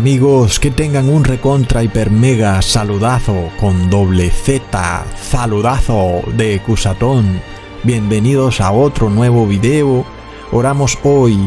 Amigos, 0.00 0.58
que 0.58 0.70
tengan 0.70 1.10
un 1.10 1.24
recontra 1.24 1.84
hiper 1.84 2.10
mega 2.10 2.62
saludazo 2.62 3.50
con 3.60 3.90
doble 3.90 4.30
Z, 4.30 5.04
saludazo 5.14 6.22
de 6.38 6.58
Cusatón. 6.60 7.42
Bienvenidos 7.82 8.62
a 8.62 8.72
otro 8.72 9.10
nuevo 9.10 9.46
video. 9.46 10.06
Oramos 10.52 10.98
hoy 11.02 11.38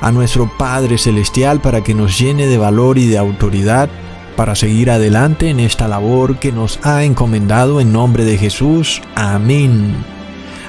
a 0.00 0.10
nuestro 0.10 0.50
Padre 0.58 0.98
Celestial 0.98 1.60
para 1.60 1.84
que 1.84 1.94
nos 1.94 2.18
llene 2.18 2.48
de 2.48 2.58
valor 2.58 2.98
y 2.98 3.06
de 3.06 3.18
autoridad 3.18 3.88
para 4.34 4.56
seguir 4.56 4.90
adelante 4.90 5.48
en 5.48 5.60
esta 5.60 5.86
labor 5.86 6.40
que 6.40 6.50
nos 6.50 6.80
ha 6.82 7.04
encomendado 7.04 7.80
en 7.80 7.92
nombre 7.92 8.24
de 8.24 8.36
Jesús. 8.36 9.00
Amén. 9.14 9.94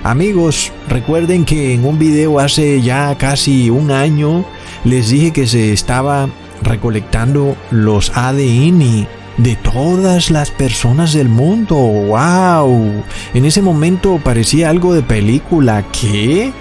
Amigos, 0.04 0.72
recuerden 0.88 1.46
que 1.46 1.74
en 1.74 1.84
un 1.84 1.98
video 1.98 2.40
hace 2.40 2.80
ya 2.84 3.18
casi 3.18 3.72
un 3.72 3.90
año 3.90 4.46
les 4.84 5.10
dije 5.10 5.34
que 5.34 5.48
se 5.48 5.74
estaba 5.74 6.30
recolectando 6.62 7.56
los 7.72 8.12
ADN 8.16 9.08
de 9.38 9.56
todas 9.56 10.30
las 10.30 10.52
personas 10.52 11.14
del 11.14 11.30
mundo. 11.30 11.76
¡Wow! 11.76 13.04
En 13.34 13.46
ese 13.46 13.62
momento 13.62 14.20
parecía 14.24 14.70
algo 14.70 14.94
de 14.94 15.02
película. 15.02 15.86
¿Qué? 15.92 16.54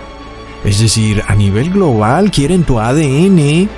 Es 0.64 0.81
decir, 0.81 1.22
a 1.26 1.34
nivel 1.34 1.70
global 1.70 2.31
quieren 2.31 2.64
tu 2.64 2.78
ADN. 2.78 3.69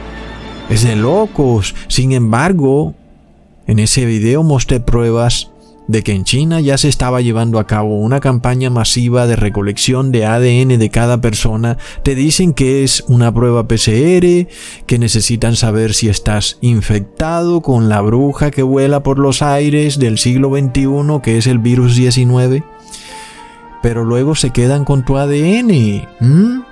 Es 0.68 0.82
de 0.82 0.96
locos. 0.96 1.74
Sin 1.88 2.12
embargo, 2.12 2.94
en 3.66 3.78
ese 3.78 4.04
video 4.04 4.42
mostré 4.42 4.80
pruebas 4.80 5.50
de 5.86 6.02
que 6.02 6.12
en 6.12 6.24
China 6.24 6.60
ya 6.60 6.78
se 6.78 6.88
estaba 6.88 7.20
llevando 7.20 7.58
a 7.58 7.66
cabo 7.66 7.98
una 7.98 8.20
campaña 8.20 8.70
masiva 8.70 9.26
de 9.26 9.36
recolección 9.36 10.12
de 10.12 10.26
ADN 10.26 10.78
de 10.78 10.90
cada 10.90 11.20
persona, 11.20 11.78
te 12.02 12.14
dicen 12.14 12.54
que 12.54 12.84
es 12.84 13.04
una 13.08 13.32
prueba 13.32 13.68
PCR, 13.68 14.48
que 14.86 14.98
necesitan 14.98 15.56
saber 15.56 15.94
si 15.94 16.08
estás 16.08 16.58
infectado 16.60 17.60
con 17.60 17.88
la 17.88 18.00
bruja 18.00 18.50
que 18.50 18.62
vuela 18.62 19.02
por 19.02 19.18
los 19.18 19.42
aires 19.42 19.98
del 19.98 20.18
siglo 20.18 20.50
XXI, 20.50 21.20
que 21.22 21.38
es 21.38 21.46
el 21.46 21.58
virus 21.58 21.96
19 21.96 22.64
pero 23.84 24.02
luego 24.02 24.34
se 24.34 24.48
quedan 24.48 24.86
con 24.86 25.04
tu 25.04 25.18
ADN. 25.18 26.08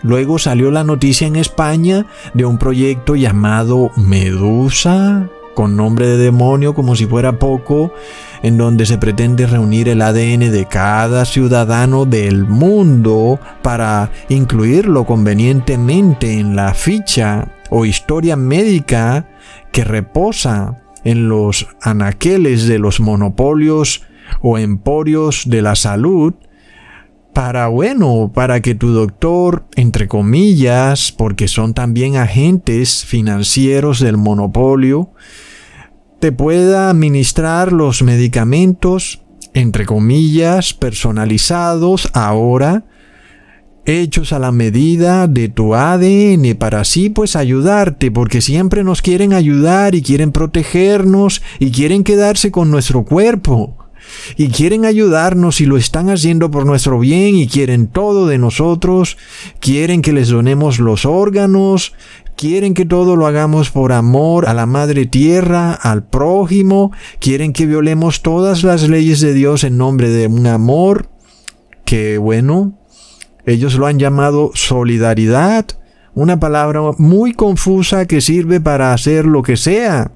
Luego 0.01 0.39
salió 0.39 0.71
la 0.71 0.83
noticia 0.83 1.27
en 1.27 1.37
España 1.37 2.07
de 2.33 2.47
un 2.47 2.57
proyecto 2.57 3.17
llamado 3.17 3.91
Medusa, 3.99 5.29
con 5.55 5.77
nombre 5.77 6.07
de 6.07 6.17
demonio 6.17 6.75
como 6.75 6.97
si 6.97 7.07
fuera 7.07 7.39
poco, 7.39 7.93
en 8.43 8.59
donde 8.59 8.87
se 8.87 8.99
pretende 8.99 9.47
reunir 9.47 9.89
el 9.89 10.03
ADN 10.03 10.51
de 10.51 10.67
cada 10.69 11.25
ciudadano 11.25 12.05
del 12.05 12.45
mundo 12.45 13.39
para 13.63 14.11
incluirlo 14.29 15.05
convenientemente 15.05 16.39
en 16.39 16.57
la 16.57 16.75
ficha 16.75 17.49
o 17.71 17.85
historia 17.85 18.37
médica 18.37 19.27
que 19.71 19.85
reposa 19.85 20.79
en 21.05 21.29
los 21.29 21.67
anaqueles 21.81 22.67
de 22.67 22.79
los 22.79 23.01
monopolios 23.01 24.03
o 24.41 24.59
emporios 24.59 25.45
de 25.47 25.63
la 25.63 25.75
salud 25.75 26.35
para, 27.33 27.69
bueno, 27.69 28.31
para 28.35 28.61
que 28.61 28.75
tu 28.75 28.89
doctor, 28.89 29.65
entre 29.77 30.09
comillas, 30.09 31.13
porque 31.13 31.49
son 31.49 31.75
también 31.75 32.17
agentes 32.17 33.05
financieros 33.05 34.01
del 34.01 34.17
monopolio, 34.17 35.11
te 36.21 36.31
pueda 36.31 36.91
administrar 36.91 37.73
los 37.73 38.03
medicamentos, 38.03 39.23
entre 39.55 39.87
comillas, 39.87 40.75
personalizados 40.75 42.11
ahora, 42.13 42.85
hechos 43.87 44.33
a 44.33 44.39
la 44.39 44.53
medida 44.53 45.27
de 45.27 45.49
tu 45.49 45.75
ADN 45.75 46.55
para 46.57 46.81
así 46.81 47.09
pues 47.09 47.35
ayudarte, 47.35 48.11
porque 48.11 48.41
siempre 48.41 48.85
nos 48.85 49.03
quieren 49.03 49.33
ayudar 49.33 49.95
y 49.95 50.03
quieren 50.03 50.33
protegernos 50.33 51.43
y 51.59 51.73
quieren 51.73 52.05
quedarse 52.05 52.53
con 52.53 52.71
nuestro 52.71 53.05
cuerpo 53.05 53.82
y 54.37 54.49
quieren 54.49 54.85
ayudarnos 54.85 55.61
y 55.61 55.67
lo 55.67 55.77
están 55.77 56.11
haciendo 56.11 56.51
por 56.51 56.67
nuestro 56.67 56.99
bien 56.99 57.37
y 57.37 57.47
quieren 57.47 57.87
todo 57.87 58.27
de 58.27 58.39
nosotros, 58.39 59.17
quieren 59.61 60.03
que 60.03 60.13
les 60.13 60.29
donemos 60.29 60.79
los 60.79 61.05
órganos, 61.05 61.95
quieren 62.37 62.75
que 62.75 62.85
todo 62.85 63.17
lo 63.17 63.27
hagamos 63.27 63.71
por 63.71 63.93
amor 63.93 64.49
a 64.49 64.55
la 64.55 64.67
madre 64.67 65.07
tierra, 65.07 65.73
al 65.73 66.05
prójimo, 66.05 66.93
quieren 67.19 67.53
que 67.53 67.67
violemos 67.67 68.23
todas 68.23 68.65
las 68.65 68.89
leyes 68.89 69.21
de 69.21 69.35
Dios 69.35 69.65
en 69.65 69.79
nombre 69.79 70.09
de 70.11 70.27
un 70.27 70.47
amor 70.47 71.09
que 71.85 72.19
bueno, 72.19 72.79
ellos 73.45 73.75
lo 73.75 73.87
han 73.87 73.99
llamado 73.99 74.51
solidaridad, 74.55 75.67
una 76.15 76.39
palabra 76.39 76.81
muy 76.99 77.33
confusa 77.33 78.07
que 78.07 78.21
sirve 78.21 78.61
para 78.61 78.93
hacer 78.93 79.25
lo 79.25 79.43
que 79.43 79.57
sea. 79.57 80.13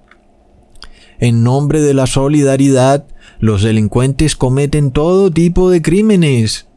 En 1.18 1.42
nombre 1.42 1.80
de 1.80 1.94
la 1.94 2.06
solidaridad, 2.06 3.06
los 3.38 3.62
delincuentes 3.62 4.36
cometen 4.36 4.90
todo 4.90 5.30
tipo 5.30 5.70
de 5.70 5.82
crímenes. 5.82 6.68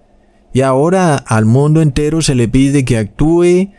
Y 0.53 0.61
ahora 0.61 1.15
al 1.15 1.45
mundo 1.45 1.81
entero 1.81 2.21
se 2.21 2.35
le 2.35 2.47
pide 2.47 2.85
que 2.85 2.97
actúe 2.97 3.71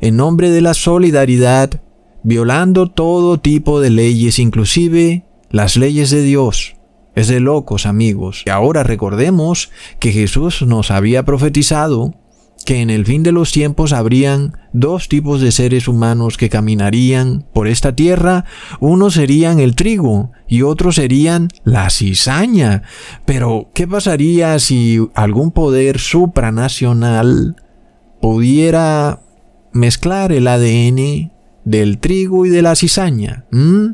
en 0.00 0.16
nombre 0.16 0.50
de 0.50 0.60
la 0.60 0.74
solidaridad, 0.74 1.82
violando 2.22 2.90
todo 2.90 3.38
tipo 3.38 3.80
de 3.80 3.90
leyes, 3.90 4.38
inclusive 4.38 5.24
las 5.50 5.76
leyes 5.76 6.10
de 6.10 6.22
Dios. 6.22 6.76
Es 7.14 7.28
de 7.28 7.40
locos, 7.40 7.86
amigos. 7.86 8.42
Y 8.44 8.50
ahora 8.50 8.82
recordemos 8.82 9.70
que 10.00 10.12
Jesús 10.12 10.62
nos 10.62 10.90
había 10.90 11.24
profetizado 11.24 12.14
que 12.66 12.82
en 12.82 12.90
el 12.90 13.06
fin 13.06 13.22
de 13.22 13.30
los 13.30 13.52
tiempos 13.52 13.92
habrían 13.92 14.58
dos 14.72 15.08
tipos 15.08 15.40
de 15.40 15.52
seres 15.52 15.86
humanos 15.86 16.36
que 16.36 16.50
caminarían 16.50 17.46
por 17.54 17.68
esta 17.68 17.94
tierra. 17.94 18.44
Uno 18.80 19.10
serían 19.10 19.60
el 19.60 19.76
trigo 19.76 20.32
y 20.48 20.62
otros 20.62 20.96
serían 20.96 21.48
la 21.62 21.88
cizaña. 21.90 22.82
Pero, 23.24 23.70
¿qué 23.72 23.86
pasaría 23.86 24.58
si 24.58 24.98
algún 25.14 25.52
poder 25.52 26.00
supranacional 26.00 27.54
pudiera 28.20 29.20
mezclar 29.72 30.32
el 30.32 30.48
ADN 30.48 31.30
del 31.64 31.98
trigo 31.98 32.46
y 32.46 32.50
de 32.50 32.62
la 32.62 32.74
cizaña? 32.74 33.46
¿Mm? 33.52 33.90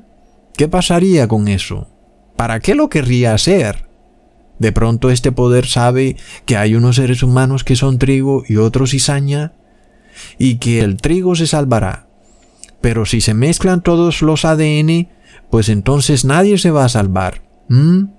¿Qué 0.56 0.66
pasaría 0.69 1.28
con 1.28 1.46
eso? 1.46 1.88
¿Para 2.36 2.60
qué 2.60 2.74
lo 2.74 2.88
querría 2.88 3.34
hacer? 3.34 3.91
De 4.62 4.70
pronto 4.70 5.10
este 5.10 5.32
poder 5.32 5.66
sabe 5.66 6.16
que 6.46 6.56
hay 6.56 6.76
unos 6.76 6.94
seres 6.94 7.24
humanos 7.24 7.64
que 7.64 7.74
son 7.74 7.98
trigo 7.98 8.44
y 8.48 8.58
otros 8.58 8.92
cizaña 8.92 9.54
y 10.38 10.58
que 10.58 10.80
el 10.80 10.98
trigo 10.98 11.34
se 11.34 11.48
salvará. 11.48 12.06
Pero 12.80 13.04
si 13.04 13.20
se 13.20 13.34
mezclan 13.34 13.82
todos 13.82 14.22
los 14.22 14.44
ADN, 14.44 15.08
pues 15.50 15.68
entonces 15.68 16.24
nadie 16.24 16.58
se 16.58 16.70
va 16.70 16.84
a 16.84 16.88
salvar. 16.88 17.42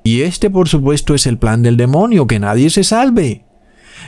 Y 0.03 0.21
este 0.23 0.49
por 0.49 0.67
supuesto 0.67 1.15
es 1.15 1.27
el 1.27 1.37
plan 1.37 1.61
del 1.61 1.77
demonio, 1.77 2.27
que 2.27 2.39
nadie 2.39 2.69
se 2.69 2.83
salve. 2.83 3.45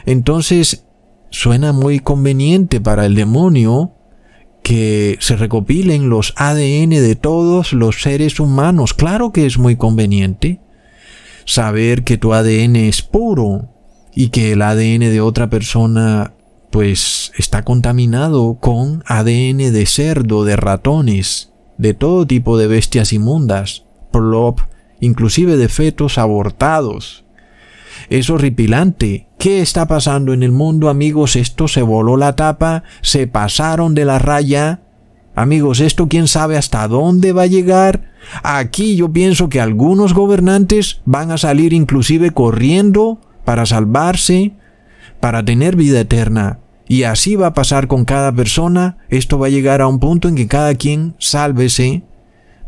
Entonces 0.06 0.86
suena 1.30 1.72
muy 1.72 2.00
conveniente 2.00 2.82
para 2.82 3.06
el 3.06 3.16
demonio 3.16 3.94
que 4.62 5.18
se 5.22 5.38
recopilen 5.38 6.10
los 6.10 6.34
ADN 6.36 6.90
de 6.90 7.16
todos 7.16 7.72
los 7.72 8.02
seres 8.02 8.42
humanos. 8.42 8.94
Claro 8.94 9.32
que 9.32 9.46
es 9.46 9.58
muy 9.58 9.78
conveniente 9.78 10.60
saber 11.46 12.04
que 12.04 12.18
tu 12.18 12.34
ADN 12.34 12.76
es 12.76 13.02
puro 13.02 13.70
y 14.14 14.30
que 14.30 14.52
el 14.52 14.62
ADN 14.62 15.02
de 15.02 15.22
otra 15.22 15.50
persona 15.50 16.34
pues 16.72 17.32
está 17.38 17.64
contaminado 17.64 18.58
con 18.60 19.04
ADN 19.06 19.58
de 19.72 19.86
cerdo, 19.86 20.44
de 20.44 20.58
ratones, 20.58 21.54
de 21.78 21.94
todo 21.94 22.28
tipo 22.28 22.58
de 22.58 22.68
bestias 22.68 23.14
inmundas, 23.14 23.86
plop, 24.12 24.60
inclusive 25.00 25.58
de 25.58 25.70
fetos 25.70 26.18
abortados. 26.18 27.26
Es 28.10 28.30
horripilante. 28.30 29.28
¿Qué 29.38 29.62
está 29.62 29.88
pasando 29.88 30.34
en 30.34 30.44
el 30.44 30.52
mundo, 30.52 30.90
amigos? 30.90 31.36
Esto 31.36 31.68
se 31.68 31.82
voló 31.82 32.18
la 32.18 32.36
tapa, 32.36 32.84
se 33.02 33.28
pasaron 33.28 33.96
de 33.96 34.06
la 34.06 34.20
raya. 34.20 34.82
Amigos, 35.36 35.82
esto 35.82 36.08
quién 36.08 36.28
sabe 36.28 36.58
hasta 36.58 36.88
dónde 36.88 37.34
va 37.34 37.44
a 37.44 37.48
llegar. 37.48 38.14
Aquí 38.42 38.96
yo 38.96 39.12
pienso 39.12 39.50
que 39.50 39.60
algunos 39.60 40.14
gobernantes 40.14 41.02
van 41.06 41.32
a 41.32 41.38
salir 41.38 41.74
inclusive 41.74 42.32
corriendo 42.32 43.20
para 43.44 43.66
salvarse, 43.66 44.54
para 45.20 45.44
tener 45.44 45.76
vida 45.76 46.00
eterna. 46.00 46.60
Y 46.88 47.04
así 47.04 47.36
va 47.36 47.48
a 47.48 47.54
pasar 47.54 47.88
con 47.88 48.06
cada 48.06 48.32
persona. 48.32 48.98
Esto 49.10 49.38
va 49.38 49.48
a 49.48 49.50
llegar 49.50 49.82
a 49.82 49.88
un 49.88 50.00
punto 50.00 50.30
en 50.30 50.36
que 50.36 50.48
cada 50.48 50.74
quien 50.76 51.16
sálvese. 51.20 52.04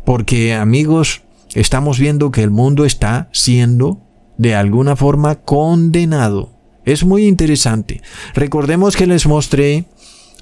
Porque 0.04 0.54
amigos, 0.54 1.22
estamos 1.54 1.98
viendo 1.98 2.30
que 2.30 2.42
el 2.42 2.50
mundo 2.50 2.84
está 2.84 3.28
siendo 3.32 4.00
de 4.36 4.54
alguna 4.54 4.94
forma 4.94 5.36
condenado. 5.36 6.52
Es 6.84 7.04
muy 7.04 7.26
interesante. 7.26 8.02
Recordemos 8.34 8.96
que 8.96 9.06
les 9.06 9.26
mostré 9.26 9.86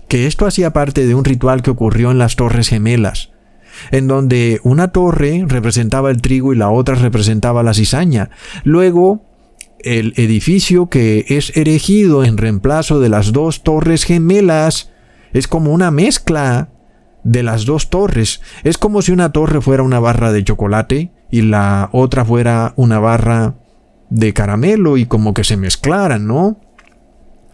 que 0.08 0.26
esto 0.26 0.47
hacía 0.47 0.73
parte 0.73 1.06
de 1.06 1.14
un 1.14 1.25
ritual 1.25 1.62
que 1.62 1.70
ocurrió 1.70 2.11
en 2.11 2.19
las 2.19 2.37
Torres 2.37 2.69
Gemelas 2.69 3.31
en 3.91 4.08
donde 4.08 4.61
una 4.62 4.88
torre 4.88 5.44
representaba 5.47 6.11
el 6.11 6.23
trigo 6.23 6.53
y 6.53 6.56
la 6.56 6.70
otra 6.70 6.94
representaba 6.94 7.62
la 7.62 7.75
cizaña. 7.75 8.31
Luego, 8.64 9.25
el 9.81 10.14
edificio 10.17 10.88
que 10.88 11.25
es 11.29 11.56
erigido 11.56 12.25
en 12.25 12.38
reemplazo 12.38 13.00
de 13.00 13.08
las 13.08 13.32
dos 13.32 13.62
torres 13.62 14.05
gemelas 14.05 14.91
es 15.32 15.49
como 15.49 15.73
una 15.73 15.91
mezcla 15.91 16.70
de 17.25 17.43
las 17.43 17.67
dos 17.67 17.91
torres. 17.91 18.41
Es 18.64 18.79
como 18.79 19.02
si 19.02 19.12
una 19.12 19.32
torre 19.32 19.61
fuera 19.61 19.82
una 19.82 20.00
barra 20.00 20.32
de 20.32 20.44
chocolate 20.44 21.12
y 21.31 21.43
la 21.43 21.88
otra 21.93 22.25
fuera 22.25 22.73
una 22.76 22.99
barra 22.99 23.55
de 24.09 24.32
caramelo 24.32 24.97
y 24.97 25.06
como 25.06 25.35
que 25.35 25.44
se 25.44 25.56
mezclaran, 25.56 26.26
¿no? 26.26 26.61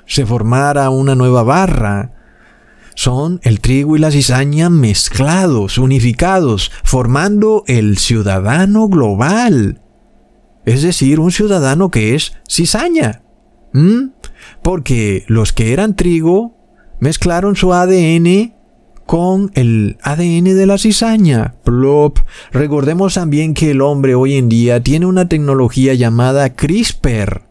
Se 0.07 0.27
formara 0.27 0.91
una 0.91 1.15
nueva 1.15 1.43
barra. 1.43 2.22
Son 2.95 3.41
el 3.43 3.61
trigo 3.61 3.97
y 3.97 3.99
la 3.99 4.11
cizaña 4.11 4.71
mezclados, 4.71 5.79
unificados, 5.79 6.71
formando 6.85 7.65
el 7.67 7.99
ciudadano 7.99 8.89
global. 8.89 9.81
Es 10.65 10.83
decir, 10.83 11.19
un 11.19 11.33
ciudadano 11.33 11.91
que 11.91 12.15
es 12.15 12.35
cizaña. 12.49 13.23
¿Mm? 13.73 14.11
Porque 14.63 15.25
los 15.27 15.53
que 15.53 15.73
eran 15.73 15.97
trigo 15.97 16.57
mezclaron 17.01 17.57
su 17.57 17.73
ADN 17.73 18.55
con 19.07 19.51
el 19.55 19.99
ADN 20.03 20.45
de 20.45 20.67
la 20.67 20.79
cizaña. 20.79 21.57
Plop. 21.65 22.19
Recordemos 22.53 23.15
también 23.15 23.55
que 23.55 23.73
el 23.73 23.81
hombre 23.81 24.15
hoy 24.15 24.35
en 24.35 24.49
día 24.49 24.83
tiene 24.83 25.07
una 25.07 25.29
tecnología 25.29 25.95
llamada 25.95 26.55
CRISPR. 26.55 27.43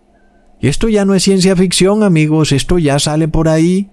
Y 0.60 0.68
esto 0.68 0.90
ya 0.90 1.06
no 1.06 1.16
es 1.16 1.24
ciencia 1.24 1.56
ficción, 1.56 2.04
amigos, 2.04 2.52
esto 2.52 2.78
ya 2.80 3.00
sale 3.00 3.28
por 3.28 3.50
ahí. 3.50 3.90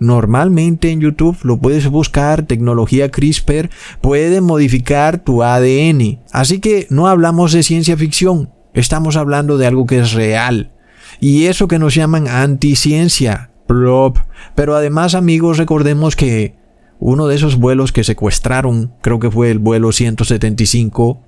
Normalmente 0.00 0.90
en 0.90 1.00
YouTube 1.00 1.36
lo 1.42 1.58
puedes 1.58 1.86
buscar, 1.88 2.44
tecnología 2.44 3.10
CRISPR 3.10 3.68
puede 4.00 4.40
modificar 4.40 5.18
tu 5.18 5.42
ADN. 5.42 6.20
Así 6.32 6.58
que 6.58 6.86
no 6.90 7.06
hablamos 7.06 7.52
de 7.52 7.62
ciencia 7.62 7.96
ficción, 7.98 8.50
estamos 8.72 9.16
hablando 9.16 9.58
de 9.58 9.66
algo 9.66 9.86
que 9.86 10.00
es 10.00 10.12
real. 10.12 10.72
Y 11.20 11.46
eso 11.46 11.68
que 11.68 11.78
nos 11.78 11.94
llaman 11.94 12.28
anticiencia. 12.28 13.50
Plop. 13.66 14.16
Pero 14.54 14.74
además, 14.74 15.14
amigos, 15.14 15.58
recordemos 15.58 16.16
que 16.16 16.56
uno 16.98 17.28
de 17.28 17.36
esos 17.36 17.56
vuelos 17.56 17.92
que 17.92 18.04
secuestraron, 18.04 18.94
creo 19.02 19.18
que 19.20 19.30
fue 19.30 19.50
el 19.50 19.58
vuelo 19.58 19.92
175, 19.92 21.22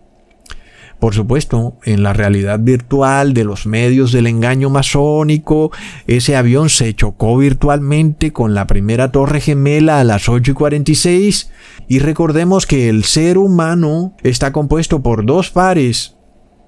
por 1.03 1.17
supuesto, 1.17 1.81
en 1.83 2.05
la 2.05 2.13
realidad 2.13 2.61
virtual 2.61 3.35
de 3.35 3.43
los 3.43 3.67
medios 3.67 4.13
del 4.13 4.29
engaño 4.29 4.71
masónico, 4.71 5.73
ese 6.07 6.37
avión 6.37 6.71
se 6.71 6.95
chocó 6.95 7.37
virtualmente 7.37 8.33
con 8.33 8.55
la 8.55 8.69
primera 8.69 9.11
torre 9.11 9.41
gemela 9.41 9.99
a 9.99 10.05
las 10.05 10.29
8 10.29 10.53
y 10.53 10.55
46 10.55 11.51
y 11.89 11.99
recordemos 11.99 12.67
que 12.67 12.89
el 12.89 13.03
ser 13.03 13.37
humano 13.37 14.15
está 14.23 14.53
compuesto 14.53 15.03
por 15.03 15.27
dos 15.27 15.51
pares 15.51 16.19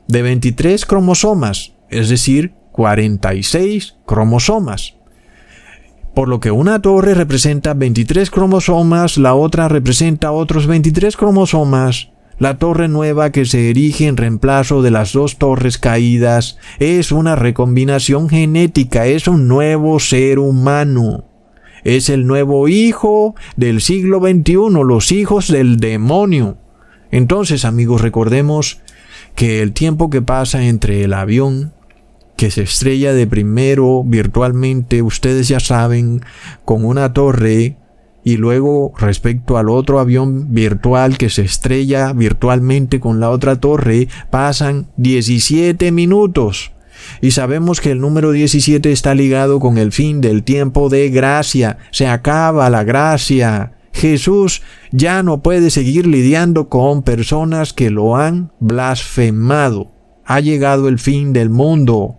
de 0.09 0.23
23 0.23 0.85
cromosomas, 0.85 1.75
es 1.89 2.09
decir, 2.09 2.55
46 2.73 3.99
cromosomas 4.05 4.95
por 6.13 6.29
lo 6.29 6.41
que 6.41 6.51
una 6.51 6.81
torre 6.81 7.15
representa 7.15 7.75
23 7.75 8.31
cromosomas, 8.31 9.17
la 9.17 9.35
otra 9.35 9.69
representa 9.69 10.31
otros 10.31 10.69
23 10.69 11.17
cromosomas. 11.17 12.14
La 12.39 12.59
torre 12.59 12.89
nueva 12.89 13.31
que 13.31 13.45
se 13.45 13.71
erige 13.71 14.07
en 14.07 14.17
reemplazo 14.17 14.83
de 14.83 14.91
las 14.91 15.13
dos 15.13 15.39
torres 15.39 15.79
caídas 15.79 16.59
es 16.81 17.13
una 17.13 17.37
recombinación 17.37 18.29
genética, 18.29 19.07
es 19.07 19.29
un 19.29 19.47
nuevo 19.47 20.01
ser 20.01 20.41
humano. 20.41 21.25
Es 21.85 22.09
el 22.09 22.27
nuevo 22.27 22.67
hijo 22.67 23.35
del 23.57 23.81
siglo 23.81 24.21
XXI, 24.21 24.83
los 24.85 25.13
hijos 25.13 25.49
del 25.49 25.77
demonio. 25.77 26.57
Entonces, 27.11 27.65
amigos, 27.65 28.01
recordemos 28.01 28.81
que 29.37 29.63
el 29.63 29.73
tiempo 29.73 30.11
que 30.11 30.23
pasa 30.23 30.65
entre 30.65 31.05
el 31.05 31.13
avión 31.13 31.73
que 32.37 32.51
se 32.51 32.63
estrella 32.63 33.13
de 33.13 33.29
primero 33.29 34.03
virtualmente, 34.05 35.03
ustedes 35.03 35.47
ya 35.47 35.61
saben, 35.61 36.23
con 36.65 36.85
una 36.85 37.13
torre 37.13 37.77
y 38.25 38.39
luego 38.39 38.93
respecto 38.99 39.59
al 39.59 39.69
otro 39.69 40.01
avión 40.01 40.55
virtual 40.55 41.19
que 41.19 41.29
se 41.29 41.43
estrella 41.43 42.13
virtualmente 42.13 42.99
con 42.99 43.21
la 43.21 43.31
otra 43.31 43.57
torre, 43.57 44.09
pasan 44.31 44.87
17 44.97 45.93
minutos. 45.93 46.73
Y 47.21 47.33
sabemos 47.33 47.81
que 47.81 47.91
el 47.91 48.01
número 48.01 48.33
17 48.33 48.91
está 48.91 49.15
ligado 49.15 49.61
con 49.61 49.77
el 49.77 49.93
fin 49.93 50.23
del 50.23 50.43
tiempo 50.43 50.89
de 50.89 51.11
gracia. 51.11 51.79
Se 51.91 52.07
acaba 52.07 52.71
la 52.71 52.83
gracia. 52.83 53.73
Jesús 53.93 54.63
ya 54.91 55.23
no 55.23 55.43
puede 55.43 55.71
seguir 55.71 56.07
lidiando 56.07 56.69
con 56.69 57.03
personas 57.03 57.73
que 57.73 57.91
lo 57.91 58.17
han 58.17 58.53
blasfemado. 58.59 59.94
Ha 60.27 60.41
llegado 60.41 60.89
el 60.89 60.99
fin 60.99 61.33
del 61.33 61.51
mundo. 61.51 62.19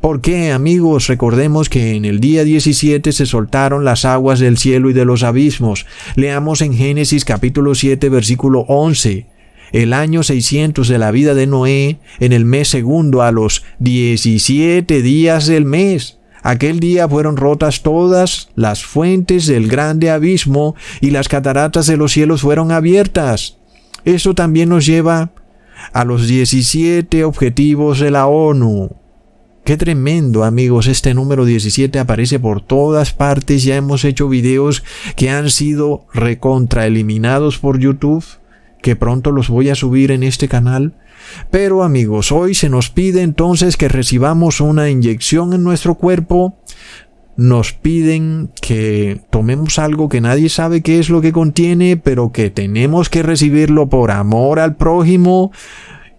¿Por 0.00 0.20
qué, 0.20 0.52
amigos? 0.52 1.06
Recordemos 1.06 1.68
que 1.68 1.94
en 1.94 2.04
el 2.04 2.20
día 2.20 2.44
17 2.44 3.12
se 3.12 3.26
soltaron 3.26 3.84
las 3.84 4.04
aguas 4.04 4.40
del 4.40 4.58
cielo 4.58 4.90
y 4.90 4.92
de 4.92 5.04
los 5.04 5.22
abismos. 5.22 5.86
Leamos 6.16 6.60
en 6.60 6.74
Génesis 6.74 7.24
capítulo 7.24 7.74
7 7.74 8.08
versículo 8.08 8.60
11. 8.68 9.26
El 9.72 9.92
año 9.92 10.22
600 10.22 10.86
de 10.88 10.98
la 10.98 11.10
vida 11.10 11.34
de 11.34 11.46
Noé, 11.46 11.98
en 12.20 12.32
el 12.32 12.44
mes 12.44 12.68
segundo, 12.68 13.22
a 13.22 13.32
los 13.32 13.64
17 13.78 15.02
días 15.02 15.46
del 15.46 15.64
mes. 15.64 16.18
Aquel 16.42 16.78
día 16.78 17.08
fueron 17.08 17.38
rotas 17.38 17.82
todas 17.82 18.50
las 18.54 18.84
fuentes 18.84 19.46
del 19.46 19.66
grande 19.66 20.10
abismo 20.10 20.76
y 21.00 21.10
las 21.10 21.28
cataratas 21.28 21.86
de 21.86 21.96
los 21.96 22.12
cielos 22.12 22.42
fueron 22.42 22.70
abiertas. 22.70 23.56
Esto 24.04 24.34
también 24.34 24.68
nos 24.68 24.84
lleva 24.84 25.30
a 25.92 26.04
los 26.04 26.26
17 26.26 27.24
objetivos 27.24 28.00
de 28.00 28.10
la 28.10 28.26
ONU. 28.26 28.96
Qué 29.64 29.78
tremendo 29.78 30.44
amigos, 30.44 30.86
este 30.86 31.14
número 31.14 31.46
17 31.46 31.98
aparece 31.98 32.38
por 32.38 32.60
todas 32.60 33.14
partes, 33.14 33.64
ya 33.64 33.76
hemos 33.76 34.04
hecho 34.04 34.28
videos 34.28 34.84
que 35.16 35.30
han 35.30 35.48
sido 35.48 36.06
recontra 36.12 36.86
eliminados 36.86 37.58
por 37.58 37.78
YouTube, 37.78 38.24
que 38.82 38.94
pronto 38.94 39.32
los 39.32 39.48
voy 39.48 39.70
a 39.70 39.74
subir 39.74 40.10
en 40.10 40.22
este 40.22 40.48
canal. 40.48 40.94
Pero 41.50 41.82
amigos, 41.82 42.30
hoy 42.30 42.54
se 42.54 42.68
nos 42.68 42.90
pide 42.90 43.22
entonces 43.22 43.78
que 43.78 43.88
recibamos 43.88 44.60
una 44.60 44.90
inyección 44.90 45.54
en 45.54 45.64
nuestro 45.64 45.94
cuerpo, 45.94 46.58
nos 47.36 47.72
piden 47.72 48.50
que 48.60 49.20
tomemos 49.30 49.78
algo 49.78 50.08
que 50.08 50.20
nadie 50.20 50.48
sabe 50.48 50.82
qué 50.82 50.98
es 50.98 51.10
lo 51.10 51.20
que 51.20 51.32
contiene, 51.32 51.96
pero 51.96 52.32
que 52.32 52.50
tenemos 52.50 53.08
que 53.08 53.22
recibirlo 53.22 53.88
por 53.88 54.10
amor 54.10 54.60
al 54.60 54.76
prójimo, 54.76 55.52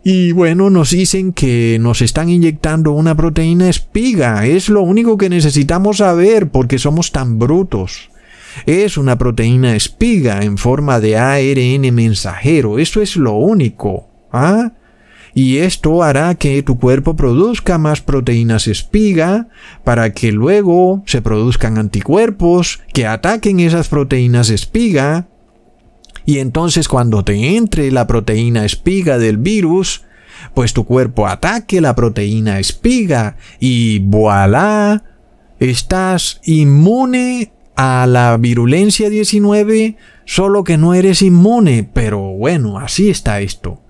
y 0.08 0.34
bueno, 0.34 0.70
nos 0.70 0.92
dicen 0.92 1.34
que 1.34 1.80
nos 1.82 2.04
están 2.04 2.30
inyectando 2.30 2.92
una 2.92 3.16
proteína 3.16 3.68
espiga. 3.70 4.46
Es 4.46 4.70
lo 4.70 4.84
único 4.84 5.18
que 5.18 5.30
necesitamos 5.30 5.98
saber 5.98 6.50
porque 6.52 6.78
somos 6.78 7.12
tan 7.12 7.40
brutos. 7.40 8.12
Es 8.68 9.00
una 9.00 9.18
proteína 9.18 9.76
espiga 9.76 10.44
en 10.44 10.60
forma 10.60 11.00
de 11.00 11.18
ARN 11.18 11.92
mensajero. 11.96 12.78
Eso 12.78 13.02
es 13.02 13.16
lo 13.16 13.34
único. 13.34 14.08
¿Ah? 14.32 14.74
Y 15.36 15.58
esto 15.58 16.02
hará 16.02 16.34
que 16.36 16.64
tu 16.64 16.80
cuerpo 16.80 17.16
produzca 17.16 17.78
más 17.78 18.02
proteínas 18.02 18.68
espiga 18.68 19.50
para 19.84 20.14
que 20.14 20.32
luego 20.32 21.04
se 21.06 21.22
produzcan 21.22 21.78
anticuerpos 21.78 22.82
que 22.94 23.06
ataquen 23.06 23.60
esas 23.60 23.90
proteínas 23.90 24.50
espiga 24.50 25.28
y 26.26 26.40
entonces 26.40 26.88
cuando 26.88 27.24
te 27.24 27.56
entre 27.56 27.92
la 27.92 28.08
proteína 28.08 28.66
espiga 28.66 29.18
del 29.18 29.38
virus, 29.38 30.04
pues 30.54 30.74
tu 30.74 30.86
cuerpo 30.86 31.28
ataque 31.28 31.82
la 31.82 31.96
proteína 31.96 32.60
espiga 32.60 33.38
y 33.60 34.00
voilà, 34.00 35.04
estás 35.60 36.42
inmune 36.44 37.52
a 37.76 38.08
la 38.08 38.38
virulencia 38.38 39.10
19, 39.10 39.98
solo 40.26 40.64
que 40.64 40.78
no 40.78 40.94
eres 40.94 41.22
inmune, 41.22 41.88
pero 41.94 42.20
bueno, 42.22 42.80
así 42.80 43.10
está 43.10 43.42
esto. 43.42 43.85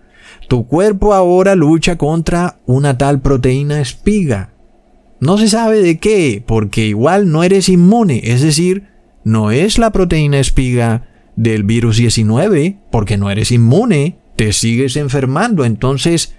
Tu 0.47 0.67
cuerpo 0.67 1.13
ahora 1.13 1.55
lucha 1.55 1.97
contra 1.97 2.59
una 2.65 2.97
tal 2.97 3.21
proteína 3.21 3.81
espiga. 3.81 4.53
No 5.19 5.37
se 5.37 5.47
sabe 5.47 5.81
de 5.81 5.97
qué, 5.97 6.43
porque 6.45 6.85
igual 6.85 7.31
no 7.31 7.43
eres 7.43 7.69
inmune, 7.69 8.21
es 8.23 8.41
decir, 8.41 8.87
no 9.23 9.49
es 9.51 9.77
la 9.77 9.91
proteína 9.91 10.39
espiga 10.39 11.07
del 11.35 11.63
virus 11.63 11.97
19 11.97 12.77
porque 12.91 13.17
no 13.17 13.29
eres 13.29 13.51
inmune, 13.51 14.19
te 14.35 14.53
sigues 14.53 14.95
enfermando. 14.97 15.65
Entonces, 15.65 16.35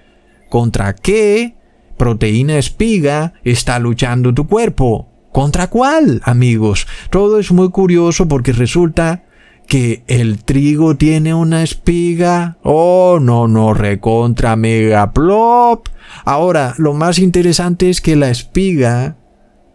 ¿contra 0.49 0.95
qué 0.95 1.57
proteína 1.97 2.59
espiga 2.59 3.35
está 3.45 3.79
luchando 3.79 4.33
tu 4.35 4.47
cuerpo? 4.47 5.09
¿Contra 5.33 5.69
cuál, 5.69 6.21
amigos? 6.25 6.87
Todo 7.11 7.39
es 7.39 7.51
muy 7.53 7.71
curioso 7.71 8.29
porque 8.29 8.53
resulta 8.53 9.25
que 9.67 10.05
el 10.07 10.43
trigo 10.45 10.97
tiene 10.97 11.35
una 11.35 11.63
espiga. 11.63 12.59
Oh, 12.63 13.19
no, 13.21 13.49
no, 13.49 13.75
recontra 13.75 14.57
mega 14.57 15.13
plop. 15.13 15.89
Ahora, 16.25 16.75
lo 16.79 16.95
más 16.95 17.19
interesante 17.19 17.91
es 17.91 18.01
que 18.01 18.17
la 18.17 18.31
espiga 18.31 19.17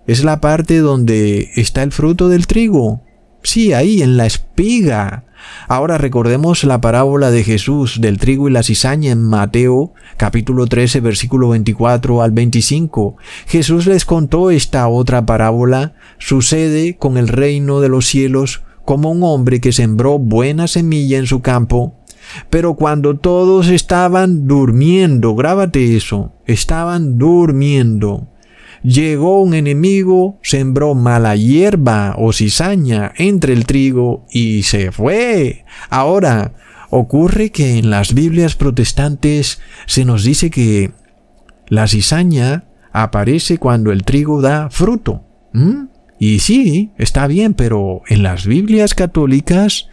es 0.08 0.24
la 0.24 0.42
parte 0.42 0.80
donde 0.80 1.52
está 1.56 1.84
el 1.84 1.92
fruto 1.92 2.30
del 2.30 2.48
trigo. 2.48 3.02
Sí, 3.44 3.74
ahí, 3.74 4.02
en 4.02 4.18
la 4.18 4.26
espiga. 4.26 5.26
Ahora 5.68 5.98
recordemos 5.98 6.64
la 6.64 6.82
parábola 6.82 7.32
de 7.32 7.44
Jesús 7.44 8.00
del 8.00 8.20
trigo 8.20 8.48
y 8.48 8.52
la 8.52 8.62
cizaña 8.62 9.12
en 9.12 9.24
Mateo 9.24 9.94
capítulo 10.18 10.68
13 10.68 11.00
versículo 11.00 11.50
24 11.50 12.22
al 12.22 12.30
25. 12.32 13.18
Jesús 13.48 13.88
les 13.88 14.06
contó 14.06 14.52
esta 14.52 14.88
otra 14.88 15.26
parábola. 15.26 15.94
Sucede 16.20 16.98
con 16.98 17.18
el 17.18 17.28
reino 17.28 17.82
de 17.82 17.90
los 17.90 18.06
cielos 18.06 18.62
como 18.92 19.10
un 19.10 19.24
hombre 19.24 19.62
que 19.62 19.72
sembró 19.72 20.20
buena 20.20 20.68
semilla 20.68 21.18
en 21.18 21.26
su 21.26 21.42
campo, 21.42 21.96
pero 22.50 22.76
cuando 22.76 23.18
todos 23.18 23.70
estaban 23.70 24.50
durmiendo, 24.50 25.34
grábate 25.34 25.96
eso, 25.96 26.34
estaban 26.46 27.18
durmiendo. 27.18 28.28
Llegó 28.84 29.44
un 29.44 29.54
enemigo, 29.54 30.40
sembró 30.44 30.94
mala 30.94 31.38
hierba 31.38 32.16
o 32.18 32.34
cizaña 32.34 33.14
entre 33.16 33.54
el 33.54 33.66
trigo 33.66 34.26
y 34.30 34.64
se 34.64 34.92
fue. 34.92 35.64
Ahora, 35.90 36.52
ocurre 36.90 37.50
que 37.52 37.78
en 37.78 37.92
las 37.92 38.14
Biblias 38.14 38.58
protestantes 38.58 39.62
se 39.86 40.04
nos 40.04 40.26
dice 40.26 40.50
que 40.50 40.92
la 41.70 41.88
cizaña 41.88 42.66
aparece 42.92 43.58
cuando 43.58 43.94
el 43.94 44.04
trigo 44.04 44.42
da 44.42 44.70
fruto. 44.70 45.24
Y 46.24 46.38
sí, 46.38 46.92
está 47.00 47.26
bien, 47.26 47.56
pero 47.56 48.04
en 48.08 48.22
las 48.22 48.46
Biblias 48.46 48.94
católicas 48.94 49.88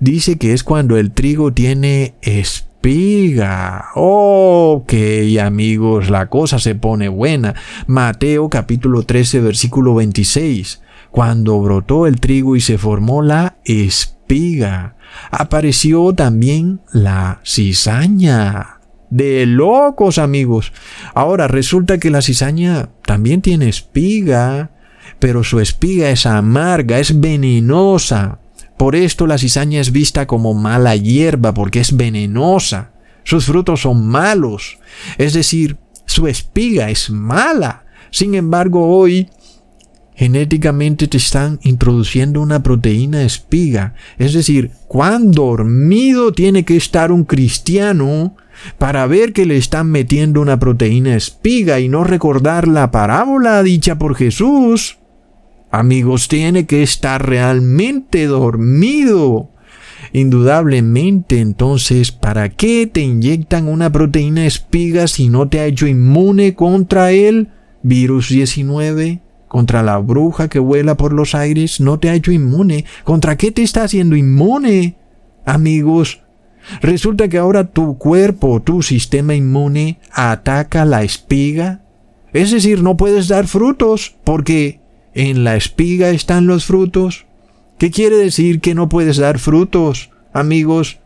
dice 0.00 0.38
que 0.38 0.54
es 0.54 0.64
cuando 0.64 0.96
el 0.96 1.10
trigo 1.10 1.52
tiene 1.52 2.14
espiga. 2.22 3.88
Ok, 3.94 4.94
amigos, 5.42 6.08
la 6.08 6.30
cosa 6.30 6.58
se 6.58 6.74
pone 6.74 7.10
buena. 7.10 7.54
Mateo 7.86 8.48
capítulo 8.48 9.02
13, 9.02 9.40
versículo 9.40 9.94
26. 9.94 10.80
Cuando 11.10 11.60
brotó 11.60 12.06
el 12.06 12.18
trigo 12.18 12.56
y 12.56 12.62
se 12.62 12.78
formó 12.78 13.20
la 13.20 13.58
espiga, 13.66 14.96
apareció 15.30 16.14
también 16.14 16.80
la 16.94 17.42
cizaña. 17.44 18.80
De 19.10 19.44
locos, 19.44 20.16
amigos. 20.16 20.72
Ahora 21.12 21.46
resulta 21.46 21.98
que 21.98 22.08
la 22.08 22.22
cizaña 22.22 22.88
también 23.04 23.42
tiene 23.42 23.68
espiga 23.68 24.70
pero 25.18 25.44
su 25.44 25.60
espiga 25.60 26.10
es 26.10 26.26
amarga, 26.26 26.98
es 26.98 27.20
venenosa. 27.20 28.38
Por 28.76 28.96
esto 28.96 29.26
la 29.26 29.38
cizaña 29.38 29.80
es 29.80 29.92
vista 29.92 30.26
como 30.26 30.54
mala 30.54 30.96
hierba, 30.96 31.54
porque 31.54 31.80
es 31.80 31.96
venenosa. 31.96 32.92
Sus 33.22 33.46
frutos 33.46 33.82
son 33.82 34.06
malos, 34.06 34.78
es 35.16 35.32
decir, 35.32 35.78
su 36.04 36.26
espiga 36.26 36.90
es 36.90 37.08
mala. 37.10 37.84
Sin 38.10 38.34
embargo, 38.34 38.86
hoy 38.86 39.28
genéticamente 40.14 41.08
te 41.08 41.16
están 41.16 41.58
introduciendo 41.62 42.40
una 42.40 42.62
proteína 42.62 43.22
espiga. 43.22 43.94
Es 44.18 44.32
decir, 44.32 44.70
cuán 44.86 45.32
dormido 45.32 46.32
tiene 46.32 46.64
que 46.64 46.76
estar 46.76 47.10
un 47.10 47.24
cristiano 47.24 48.36
para 48.78 49.06
ver 49.06 49.32
que 49.32 49.46
le 49.46 49.56
están 49.56 49.90
metiendo 49.90 50.40
una 50.40 50.58
proteína 50.58 51.16
espiga 51.16 51.80
y 51.80 51.88
no 51.88 52.04
recordar 52.04 52.68
la 52.68 52.90
parábola 52.90 53.62
dicha 53.62 53.98
por 53.98 54.14
Jesús. 54.14 54.98
Amigos, 55.70 56.28
tiene 56.28 56.66
que 56.66 56.82
estar 56.82 57.28
realmente 57.28 58.26
dormido. 58.26 59.50
Indudablemente, 60.12 61.40
entonces, 61.40 62.12
¿para 62.12 62.48
qué 62.50 62.86
te 62.86 63.00
inyectan 63.00 63.66
una 63.66 63.90
proteína 63.90 64.46
espiga 64.46 65.08
si 65.08 65.28
no 65.28 65.48
te 65.48 65.58
ha 65.58 65.66
hecho 65.66 65.88
inmune 65.88 66.54
contra 66.54 67.10
el 67.10 67.48
virus 67.82 68.28
19? 68.28 69.20
Contra 69.48 69.82
la 69.82 69.98
bruja 69.98 70.48
que 70.48 70.60
vuela 70.60 70.96
por 70.96 71.12
los 71.12 71.34
aires, 71.34 71.80
no 71.80 71.98
te 71.98 72.10
ha 72.10 72.14
hecho 72.14 72.30
inmune. 72.30 72.84
¿Contra 73.02 73.36
qué 73.36 73.50
te 73.50 73.62
está 73.62 73.82
haciendo 73.82 74.14
inmune? 74.14 74.96
Amigos, 75.44 76.23
resulta 76.80 77.28
que 77.28 77.38
ahora 77.38 77.64
tu 77.64 77.98
cuerpo, 77.98 78.62
tu 78.62 78.82
sistema 78.82 79.34
inmune, 79.34 79.98
ataca 80.12 80.84
la 80.84 81.02
espiga. 81.02 81.82
Es 82.32 82.50
decir, 82.50 82.82
no 82.82 82.96
puedes 82.96 83.28
dar 83.28 83.46
frutos 83.46 84.16
porque 84.24 84.80
en 85.14 85.44
la 85.44 85.56
espiga 85.56 86.10
están 86.10 86.46
los 86.46 86.64
frutos. 86.64 87.26
¿Qué 87.78 87.90
quiere 87.90 88.16
decir 88.16 88.60
que 88.60 88.74
no 88.74 88.88
puedes 88.88 89.16
dar 89.16 89.38
frutos, 89.38 90.10
amigos? 90.32 90.98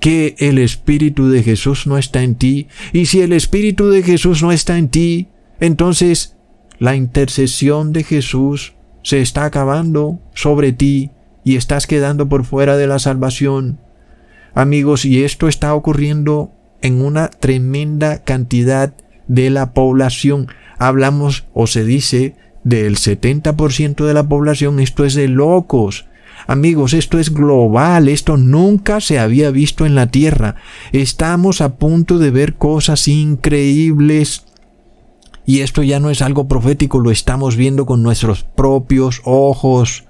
Que 0.00 0.34
el 0.38 0.58
Espíritu 0.58 1.28
de 1.28 1.42
Jesús 1.42 1.86
no 1.86 1.98
está 1.98 2.22
en 2.22 2.34
ti. 2.34 2.68
Y 2.92 3.06
si 3.06 3.20
el 3.20 3.32
Espíritu 3.32 3.88
de 3.88 4.02
Jesús 4.02 4.42
no 4.42 4.52
está 4.52 4.78
en 4.78 4.88
ti, 4.88 5.28
entonces 5.60 6.36
la 6.78 6.94
intercesión 6.94 7.92
de 7.92 8.04
Jesús 8.04 8.74
se 9.02 9.20
está 9.20 9.44
acabando 9.44 10.20
sobre 10.34 10.72
ti 10.72 11.10
y 11.44 11.56
estás 11.56 11.86
quedando 11.86 12.28
por 12.28 12.44
fuera 12.44 12.76
de 12.76 12.88
la 12.88 12.98
salvación. 12.98 13.78
Amigos, 14.56 15.04
y 15.04 15.22
esto 15.22 15.48
está 15.48 15.74
ocurriendo 15.74 16.50
en 16.80 17.02
una 17.02 17.28
tremenda 17.28 18.24
cantidad 18.24 18.94
de 19.28 19.50
la 19.50 19.74
población. 19.74 20.48
Hablamos 20.78 21.44
o 21.52 21.66
se 21.66 21.84
dice 21.84 22.36
del 22.64 22.96
70% 22.96 24.06
de 24.06 24.14
la 24.14 24.26
población, 24.26 24.80
esto 24.80 25.04
es 25.04 25.14
de 25.14 25.28
locos. 25.28 26.06
Amigos, 26.46 26.94
esto 26.94 27.18
es 27.18 27.34
global, 27.34 28.08
esto 28.08 28.38
nunca 28.38 29.02
se 29.02 29.18
había 29.18 29.50
visto 29.50 29.84
en 29.84 29.94
la 29.94 30.06
Tierra. 30.06 30.54
Estamos 30.90 31.60
a 31.60 31.76
punto 31.76 32.18
de 32.18 32.30
ver 32.30 32.54
cosas 32.54 33.08
increíbles. 33.08 34.46
Y 35.44 35.60
esto 35.60 35.82
ya 35.82 36.00
no 36.00 36.08
es 36.08 36.22
algo 36.22 36.48
profético, 36.48 36.98
lo 36.98 37.10
estamos 37.10 37.56
viendo 37.56 37.84
con 37.84 38.02
nuestros 38.02 38.44
propios 38.44 39.20
ojos. 39.24 40.04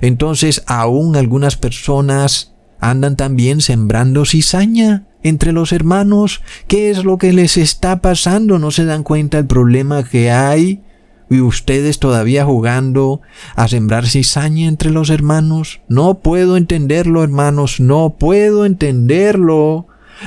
Entonces, 0.00 0.62
aún 0.68 1.16
algunas 1.16 1.56
personas 1.56 2.54
andan 2.80 3.16
también 3.16 3.60
sembrando 3.60 4.24
cizaña 4.24 5.04
entre 5.22 5.52
los 5.52 5.72
hermanos. 5.72 6.42
¿Qué 6.66 6.90
es 6.90 7.04
lo 7.04 7.18
que 7.18 7.32
les 7.32 7.56
está 7.56 8.00
pasando? 8.00 8.58
¿No 8.58 8.70
se 8.70 8.84
dan 8.84 9.02
cuenta 9.02 9.38
el 9.38 9.46
problema 9.46 10.02
que 10.02 10.30
hay? 10.30 10.82
y 11.30 11.40
ustedes 11.40 12.00
todavía 12.00 12.44
jugando 12.44 13.20
a 13.54 13.68
sembrar 13.68 14.06
cizaña 14.06 14.66
entre 14.66 14.90
los 14.90 15.10
hermanos. 15.10 15.80
No 15.88 16.18
puedo 16.18 16.56
entenderlo, 16.56 17.22
hermanos, 17.22 17.78
no 17.78 18.16
puedo 18.18 18.66
entenderlo. 18.66 19.86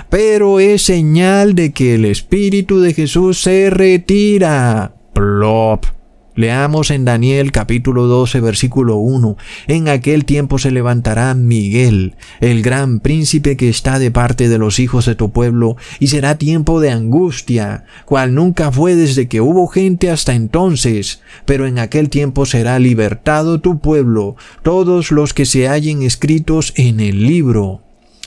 Pero 0.09 0.59
es 0.59 0.83
señal 0.83 1.53
de 1.53 1.73
que 1.73 1.95
el 1.95 2.05
Espíritu 2.05 2.79
de 2.79 2.93
Jesús 2.93 3.41
se 3.41 3.69
retira. 3.69 4.95
Plop. 5.13 5.85
Leamos 6.35 6.89
en 6.89 7.05
Daniel 7.05 7.51
capítulo 7.51 8.07
12 8.07 8.39
versículo 8.41 8.97
1. 8.97 9.37
En 9.67 9.87
aquel 9.87 10.25
tiempo 10.25 10.57
se 10.57 10.71
levantará 10.71 11.35
Miguel, 11.35 12.15
el 12.41 12.63
gran 12.63 12.99
príncipe 13.01 13.55
que 13.55 13.69
está 13.69 13.99
de 13.99 14.09
parte 14.09 14.49
de 14.49 14.57
los 14.57 14.79
hijos 14.79 15.05
de 15.05 15.13
tu 15.13 15.31
pueblo, 15.31 15.77
y 15.99 16.07
será 16.07 16.39
tiempo 16.39 16.79
de 16.81 16.89
angustia, 16.89 17.85
cual 18.05 18.33
nunca 18.33 18.71
fue 18.71 18.95
desde 18.95 19.27
que 19.27 19.41
hubo 19.41 19.67
gente 19.67 20.09
hasta 20.09 20.33
entonces, 20.33 21.21
pero 21.45 21.67
en 21.67 21.77
aquel 21.77 22.09
tiempo 22.09 22.47
será 22.47 22.79
libertado 22.79 23.61
tu 23.61 23.77
pueblo, 23.77 24.35
todos 24.63 25.11
los 25.11 25.35
que 25.35 25.45
se 25.45 25.67
hallen 25.67 26.01
escritos 26.01 26.73
en 26.77 26.99
el 26.99 27.27
libro. 27.27 27.81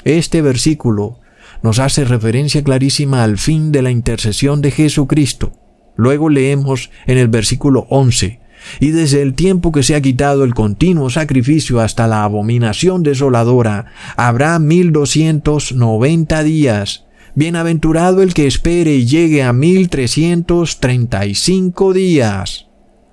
Este 0.04 0.42
versículo 0.42 1.18
nos 1.60 1.80
hace 1.80 2.04
referencia 2.04 2.62
clarísima 2.62 3.24
al 3.24 3.36
fin 3.36 3.72
de 3.72 3.82
la 3.82 3.90
intercesión 3.90 4.62
de 4.62 4.70
Jesucristo. 4.70 5.65
Luego 5.96 6.28
leemos 6.28 6.90
en 7.06 7.18
el 7.18 7.28
versículo 7.28 7.86
11, 7.90 8.40
y 8.80 8.90
desde 8.90 9.22
el 9.22 9.34
tiempo 9.34 9.72
que 9.72 9.82
se 9.82 9.94
ha 9.94 10.00
quitado 10.00 10.44
el 10.44 10.54
continuo 10.54 11.10
sacrificio 11.10 11.80
hasta 11.80 12.06
la 12.06 12.24
abominación 12.24 13.02
desoladora, 13.02 13.86
habrá 14.16 14.58
mil 14.58 14.92
doscientos 14.92 15.72
noventa 15.72 16.42
días. 16.42 17.04
Bienaventurado 17.34 18.22
el 18.22 18.32
que 18.32 18.46
espere 18.46 18.94
y 18.94 19.06
llegue 19.06 19.42
a 19.42 19.52
mil 19.52 19.88
trescientos 19.90 20.80
treinta 20.80 21.26
y 21.26 21.34
cinco 21.34 21.92
días. 21.92 22.66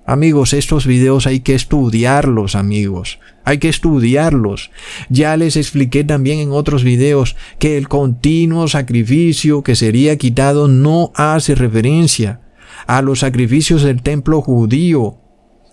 Amigos, 0.06 0.52
estos 0.52 0.86
videos 0.86 1.26
hay 1.26 1.40
que 1.40 1.54
estudiarlos, 1.54 2.56
amigos. 2.56 3.20
Hay 3.44 3.56
que 3.56 3.70
estudiarlos. 3.70 4.70
Ya 5.08 5.34
les 5.36 5.56
expliqué 5.56 6.04
también 6.04 6.40
en 6.40 6.52
otros 6.52 6.84
videos 6.84 7.36
que 7.58 7.78
el 7.78 7.88
continuo 7.88 8.68
sacrificio 8.68 9.62
que 9.62 9.76
sería 9.76 10.16
quitado 10.18 10.68
no 10.68 11.10
hace 11.14 11.54
referencia 11.54 12.40
a 12.86 13.02
los 13.02 13.20
sacrificios 13.20 13.82
del 13.82 14.02
templo 14.02 14.40
judío, 14.40 15.18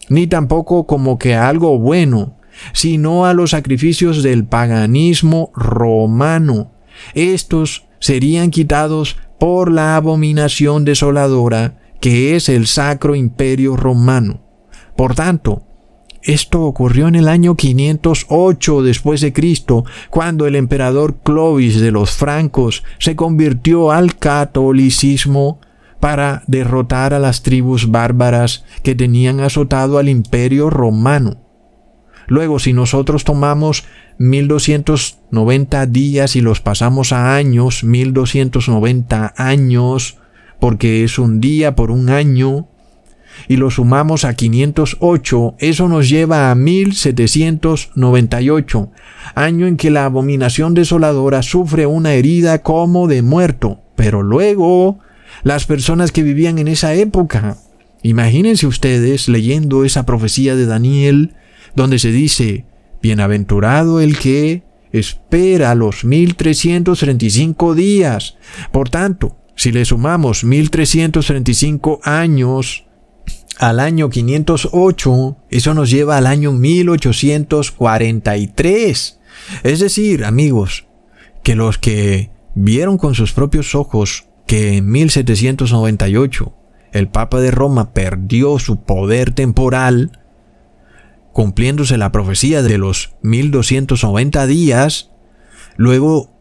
ni 0.10 0.28
tampoco 0.28 0.86
como 0.88 1.18
que 1.18 1.36
a 1.36 1.48
algo 1.48 1.78
bueno, 1.78 2.38
sino 2.74 3.26
a 3.26 3.34
los 3.34 3.52
sacrificios 3.52 4.24
del 4.24 4.46
paganismo 4.46 5.52
romano. 5.56 6.72
Estos 7.14 7.88
serían 8.00 8.52
quitados 8.52 9.18
por 9.40 9.72
la 9.72 9.96
abominación 9.96 10.86
desoladora 10.86 11.78
que 12.02 12.36
es 12.36 12.50
el 12.50 12.68
sacro 12.68 13.16
imperio 13.16 13.78
romano. 13.78 14.42
Por 14.98 15.16
tanto, 15.16 15.64
esto 16.24 16.62
ocurrió 16.64 17.08
en 17.08 17.16
el 17.16 17.28
año 17.28 17.56
508 17.56 18.84
después 18.84 19.22
de 19.22 19.34
Cristo, 19.34 19.86
cuando 20.10 20.46
el 20.46 20.56
emperador 20.56 21.20
Clovis 21.24 21.80
de 21.80 21.92
los 21.92 22.12
francos 22.12 22.84
se 23.00 23.16
convirtió 23.16 23.92
al 23.92 24.18
catolicismo 24.18 25.62
para 26.02 26.44
derrotar 26.48 27.14
a 27.14 27.20
las 27.20 27.44
tribus 27.44 27.90
bárbaras 27.90 28.66
que 28.84 28.96
tenían 28.96 29.40
azotado 29.40 30.00
al 30.00 30.10
imperio 30.10 30.70
romano. 30.70 31.38
Luego, 32.28 32.60
si 32.60 32.74
nosotros 32.74 33.24
tomamos 33.24 33.86
1290 34.18 35.86
días 35.86 36.36
y 36.36 36.42
los 36.42 36.60
pasamos 36.60 37.14
a 37.14 37.36
años, 37.36 37.84
1290 37.84 39.36
años, 39.38 40.18
porque 40.60 41.04
es 41.04 41.20
un 41.20 41.40
día 41.40 41.76
por 41.76 41.92
un 41.92 42.10
año, 42.10 42.68
y 43.48 43.58
lo 43.58 43.70
sumamos 43.70 44.26
a 44.26 44.34
508, 44.34 45.56
eso 45.60 45.88
nos 45.88 46.10
lleva 46.10 46.50
a 46.50 46.56
1798, 46.56 48.90
año 49.36 49.68
en 49.68 49.78
que 49.78 49.92
la 49.92 50.06
abominación 50.06 50.74
desoladora 50.74 51.44
sufre 51.44 51.86
una 51.86 52.14
herida 52.14 52.64
como 52.64 53.08
de 53.08 53.22
muerto. 53.22 53.82
Pero 53.96 54.24
luego, 54.24 54.98
las 55.44 55.66
personas 55.66 56.12
que 56.12 56.24
vivían 56.24 56.60
en 56.60 56.68
esa 56.68 56.94
época, 56.94 57.58
imagínense 58.04 58.68
ustedes 58.68 59.28
leyendo 59.28 59.86
esa 59.86 60.06
profecía 60.06 60.56
de 60.56 60.66
Daniel, 60.66 61.36
donde 61.76 62.00
se 62.00 62.12
dice, 62.12 62.66
Bienaventurado 63.02 64.00
el 64.00 64.18
que 64.18 64.64
espera 64.92 65.76
los 65.76 66.06
1335 66.06 67.74
días. 67.74 68.38
Por 68.72 68.90
tanto, 68.90 69.38
si 69.56 69.72
le 69.72 69.86
sumamos 69.86 70.44
1335 70.44 72.02
años 72.04 72.86
al 73.58 73.80
año 73.80 74.10
508, 74.10 75.38
eso 75.50 75.74
nos 75.74 75.90
lleva 75.90 76.18
al 76.18 76.28
año 76.28 76.52
1843. 76.52 79.20
Es 79.64 79.80
decir, 79.80 80.26
amigos, 80.26 80.86
que 81.44 81.56
los 81.56 81.78
que 81.78 82.32
vieron 82.54 82.98
con 82.98 83.16
sus 83.16 83.32
propios 83.34 83.76
ojos 83.76 84.26
que 84.52 84.76
en 84.76 84.92
1798 84.92 86.54
el 86.92 87.08
Papa 87.08 87.40
de 87.40 87.52
Roma 87.52 87.94
perdió 87.94 88.60
su 88.60 88.84
poder 88.84 89.32
temporal, 89.32 90.20
cumpliéndose 91.32 91.98
la 91.98 92.12
profecía 92.12 92.62
de 92.62 92.78
los 92.78 93.16
1290 93.22 94.46
días, 94.48 95.10
luego 95.78 96.34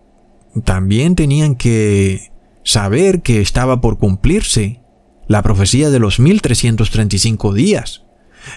también 0.64 1.14
tenían 1.14 1.54
que 1.54 2.32
saber 2.64 3.22
que 3.22 3.40
estaba 3.40 3.80
por 3.80 3.98
cumplirse 3.98 4.80
la 5.28 5.42
profecía 5.42 5.88
de 5.90 6.00
los 6.00 6.18
1335 6.18 7.54
días. 7.54 8.06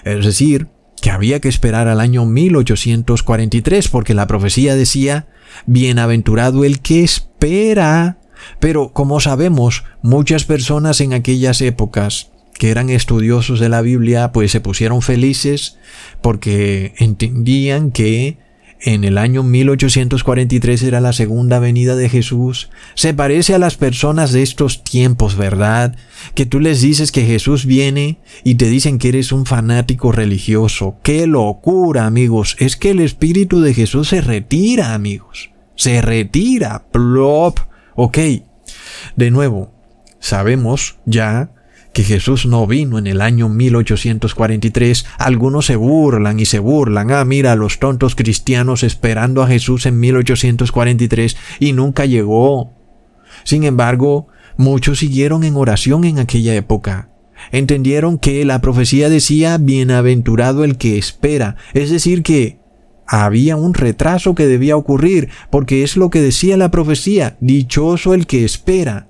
Es 0.02 0.24
decir, 0.24 0.66
que 1.00 1.12
había 1.12 1.38
que 1.38 1.48
esperar 1.48 1.86
al 1.86 2.00
año 2.00 2.26
1843 2.26 3.86
porque 3.86 4.14
la 4.14 4.26
profecía 4.26 4.74
decía, 4.74 5.28
bienaventurado 5.66 6.64
el 6.64 6.80
que 6.80 7.04
espera. 7.04 8.18
Pero 8.60 8.92
como 8.92 9.20
sabemos, 9.20 9.84
muchas 10.02 10.44
personas 10.44 11.00
en 11.00 11.12
aquellas 11.12 11.60
épocas 11.60 12.30
que 12.54 12.70
eran 12.70 12.90
estudiosos 12.90 13.60
de 13.60 13.68
la 13.68 13.82
Biblia, 13.82 14.32
pues 14.32 14.52
se 14.52 14.60
pusieron 14.60 15.02
felices 15.02 15.78
porque 16.20 16.94
entendían 16.98 17.90
que 17.90 18.38
en 18.86 19.04
el 19.04 19.16
año 19.16 19.42
1843 19.42 20.82
era 20.82 21.00
la 21.00 21.14
segunda 21.14 21.58
venida 21.58 21.96
de 21.96 22.10
Jesús. 22.10 22.68
Se 22.94 23.14
parece 23.14 23.54
a 23.54 23.58
las 23.58 23.76
personas 23.76 24.32
de 24.32 24.42
estos 24.42 24.84
tiempos, 24.84 25.36
¿verdad? 25.36 25.96
Que 26.34 26.44
tú 26.44 26.60
les 26.60 26.82
dices 26.82 27.10
que 27.10 27.24
Jesús 27.24 27.64
viene 27.64 28.18
y 28.44 28.56
te 28.56 28.68
dicen 28.68 28.98
que 28.98 29.08
eres 29.08 29.32
un 29.32 29.46
fanático 29.46 30.12
religioso. 30.12 30.96
¡Qué 31.02 31.26
locura, 31.26 32.04
amigos! 32.04 32.56
Es 32.58 32.76
que 32.76 32.90
el 32.90 33.00
Espíritu 33.00 33.62
de 33.62 33.72
Jesús 33.72 34.08
se 34.08 34.20
retira, 34.20 34.92
amigos. 34.92 35.50
Se 35.76 36.02
retira. 36.02 36.84
Plop. 36.92 37.60
Ok. 37.94 38.18
De 39.16 39.30
nuevo, 39.30 39.72
sabemos 40.18 40.96
ya 41.04 41.50
que 41.92 42.02
Jesús 42.02 42.44
no 42.44 42.66
vino 42.66 42.98
en 42.98 43.06
el 43.06 43.20
año 43.20 43.48
1843, 43.48 45.06
algunos 45.16 45.66
se 45.66 45.76
burlan 45.76 46.40
y 46.40 46.44
se 46.44 46.58
burlan. 46.58 47.12
Ah, 47.12 47.24
mira, 47.24 47.54
los 47.54 47.78
tontos 47.78 48.16
cristianos 48.16 48.82
esperando 48.82 49.42
a 49.42 49.46
Jesús 49.46 49.86
en 49.86 50.00
1843 50.00 51.36
y 51.60 51.72
nunca 51.72 52.04
llegó. 52.04 52.72
Sin 53.44 53.62
embargo, 53.62 54.26
muchos 54.56 54.98
siguieron 54.98 55.44
en 55.44 55.54
oración 55.54 56.04
en 56.04 56.18
aquella 56.18 56.54
época. 56.56 57.10
Entendieron 57.52 58.18
que 58.18 58.44
la 58.44 58.60
profecía 58.60 59.08
decía 59.08 59.58
bienaventurado 59.58 60.64
el 60.64 60.76
que 60.76 60.98
espera, 60.98 61.56
es 61.74 61.90
decir, 61.90 62.22
que 62.24 62.58
había 63.06 63.56
un 63.56 63.74
retraso 63.74 64.34
que 64.34 64.46
debía 64.46 64.76
ocurrir, 64.76 65.28
porque 65.50 65.82
es 65.82 65.96
lo 65.96 66.10
que 66.10 66.20
decía 66.20 66.56
la 66.56 66.70
profecía, 66.70 67.36
dichoso 67.40 68.14
el 68.14 68.26
que 68.26 68.44
espera 68.44 69.08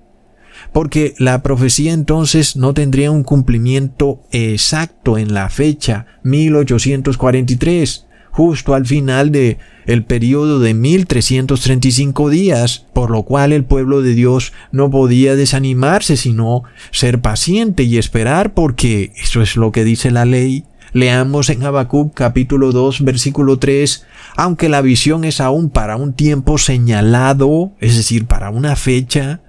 porque 0.74 1.14
la 1.18 1.42
profecía 1.42 1.92
entonces 1.92 2.56
no 2.56 2.74
tendría 2.74 3.12
un 3.12 3.22
cumplimiento 3.22 4.22
exacto 4.32 5.18
en 5.18 5.32
la 5.32 5.48
fecha 5.48 6.06
1843, 6.24 8.06
justo 8.32 8.74
al 8.74 8.84
final 8.84 9.30
de 9.30 9.58
el 9.86 10.04
periodo 10.04 10.58
de 10.58 10.74
1335 10.74 12.28
días, 12.28 12.86
por 12.92 13.10
lo 13.10 13.22
cual 13.22 13.52
el 13.52 13.64
pueblo 13.64 14.02
de 14.02 14.14
Dios 14.14 14.52
no 14.72 14.90
podía 14.90 15.36
desanimarse 15.36 16.16
sino 16.16 16.64
ser 16.90 17.20
paciente 17.20 17.84
y 17.84 17.96
esperar 17.96 18.52
porque 18.52 19.12
eso 19.16 19.42
es 19.42 19.56
lo 19.56 19.70
que 19.70 19.84
dice 19.84 20.10
la 20.10 20.24
ley. 20.24 20.64
Leamos 20.94 21.50
en 21.50 21.64
Habacuc 21.64 22.14
capítulo 22.14 22.70
2 22.70 23.00
versículo 23.02 23.58
3, 23.58 24.06
aunque 24.36 24.68
la 24.68 24.80
visión 24.80 25.24
es 25.24 25.40
aún 25.40 25.68
para 25.68 25.96
un 25.96 26.12
tiempo 26.12 26.56
señalado, 26.56 27.72
es 27.80 27.96
decir, 27.96 28.26
para 28.26 28.50
una 28.50 28.76
fecha, 28.76 29.40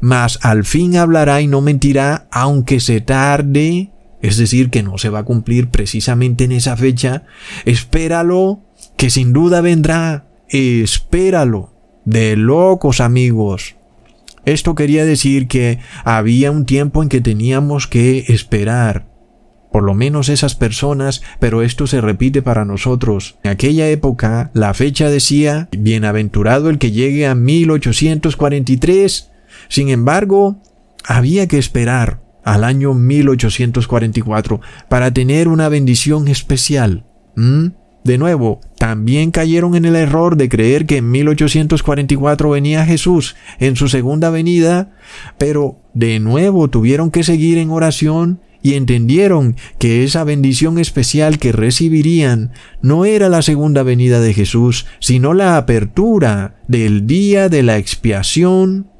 mas 0.00 0.38
al 0.42 0.64
fin 0.64 0.96
hablará 0.96 1.40
y 1.40 1.48
no 1.48 1.62
mentirá, 1.62 2.28
aunque 2.30 2.78
se 2.78 3.00
tarde, 3.00 3.90
es 4.22 4.36
decir, 4.36 4.70
que 4.70 4.84
no 4.84 4.96
se 4.96 5.08
va 5.08 5.18
a 5.18 5.24
cumplir 5.24 5.68
precisamente 5.68 6.44
en 6.44 6.52
esa 6.52 6.76
fecha, 6.76 7.24
espéralo, 7.64 8.60
que 8.96 9.10
sin 9.10 9.32
duda 9.32 9.62
vendrá, 9.62 10.28
espéralo, 10.48 11.72
de 12.04 12.36
locos 12.36 13.00
amigos. 13.00 13.74
Esto 14.44 14.76
quería 14.76 15.04
decir 15.04 15.48
que 15.48 15.80
había 16.04 16.52
un 16.52 16.66
tiempo 16.66 17.02
en 17.02 17.08
que 17.08 17.20
teníamos 17.20 17.88
que 17.88 18.26
esperar, 18.28 19.12
por 19.74 19.82
lo 19.82 19.94
menos 19.94 20.28
esas 20.28 20.54
personas, 20.54 21.20
pero 21.40 21.62
esto 21.62 21.88
se 21.88 22.00
repite 22.00 22.42
para 22.42 22.64
nosotros. 22.64 23.38
En 23.42 23.50
aquella 23.50 23.88
época, 23.88 24.52
la 24.54 24.72
fecha 24.72 25.10
decía, 25.10 25.68
bienaventurado 25.76 26.70
el 26.70 26.78
que 26.78 26.92
llegue 26.92 27.26
a 27.26 27.34
1843, 27.34 29.32
sin 29.66 29.88
embargo, 29.88 30.62
había 31.04 31.48
que 31.48 31.58
esperar 31.58 32.22
al 32.44 32.62
año 32.62 32.94
1844 32.94 34.60
para 34.88 35.12
tener 35.12 35.48
una 35.48 35.68
bendición 35.68 36.28
especial. 36.28 37.04
¿Mm? 37.34 37.70
De 38.04 38.16
nuevo, 38.16 38.60
también 38.78 39.32
cayeron 39.32 39.74
en 39.74 39.86
el 39.86 39.96
error 39.96 40.36
de 40.36 40.48
creer 40.48 40.86
que 40.86 40.98
en 40.98 41.10
1844 41.10 42.48
venía 42.48 42.86
Jesús 42.86 43.34
en 43.58 43.74
su 43.74 43.88
segunda 43.88 44.30
venida, 44.30 44.92
pero 45.36 45.80
de 45.94 46.20
nuevo 46.20 46.70
tuvieron 46.70 47.10
que 47.10 47.24
seguir 47.24 47.58
en 47.58 47.70
oración 47.70 48.40
y 48.64 48.74
entendieron 48.74 49.56
que 49.78 50.04
esa 50.04 50.24
bendición 50.24 50.78
especial 50.78 51.38
que 51.38 51.52
recibirían 51.52 52.52
no 52.80 53.04
era 53.04 53.28
la 53.28 53.42
segunda 53.42 53.82
venida 53.82 54.20
de 54.20 54.32
Jesús, 54.32 54.86
sino 55.00 55.34
la 55.34 55.58
apertura 55.58 56.56
del 56.66 57.06
día 57.06 57.50
de 57.50 57.62
la 57.62 57.76
expiación 57.76 58.90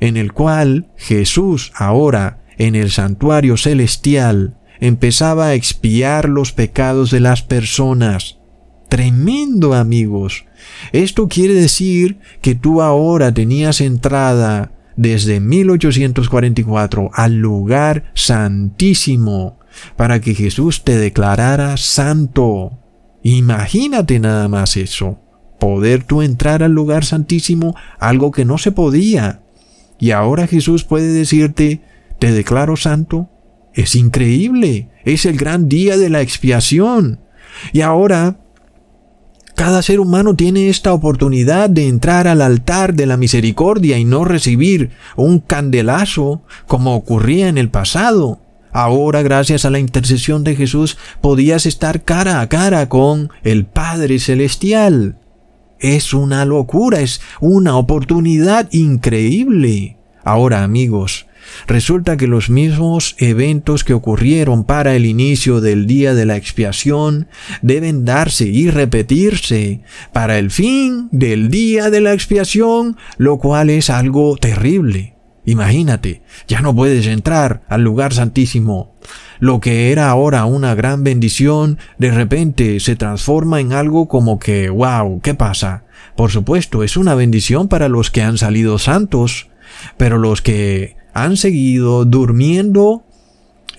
en 0.00 0.16
el 0.16 0.32
cual 0.32 0.88
Jesús 0.96 1.70
ahora 1.76 2.42
en 2.58 2.74
el 2.74 2.90
santuario 2.90 3.56
celestial 3.56 4.58
empezaba 4.80 5.46
a 5.46 5.54
expiar 5.54 6.28
los 6.28 6.50
pecados 6.50 7.12
de 7.12 7.20
las 7.20 7.42
personas. 7.42 8.38
Tremendo 8.88 9.74
amigos. 9.74 10.44
Esto 10.90 11.28
quiere 11.28 11.54
decir 11.54 12.18
que 12.42 12.56
tú 12.56 12.82
ahora 12.82 13.32
tenías 13.32 13.80
entrada 13.80 14.72
desde 14.96 15.40
1844 15.40 17.10
al 17.12 17.36
lugar 17.36 18.10
santísimo 18.14 19.58
para 19.96 20.20
que 20.20 20.34
Jesús 20.34 20.84
te 20.84 20.96
declarara 20.96 21.76
santo. 21.76 22.78
Imagínate 23.22 24.20
nada 24.20 24.48
más 24.48 24.76
eso. 24.76 25.20
Poder 25.58 26.04
tú 26.04 26.22
entrar 26.22 26.62
al 26.62 26.72
lugar 26.72 27.04
santísimo, 27.04 27.74
algo 27.98 28.30
que 28.30 28.44
no 28.44 28.58
se 28.58 28.72
podía 28.72 29.40
y 29.98 30.10
ahora 30.10 30.46
Jesús 30.46 30.84
puede 30.84 31.12
decirte, 31.12 31.80
te 32.18 32.32
declaro 32.32 32.76
santo. 32.76 33.30
Es 33.72 33.94
increíble. 33.94 34.90
Es 35.04 35.26
el 35.26 35.36
gran 35.36 35.68
día 35.68 35.96
de 35.96 36.10
la 36.10 36.20
expiación. 36.20 37.20
Y 37.72 37.80
ahora, 37.80 38.38
cada 39.54 39.82
ser 39.82 40.00
humano 40.00 40.34
tiene 40.34 40.68
esta 40.68 40.92
oportunidad 40.92 41.70
de 41.70 41.86
entrar 41.86 42.26
al 42.26 42.42
altar 42.42 42.94
de 42.94 43.06
la 43.06 43.16
misericordia 43.16 43.98
y 43.98 44.04
no 44.04 44.24
recibir 44.24 44.90
un 45.16 45.38
candelazo 45.38 46.42
como 46.66 46.96
ocurría 46.96 47.48
en 47.48 47.58
el 47.58 47.70
pasado. 47.70 48.40
Ahora, 48.72 49.22
gracias 49.22 49.64
a 49.64 49.70
la 49.70 49.78
intercesión 49.78 50.42
de 50.42 50.56
Jesús, 50.56 50.98
podías 51.20 51.64
estar 51.66 52.02
cara 52.02 52.40
a 52.40 52.48
cara 52.48 52.88
con 52.88 53.30
el 53.44 53.66
Padre 53.66 54.18
Celestial. 54.18 55.18
Es 55.78 56.12
una 56.12 56.44
locura, 56.44 57.00
es 57.00 57.20
una 57.40 57.76
oportunidad 57.76 58.68
increíble. 58.72 59.96
Ahora 60.24 60.64
amigos, 60.64 61.26
resulta 61.66 62.16
que 62.16 62.26
los 62.26 62.50
mismos 62.50 63.16
eventos 63.18 63.84
que 63.84 63.94
ocurrieron 63.94 64.64
para 64.64 64.94
el 64.94 65.06
inicio 65.06 65.60
del 65.60 65.86
día 65.86 66.14
de 66.14 66.26
la 66.26 66.36
expiación 66.36 67.28
deben 67.62 68.04
darse 68.04 68.46
y 68.46 68.70
repetirse 68.70 69.80
para 70.12 70.38
el 70.38 70.50
fin 70.50 71.08
del 71.12 71.50
día 71.50 71.90
de 71.90 72.00
la 72.00 72.12
expiación, 72.12 72.96
lo 73.18 73.38
cual 73.38 73.70
es 73.70 73.90
algo 73.90 74.36
terrible. 74.36 75.14
Imagínate, 75.46 76.22
ya 76.48 76.60
no 76.60 76.74
puedes 76.74 77.06
entrar 77.06 77.62
al 77.68 77.82
lugar 77.82 78.14
santísimo. 78.14 78.94
Lo 79.40 79.60
que 79.60 79.92
era 79.92 80.08
ahora 80.08 80.46
una 80.46 80.74
gran 80.74 81.04
bendición, 81.04 81.78
de 81.98 82.10
repente 82.10 82.80
se 82.80 82.96
transforma 82.96 83.60
en 83.60 83.74
algo 83.74 84.08
como 84.08 84.38
que, 84.38 84.70
wow, 84.70 85.20
¿qué 85.20 85.34
pasa? 85.34 85.84
Por 86.16 86.30
supuesto, 86.30 86.82
es 86.82 86.96
una 86.96 87.14
bendición 87.14 87.68
para 87.68 87.88
los 87.88 88.10
que 88.10 88.22
han 88.22 88.38
salido 88.38 88.78
santos, 88.78 89.50
pero 89.98 90.16
los 90.16 90.40
que 90.40 90.96
han 91.14 91.36
seguido 91.36 92.04
durmiendo, 92.04 93.04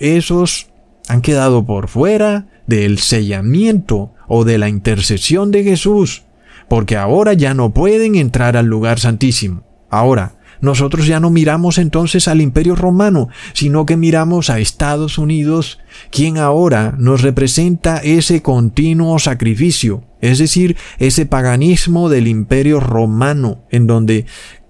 esos 0.00 0.68
han 1.08 1.20
quedado 1.20 1.64
por 1.64 1.88
fuera 1.88 2.48
del 2.66 2.98
sellamiento 2.98 4.12
o 4.26 4.44
de 4.44 4.58
la 4.58 4.68
intercesión 4.68 5.52
de 5.52 5.62
Jesús, 5.62 6.24
porque 6.68 6.96
ahora 6.96 7.34
ya 7.34 7.54
no 7.54 7.72
pueden 7.72 8.16
entrar 8.16 8.56
al 8.56 8.66
lugar 8.66 8.98
santísimo. 8.98 9.62
Ahora, 9.88 10.34
nosotros 10.60 11.06
ya 11.06 11.20
no 11.20 11.30
miramos 11.30 11.78
entonces 11.78 12.28
al 12.28 12.40
imperio 12.40 12.74
romano, 12.74 13.28
sino 13.52 13.84
que 13.84 13.96
miramos 13.96 14.48
a 14.50 14.58
Estados 14.58 15.18
Unidos, 15.18 15.78
quien 16.10 16.38
ahora 16.38 16.94
nos 16.98 17.22
representa 17.22 17.98
ese 17.98 18.42
continuo 18.42 19.18
sacrificio, 19.18 20.04
es 20.20 20.38
decir, 20.38 20.76
ese 20.98 21.26
paganismo 21.26 22.08
del 22.08 22.26
imperio 22.26 22.80
romano, 22.80 23.64
en 23.70 23.86
donde 23.86 24.26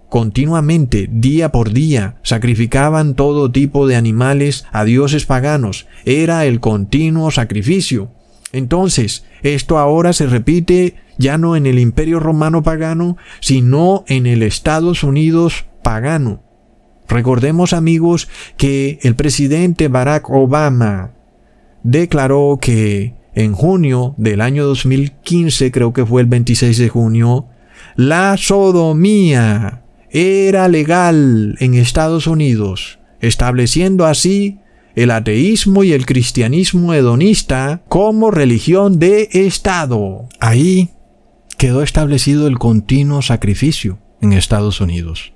continuamente, 0.08 1.08
día 1.10 1.50
por 1.50 1.72
día, 1.72 2.16
sacrificaban 2.22 3.14
todo 3.14 3.50
tipo 3.50 3.86
de 3.86 3.96
animales 3.96 4.66
a 4.72 4.84
dioses 4.84 5.26
paganos. 5.26 5.86
Era 6.04 6.44
el 6.46 6.60
continuo 6.60 7.30
sacrificio. 7.30 8.12
Entonces, 8.52 9.24
esto 9.42 9.78
ahora 9.78 10.12
se 10.12 10.26
repite 10.26 10.96
ya 11.18 11.38
no 11.38 11.56
en 11.56 11.66
el 11.66 11.78
imperio 11.78 12.20
romano 12.20 12.62
pagano, 12.62 13.16
sino 13.40 14.04
en 14.06 14.26
el 14.26 14.42
Estados 14.42 15.02
Unidos 15.02 15.66
pagano. 15.82 16.42
Recordemos 17.08 17.72
amigos 17.72 18.28
que 18.56 18.98
el 19.02 19.14
presidente 19.14 19.88
Barack 19.88 20.28
Obama 20.30 21.12
declaró 21.82 22.58
que 22.60 23.14
en 23.34 23.52
junio 23.52 24.14
del 24.16 24.40
año 24.40 24.64
2015, 24.66 25.70
creo 25.70 25.92
que 25.92 26.04
fue 26.04 26.22
el 26.22 26.26
26 26.26 26.78
de 26.78 26.88
junio, 26.88 27.46
la 27.94 28.36
sodomía 28.36 29.82
era 30.10 30.68
legal 30.68 31.56
en 31.58 31.74
Estados 31.74 32.26
Unidos, 32.26 32.98
estableciendo 33.20 34.06
así 34.06 34.58
el 34.94 35.10
ateísmo 35.10 35.84
y 35.84 35.92
el 35.92 36.06
cristianismo 36.06 36.94
hedonista 36.94 37.82
como 37.88 38.30
religión 38.30 38.98
de 38.98 39.28
Estado. 39.32 40.28
Ahí 40.40 40.90
quedó 41.58 41.82
establecido 41.82 42.46
el 42.46 42.58
continuo 42.58 43.22
sacrificio 43.22 43.98
en 44.20 44.32
Estados 44.32 44.80
Unidos. 44.80 45.32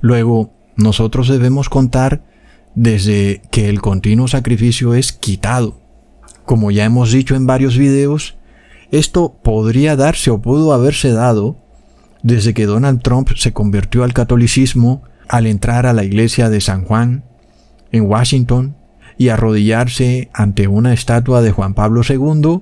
Luego, 0.00 0.52
nosotros 0.76 1.28
debemos 1.28 1.68
contar 1.68 2.22
desde 2.74 3.42
que 3.50 3.68
el 3.68 3.80
continuo 3.80 4.28
sacrificio 4.28 4.94
es 4.94 5.12
quitado. 5.12 5.80
Como 6.44 6.70
ya 6.70 6.84
hemos 6.84 7.12
dicho 7.12 7.34
en 7.34 7.46
varios 7.46 7.76
videos, 7.76 8.36
esto 8.90 9.34
podría 9.42 9.96
darse 9.96 10.30
o 10.30 10.40
pudo 10.40 10.72
haberse 10.72 11.10
dado 11.10 11.56
desde 12.22 12.54
que 12.54 12.66
Donald 12.66 13.02
Trump 13.02 13.30
se 13.36 13.52
convirtió 13.52 14.04
al 14.04 14.12
catolicismo 14.12 15.02
al 15.28 15.46
entrar 15.46 15.86
a 15.86 15.92
la 15.92 16.04
iglesia 16.04 16.50
de 16.50 16.60
San 16.60 16.84
Juan 16.84 17.24
en 17.92 18.06
Washington 18.06 18.76
y 19.18 19.28
arrodillarse 19.28 20.30
ante 20.32 20.68
una 20.68 20.92
estatua 20.92 21.42
de 21.42 21.50
Juan 21.50 21.74
Pablo 21.74 22.02
II. 22.08 22.60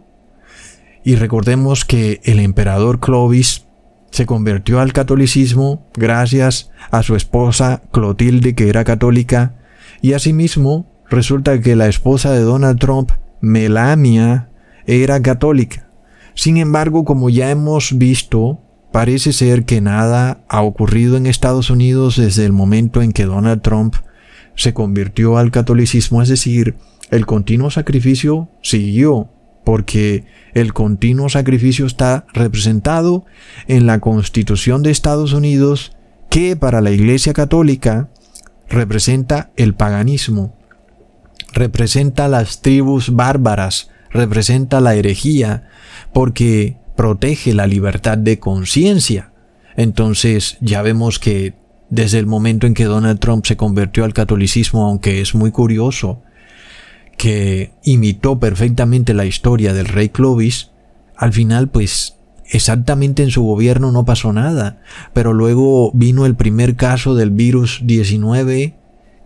Y 1.04 1.16
recordemos 1.16 1.84
que 1.84 2.20
el 2.24 2.40
emperador 2.40 2.98
Clovis 2.98 3.66
se 4.10 4.26
convirtió 4.26 4.80
al 4.80 4.92
catolicismo 4.92 5.86
gracias 5.94 6.70
a 6.90 7.02
su 7.02 7.16
esposa 7.16 7.82
Clotilde 7.92 8.54
que 8.54 8.68
era 8.68 8.84
católica 8.84 9.56
y 10.00 10.14
asimismo 10.14 10.86
resulta 11.08 11.60
que 11.60 11.76
la 11.76 11.86
esposa 11.86 12.32
de 12.32 12.40
Donald 12.40 12.78
Trump, 12.78 13.10
Melania, 13.40 14.48
era 14.86 15.20
católica. 15.20 15.88
Sin 16.34 16.56
embargo, 16.56 17.04
como 17.04 17.30
ya 17.30 17.50
hemos 17.50 17.96
visto, 17.98 18.60
Parece 18.96 19.34
ser 19.34 19.66
que 19.66 19.82
nada 19.82 20.40
ha 20.48 20.62
ocurrido 20.62 21.18
en 21.18 21.26
Estados 21.26 21.68
Unidos 21.68 22.16
desde 22.16 22.46
el 22.46 22.54
momento 22.54 23.02
en 23.02 23.12
que 23.12 23.26
Donald 23.26 23.60
Trump 23.60 23.94
se 24.54 24.72
convirtió 24.72 25.36
al 25.36 25.50
catolicismo, 25.50 26.22
es 26.22 26.30
decir, 26.30 26.76
el 27.10 27.26
continuo 27.26 27.68
sacrificio 27.70 28.48
siguió, 28.62 29.28
porque 29.66 30.24
el 30.54 30.72
continuo 30.72 31.28
sacrificio 31.28 31.84
está 31.84 32.24
representado 32.32 33.26
en 33.68 33.84
la 33.84 34.00
Constitución 34.00 34.82
de 34.82 34.92
Estados 34.92 35.34
Unidos, 35.34 35.92
que 36.30 36.56
para 36.56 36.80
la 36.80 36.90
Iglesia 36.90 37.34
Católica 37.34 38.08
representa 38.66 39.50
el 39.56 39.74
paganismo, 39.74 40.56
representa 41.52 42.28
las 42.28 42.62
tribus 42.62 43.14
bárbaras, 43.14 43.90
representa 44.10 44.80
la 44.80 44.94
herejía, 44.94 45.68
porque 46.14 46.78
protege 46.96 47.54
la 47.54 47.66
libertad 47.66 48.18
de 48.18 48.38
conciencia. 48.38 49.32
Entonces 49.76 50.56
ya 50.60 50.82
vemos 50.82 51.18
que 51.18 51.54
desde 51.90 52.18
el 52.18 52.26
momento 52.26 52.66
en 52.66 52.74
que 52.74 52.84
Donald 52.84 53.20
Trump 53.20 53.44
se 53.46 53.56
convirtió 53.56 54.04
al 54.04 54.14
catolicismo, 54.14 54.86
aunque 54.86 55.20
es 55.20 55.34
muy 55.34 55.52
curioso, 55.52 56.22
que 57.16 57.72
imitó 57.84 58.40
perfectamente 58.40 59.14
la 59.14 59.24
historia 59.24 59.72
del 59.72 59.86
rey 59.86 60.08
Clovis, 60.08 60.70
al 61.16 61.32
final 61.32 61.68
pues 61.68 62.16
exactamente 62.50 63.22
en 63.22 63.30
su 63.30 63.42
gobierno 63.42 63.92
no 63.92 64.04
pasó 64.04 64.32
nada, 64.32 64.80
pero 65.12 65.32
luego 65.32 65.90
vino 65.92 66.26
el 66.26 66.34
primer 66.34 66.76
caso 66.76 67.14
del 67.14 67.30
virus 67.30 67.80
19 67.84 68.74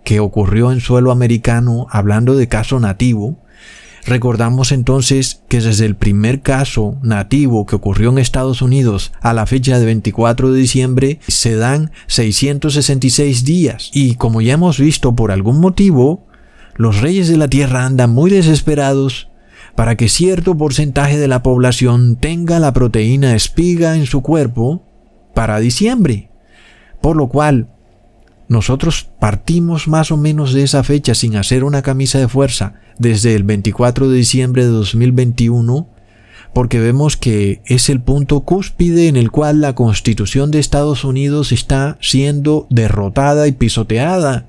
que 0.04 0.20
ocurrió 0.20 0.72
en 0.72 0.80
suelo 0.80 1.11
americano, 1.11 1.87
hablando 1.90 2.35
de 2.35 2.48
caso 2.48 2.80
nativo, 2.80 3.37
Recordamos 4.06 4.72
entonces 4.72 5.42
que 5.48 5.60
desde 5.60 5.86
el 5.86 5.94
primer 5.94 6.40
caso 6.40 6.96
nativo 7.02 7.66
que 7.66 7.76
ocurrió 7.76 8.10
en 8.10 8.18
Estados 8.18 8.62
Unidos 8.62 9.12
a 9.20 9.34
la 9.34 9.46
fecha 9.46 9.78
de 9.78 9.84
24 9.84 10.52
de 10.52 10.58
diciembre 10.58 11.20
se 11.28 11.56
dan 11.56 11.92
666 12.06 13.44
días 13.44 13.90
y 13.92 14.14
como 14.14 14.40
ya 14.40 14.54
hemos 14.54 14.78
visto 14.78 15.14
por 15.14 15.30
algún 15.30 15.60
motivo, 15.60 16.26
los 16.76 17.00
reyes 17.00 17.28
de 17.28 17.36
la 17.36 17.48
tierra 17.48 17.84
andan 17.84 18.10
muy 18.10 18.30
desesperados 18.30 19.28
para 19.74 19.96
que 19.96 20.08
cierto 20.08 20.56
porcentaje 20.56 21.18
de 21.18 21.28
la 21.28 21.42
población 21.42 22.16
tenga 22.16 22.58
la 22.58 22.72
proteína 22.72 23.34
espiga 23.34 23.96
en 23.96 24.06
su 24.06 24.22
cuerpo 24.22 24.82
para 25.34 25.60
diciembre. 25.60 26.30
Por 27.00 27.16
lo 27.16 27.28
cual, 27.28 27.68
nosotros 28.50 29.08
partimos 29.20 29.86
más 29.86 30.10
o 30.10 30.16
menos 30.16 30.52
de 30.52 30.64
esa 30.64 30.82
fecha 30.82 31.14
sin 31.14 31.36
hacer 31.36 31.62
una 31.62 31.82
camisa 31.82 32.18
de 32.18 32.26
fuerza 32.26 32.74
desde 32.98 33.36
el 33.36 33.44
24 33.44 34.08
de 34.08 34.16
diciembre 34.16 34.64
de 34.64 34.70
2021 34.70 35.88
porque 36.52 36.80
vemos 36.80 37.16
que 37.16 37.62
es 37.64 37.88
el 37.88 38.00
punto 38.00 38.40
cúspide 38.40 39.06
en 39.06 39.14
el 39.14 39.30
cual 39.30 39.60
la 39.60 39.76
constitución 39.76 40.50
de 40.50 40.58
Estados 40.58 41.04
Unidos 41.04 41.52
está 41.52 41.96
siendo 42.00 42.66
derrotada 42.70 43.46
y 43.46 43.52
pisoteada, 43.52 44.48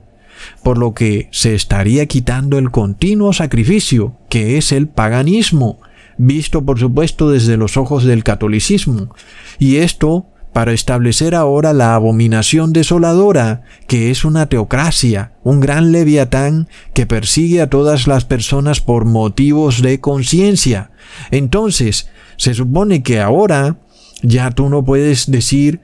por 0.63 0.79
lo 0.79 0.95
que 0.95 1.27
se 1.29 1.53
estaría 1.53 2.07
quitando 2.07 2.57
el 2.57 2.71
continuo 2.71 3.33
sacrificio, 3.33 4.17
que 4.29 4.57
es 4.57 4.71
el 4.71 4.87
paganismo, 4.87 5.79
visto 6.17 6.65
por 6.65 6.79
supuesto 6.79 7.29
desde 7.29 7.55
los 7.55 7.77
ojos 7.77 8.03
del 8.03 8.23
catolicismo, 8.23 9.13
y 9.59 9.75
esto 9.75 10.25
para 10.53 10.73
establecer 10.73 11.35
ahora 11.35 11.73
la 11.73 11.95
abominación 11.95 12.73
desoladora, 12.73 13.63
que 13.87 14.11
es 14.11 14.25
una 14.25 14.47
teocracia, 14.47 15.33
un 15.43 15.59
gran 15.59 15.91
leviatán 15.91 16.67
que 16.93 17.05
persigue 17.05 17.61
a 17.61 17.69
todas 17.69 18.07
las 18.07 18.25
personas 18.25 18.81
por 18.81 19.05
motivos 19.05 19.81
de 19.81 19.99
conciencia. 19.99 20.91
Entonces, 21.31 22.09
se 22.37 22.53
supone 22.53 23.03
que 23.03 23.21
ahora 23.21 23.77
ya 24.21 24.51
tú 24.51 24.69
no 24.69 24.83
puedes 24.83 25.31
decir 25.31 25.81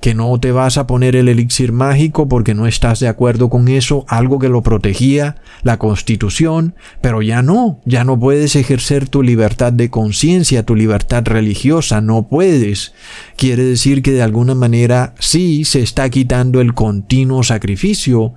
que 0.00 0.14
no 0.14 0.38
te 0.40 0.50
vas 0.50 0.78
a 0.78 0.86
poner 0.86 1.14
el 1.14 1.28
elixir 1.28 1.72
mágico 1.72 2.26
porque 2.28 2.54
no 2.54 2.66
estás 2.66 3.00
de 3.00 3.08
acuerdo 3.08 3.50
con 3.50 3.68
eso, 3.68 4.06
algo 4.08 4.38
que 4.38 4.48
lo 4.48 4.62
protegía, 4.62 5.36
la 5.62 5.78
constitución, 5.78 6.74
pero 7.02 7.20
ya 7.20 7.42
no, 7.42 7.80
ya 7.84 8.04
no 8.04 8.18
puedes 8.18 8.56
ejercer 8.56 9.08
tu 9.08 9.22
libertad 9.22 9.72
de 9.72 9.90
conciencia, 9.90 10.64
tu 10.64 10.74
libertad 10.74 11.24
religiosa, 11.26 12.00
no 12.00 12.28
puedes. 12.28 12.94
Quiere 13.36 13.62
decir 13.62 14.02
que 14.02 14.12
de 14.12 14.22
alguna 14.22 14.54
manera 14.54 15.14
sí 15.18 15.64
se 15.64 15.82
está 15.82 16.08
quitando 16.08 16.62
el 16.62 16.72
continuo 16.72 17.42
sacrificio, 17.42 18.34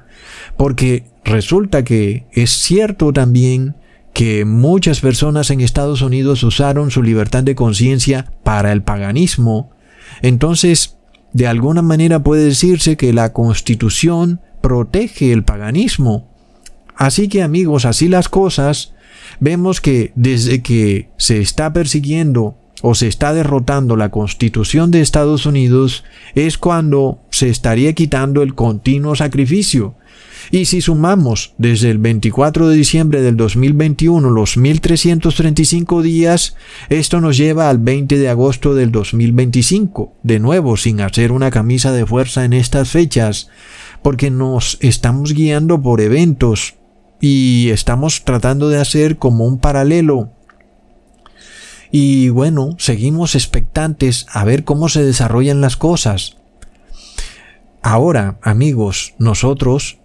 porque 0.57 1.05
resulta 1.23 1.85
que 1.85 2.25
es 2.33 2.51
cierto 2.51 3.13
también 3.13 3.75
que 4.13 4.43
muchas 4.43 4.99
personas 4.99 5.49
en 5.49 5.61
Estados 5.61 6.01
Unidos 6.01 6.43
usaron 6.43 6.91
su 6.91 7.01
libertad 7.01 7.43
de 7.43 7.55
conciencia 7.55 8.31
para 8.43 8.73
el 8.73 8.83
paganismo, 8.83 9.71
entonces 10.21 10.97
de 11.33 11.47
alguna 11.47 11.81
manera 11.81 12.23
puede 12.23 12.45
decirse 12.45 12.95
que 12.95 13.11
la 13.11 13.33
constitución 13.33 14.39
protege 14.61 15.33
el 15.33 15.43
paganismo. 15.43 16.29
Así 16.95 17.27
que 17.27 17.41
amigos, 17.41 17.85
así 17.85 18.07
las 18.07 18.29
cosas, 18.29 18.93
vemos 19.39 19.81
que 19.81 20.13
desde 20.15 20.61
que 20.61 21.09
se 21.17 21.41
está 21.41 21.73
persiguiendo 21.73 22.55
o 22.81 22.95
se 22.95 23.07
está 23.07 23.33
derrotando 23.33 23.95
la 23.95 24.09
constitución 24.09 24.91
de 24.91 25.01
Estados 25.01 25.45
Unidos 25.45 26.03
es 26.35 26.57
cuando 26.57 27.19
se 27.29 27.49
estaría 27.49 27.93
quitando 27.93 28.43
el 28.43 28.55
continuo 28.55 29.15
sacrificio. 29.15 29.95
Y 30.51 30.65
si 30.65 30.81
sumamos 30.81 31.53
desde 31.57 31.89
el 31.89 31.97
24 31.97 32.67
de 32.69 32.75
diciembre 32.75 33.21
del 33.21 33.37
2021 33.37 34.29
los 34.29 34.57
1335 34.57 36.01
días, 36.01 36.55
esto 36.89 37.21
nos 37.21 37.37
lleva 37.37 37.69
al 37.69 37.77
20 37.77 38.17
de 38.17 38.29
agosto 38.29 38.75
del 38.75 38.91
2025, 38.91 40.13
de 40.23 40.39
nuevo 40.39 40.77
sin 40.77 41.01
hacer 41.01 41.31
una 41.31 41.51
camisa 41.51 41.91
de 41.91 42.05
fuerza 42.05 42.45
en 42.45 42.53
estas 42.53 42.89
fechas, 42.89 43.49
porque 44.01 44.29
nos 44.29 44.77
estamos 44.81 45.33
guiando 45.33 45.81
por 45.81 46.01
eventos 46.01 46.75
y 47.21 47.69
estamos 47.69 48.23
tratando 48.23 48.69
de 48.69 48.79
hacer 48.79 49.17
como 49.17 49.45
un 49.45 49.59
paralelo 49.59 50.31
y 51.95 52.29
bueno, 52.29 52.75
seguimos 52.79 53.35
expectantes 53.35 54.25
a 54.31 54.43
ver 54.45 54.63
cómo 54.63 54.89
se 54.89 55.05
desarrollan 55.05 55.61
las 55.61 55.77
cosas. 55.77 56.37
Ahora, 57.83 58.39
amigos, 58.41 59.13
nosotros 59.19 59.99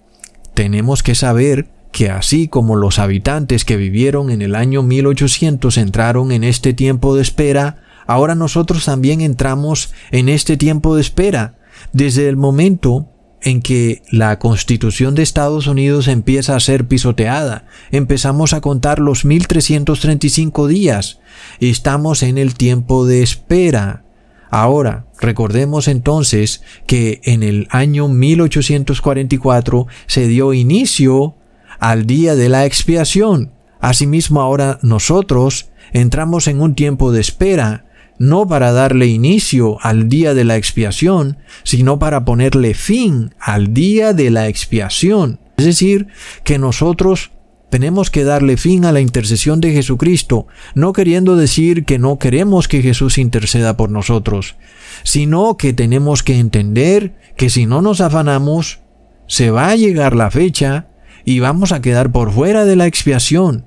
tenemos 0.58 1.04
que 1.04 1.14
saber 1.14 1.68
que 1.92 2.10
así 2.10 2.48
como 2.48 2.74
los 2.74 2.98
habitantes 2.98 3.64
que 3.64 3.76
vivieron 3.76 4.28
en 4.28 4.42
el 4.42 4.56
año 4.56 4.82
1800 4.82 5.78
entraron 5.78 6.32
en 6.32 6.42
este 6.42 6.72
tiempo 6.72 7.14
de 7.14 7.22
espera, 7.22 7.76
ahora 8.08 8.34
nosotros 8.34 8.84
también 8.84 9.20
entramos 9.20 9.94
en 10.10 10.28
este 10.28 10.56
tiempo 10.56 10.96
de 10.96 11.02
espera. 11.02 11.58
Desde 11.92 12.28
el 12.28 12.36
momento 12.36 13.08
en 13.40 13.62
que 13.62 14.02
la 14.10 14.40
constitución 14.40 15.14
de 15.14 15.22
Estados 15.22 15.68
Unidos 15.68 16.08
empieza 16.08 16.56
a 16.56 16.60
ser 16.60 16.88
pisoteada. 16.88 17.66
Empezamos 17.92 18.52
a 18.52 18.60
contar 18.60 18.98
los 18.98 19.24
1335 19.24 20.66
días. 20.66 21.20
Estamos 21.60 22.24
en 22.24 22.36
el 22.36 22.54
tiempo 22.54 23.06
de 23.06 23.22
espera. 23.22 24.02
Ahora, 24.50 25.06
recordemos 25.20 25.88
entonces 25.88 26.62
que 26.86 27.20
en 27.24 27.42
el 27.42 27.68
año 27.70 28.08
1844 28.08 29.86
se 30.06 30.26
dio 30.26 30.54
inicio 30.54 31.34
al 31.78 32.06
día 32.06 32.34
de 32.34 32.48
la 32.48 32.64
expiación. 32.64 33.52
Asimismo 33.80 34.40
ahora 34.40 34.78
nosotros 34.82 35.70
entramos 35.92 36.48
en 36.48 36.60
un 36.60 36.74
tiempo 36.74 37.12
de 37.12 37.20
espera 37.20 37.84
no 38.18 38.48
para 38.48 38.72
darle 38.72 39.06
inicio 39.06 39.78
al 39.80 40.08
día 40.08 40.34
de 40.34 40.44
la 40.44 40.56
expiación, 40.56 41.38
sino 41.62 41.98
para 41.98 42.24
ponerle 42.24 42.74
fin 42.74 43.34
al 43.38 43.72
día 43.72 44.12
de 44.12 44.30
la 44.30 44.48
expiación. 44.48 45.38
Es 45.56 45.64
decir, 45.64 46.08
que 46.44 46.58
nosotros 46.58 47.30
tenemos 47.70 48.10
que 48.10 48.24
darle 48.24 48.56
fin 48.56 48.84
a 48.84 48.92
la 48.92 49.00
intercesión 49.00 49.60
de 49.60 49.72
Jesucristo, 49.72 50.46
no 50.74 50.92
queriendo 50.92 51.36
decir 51.36 51.84
que 51.84 51.98
no 51.98 52.18
queremos 52.18 52.68
que 52.68 52.82
Jesús 52.82 53.18
interceda 53.18 53.76
por 53.76 53.90
nosotros, 53.90 54.56
sino 55.02 55.56
que 55.56 55.72
tenemos 55.72 56.22
que 56.22 56.38
entender 56.38 57.14
que 57.36 57.50
si 57.50 57.66
no 57.66 57.82
nos 57.82 58.00
afanamos, 58.00 58.80
se 59.26 59.50
va 59.50 59.68
a 59.68 59.76
llegar 59.76 60.16
la 60.16 60.30
fecha 60.30 60.88
y 61.24 61.40
vamos 61.40 61.72
a 61.72 61.82
quedar 61.82 62.10
por 62.10 62.32
fuera 62.32 62.64
de 62.64 62.76
la 62.76 62.86
expiación. 62.86 63.66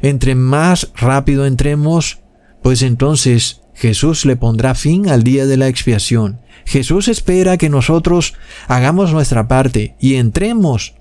Entre 0.00 0.34
más 0.34 0.90
rápido 0.96 1.46
entremos, 1.46 2.20
pues 2.62 2.82
entonces 2.82 3.60
Jesús 3.74 4.24
le 4.24 4.36
pondrá 4.36 4.74
fin 4.74 5.08
al 5.08 5.22
día 5.22 5.46
de 5.46 5.58
la 5.58 5.68
expiación. 5.68 6.40
Jesús 6.64 7.08
espera 7.08 7.58
que 7.58 7.68
nosotros 7.68 8.34
hagamos 8.68 9.12
nuestra 9.12 9.48
parte 9.48 9.96
y 10.00 10.14
entremos 10.14 10.94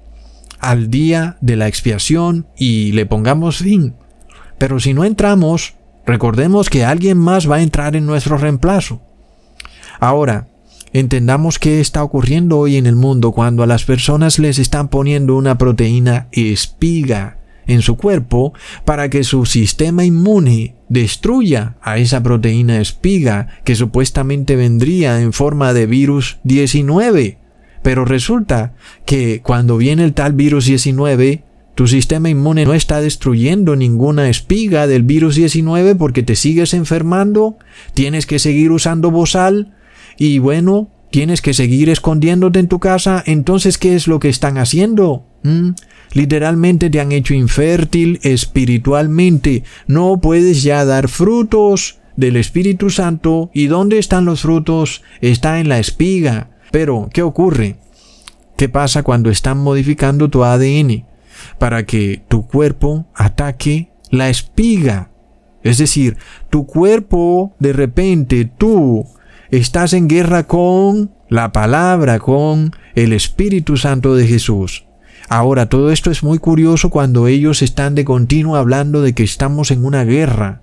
al 0.64 0.90
día 0.90 1.38
de 1.42 1.58
la 1.58 1.68
expiación 1.68 2.48
y 2.58 2.94
le 2.94 3.06
pongamos 3.06 3.58
fin. 3.58 3.96
Pero 4.58 4.80
si 4.80 4.94
no 4.94 5.04
entramos, 5.04 5.76
recordemos 6.06 6.70
que 6.70 6.86
alguien 6.86 7.18
más 7.18 7.50
va 7.50 7.58
a 7.58 7.62
entrar 7.62 7.96
en 7.98 8.06
nuestro 8.06 8.38
reemplazo. 8.38 9.02
Ahora, 10.00 10.48
entendamos 10.94 11.60
qué 11.60 11.82
está 11.82 12.02
ocurriendo 12.02 12.60
hoy 12.60 12.78
en 12.78 12.86
el 12.86 12.96
mundo 12.96 13.34
cuando 13.34 13.62
a 13.62 13.68
las 13.68 13.84
personas 13.84 14.40
les 14.40 14.58
están 14.58 14.88
poniendo 14.88 15.36
una 15.36 15.58
proteína 15.58 16.28
espiga 16.32 17.40
en 17.68 17.82
su 17.82 17.98
cuerpo 17.98 18.54
para 18.86 19.10
que 19.10 19.24
su 19.24 19.46
sistema 19.46 20.06
inmune 20.06 20.76
destruya 20.88 21.76
a 21.82 21.98
esa 21.98 22.24
proteína 22.24 22.80
espiga 22.80 23.48
que 23.66 23.76
supuestamente 23.76 24.56
vendría 24.56 25.20
en 25.20 25.34
forma 25.34 25.74
de 25.74 25.88
virus 25.88 26.38
19. 26.44 27.43
Pero 27.84 28.06
resulta 28.06 28.74
que 29.06 29.42
cuando 29.42 29.78
viene 29.78 30.04
el 30.04 30.14
tal 30.14 30.34
virus 30.34 30.66
19, 30.66 31.44
tu 31.76 31.88
sistema 31.88 32.30
inmune 32.30 32.66
no 32.66 32.74
está 32.74 33.02
destruyendo 33.02 33.76
ninguna 33.76 34.30
espiga 34.30 34.88
del 34.88 35.04
virus 35.04 35.36
19 35.36 35.96
porque 35.96 36.24
te 36.24 36.36
sigues 36.36 36.74
enfermando, 36.74 37.58
tienes 37.94 38.26
que 38.26 38.40
seguir 38.40 38.72
usando 38.72 39.12
bozal 39.12 39.76
y 40.18 40.40
bueno, 40.40 40.90
tienes 41.12 41.42
que 41.42 41.54
seguir 41.54 41.90
escondiéndote 41.90 42.60
en 42.60 42.68
tu 42.68 42.80
casa, 42.80 43.24
entonces 43.26 43.78
¿qué 43.78 43.96
es 43.96 44.08
lo 44.08 44.20
que 44.20 44.30
están 44.30 44.58
haciendo? 44.58 45.26
¿Mm? 45.44 45.72
Literalmente 46.14 46.90
te 46.90 47.00
han 47.00 47.12
hecho 47.12 47.34
infértil 47.34 48.20
espiritualmente. 48.22 49.64
No 49.88 50.22
puedes 50.22 50.62
ya 50.62 50.86
dar 50.86 51.08
frutos 51.08 52.00
del 52.16 52.36
Espíritu 52.36 52.90
Santo. 52.92 53.50
¿Y 53.54 53.66
dónde 53.66 53.98
están 53.98 54.26
los 54.26 54.42
frutos? 54.42 55.02
Está 55.22 55.60
en 55.60 55.70
la 55.70 55.80
espiga. 55.80 56.52
Pero, 56.74 57.08
¿qué 57.14 57.22
ocurre? 57.22 57.76
¿Qué 58.58 58.68
pasa 58.68 59.04
cuando 59.04 59.30
están 59.30 59.60
modificando 59.60 60.32
tu 60.32 60.44
ADN? 60.44 61.06
Para 61.60 61.86
que 61.86 62.24
tu 62.28 62.48
cuerpo 62.48 63.06
ataque 63.14 63.92
la 64.10 64.30
espiga. 64.30 65.12
Es 65.62 65.78
decir, 65.78 66.18
tu 66.50 66.66
cuerpo, 66.66 67.54
de 67.60 67.74
repente, 67.74 68.46
tú 68.46 69.06
estás 69.52 69.94
en 69.94 70.08
guerra 70.08 70.48
con 70.48 71.12
la 71.30 71.52
palabra, 71.52 72.18
con 72.18 72.72
el 72.96 73.14
Espíritu 73.14 73.78
Santo 73.78 74.16
de 74.16 74.26
Jesús. 74.26 74.88
Ahora, 75.30 75.70
todo 75.70 75.92
esto 75.92 76.10
es 76.10 76.24
muy 76.24 76.40
curioso 76.40 76.90
cuando 76.90 77.28
ellos 77.28 77.62
están 77.62 77.94
de 77.94 78.04
continuo 78.04 78.56
hablando 78.56 79.04
de 79.04 79.14
que 79.14 79.22
estamos 79.22 79.70
en 79.70 79.86
una 79.86 80.06
guerra 80.06 80.63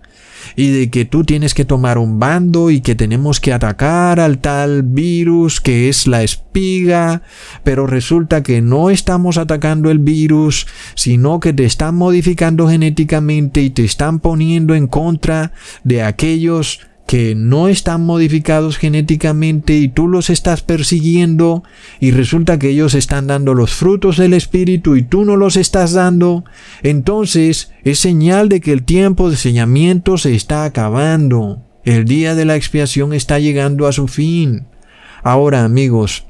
y 0.61 0.69
de 0.69 0.91
que 0.91 1.07
tú 1.07 1.25
tienes 1.25 1.55
que 1.55 1.65
tomar 1.65 1.97
un 1.97 2.19
bando 2.19 2.69
y 2.69 2.83
que 2.83 2.95
tenemos 2.95 3.41
que 3.41 3.55
atacar 3.55 4.21
al 4.21 4.41
tal 4.41 4.83
virus 4.83 5.59
que 5.59 5.89
es 5.89 6.07
la 6.07 6.23
espiga, 6.23 7.23
pero 7.65 7.87
resulta 7.87 8.43
que 8.43 8.61
no 8.61 8.91
estamos 8.91 9.39
atacando 9.39 9.91
el 9.91 10.01
virus, 10.01 10.67
sino 10.95 11.41
que 11.41 11.55
te 11.55 11.65
están 11.65 11.95
modificando 11.95 12.69
genéticamente 12.69 13.63
y 13.63 13.71
te 13.71 13.87
están 13.87 14.21
poniendo 14.21 14.75
en 14.75 14.87
contra 14.87 15.53
de 15.83 16.03
aquellos 16.03 16.81
que 17.11 17.35
no 17.35 17.67
están 17.67 18.03
modificados 18.07 18.79
genéticamente 18.79 19.75
y 19.75 19.89
tú 19.89 20.07
los 20.07 20.31
estás 20.31 20.63
persiguiendo 20.63 21.65
y 21.99 22.13
resulta 22.13 22.57
que 22.57 22.69
ellos 22.69 22.95
están 22.95 23.27
dando 23.27 23.53
los 23.53 23.73
frutos 23.73 24.17
del 24.17 24.33
Espíritu 24.33 24.95
y 24.95 25.03
tú 25.03 25.25
no 25.25 25.35
los 25.35 25.57
estás 25.57 25.93
dando, 25.93 26.45
entonces 26.85 27.73
es 27.83 27.99
señal 27.99 28.49
de 28.49 28.61
que 28.61 28.71
el 28.71 28.85
tiempo 28.85 29.27
de 29.27 29.35
enseñamiento 29.35 30.19
se 30.19 30.37
está 30.37 30.63
acabando. 30.65 31.65
El 31.83 32.05
día 32.05 32.37
de 32.37 32.45
la 32.45 32.55
expiación 32.55 33.13
está 33.13 33.41
llegando 33.41 33.89
a 33.89 33.93
su 33.93 34.07
fin. 34.07 34.69
Ahora 35.25 35.65
amigos, 35.65 36.27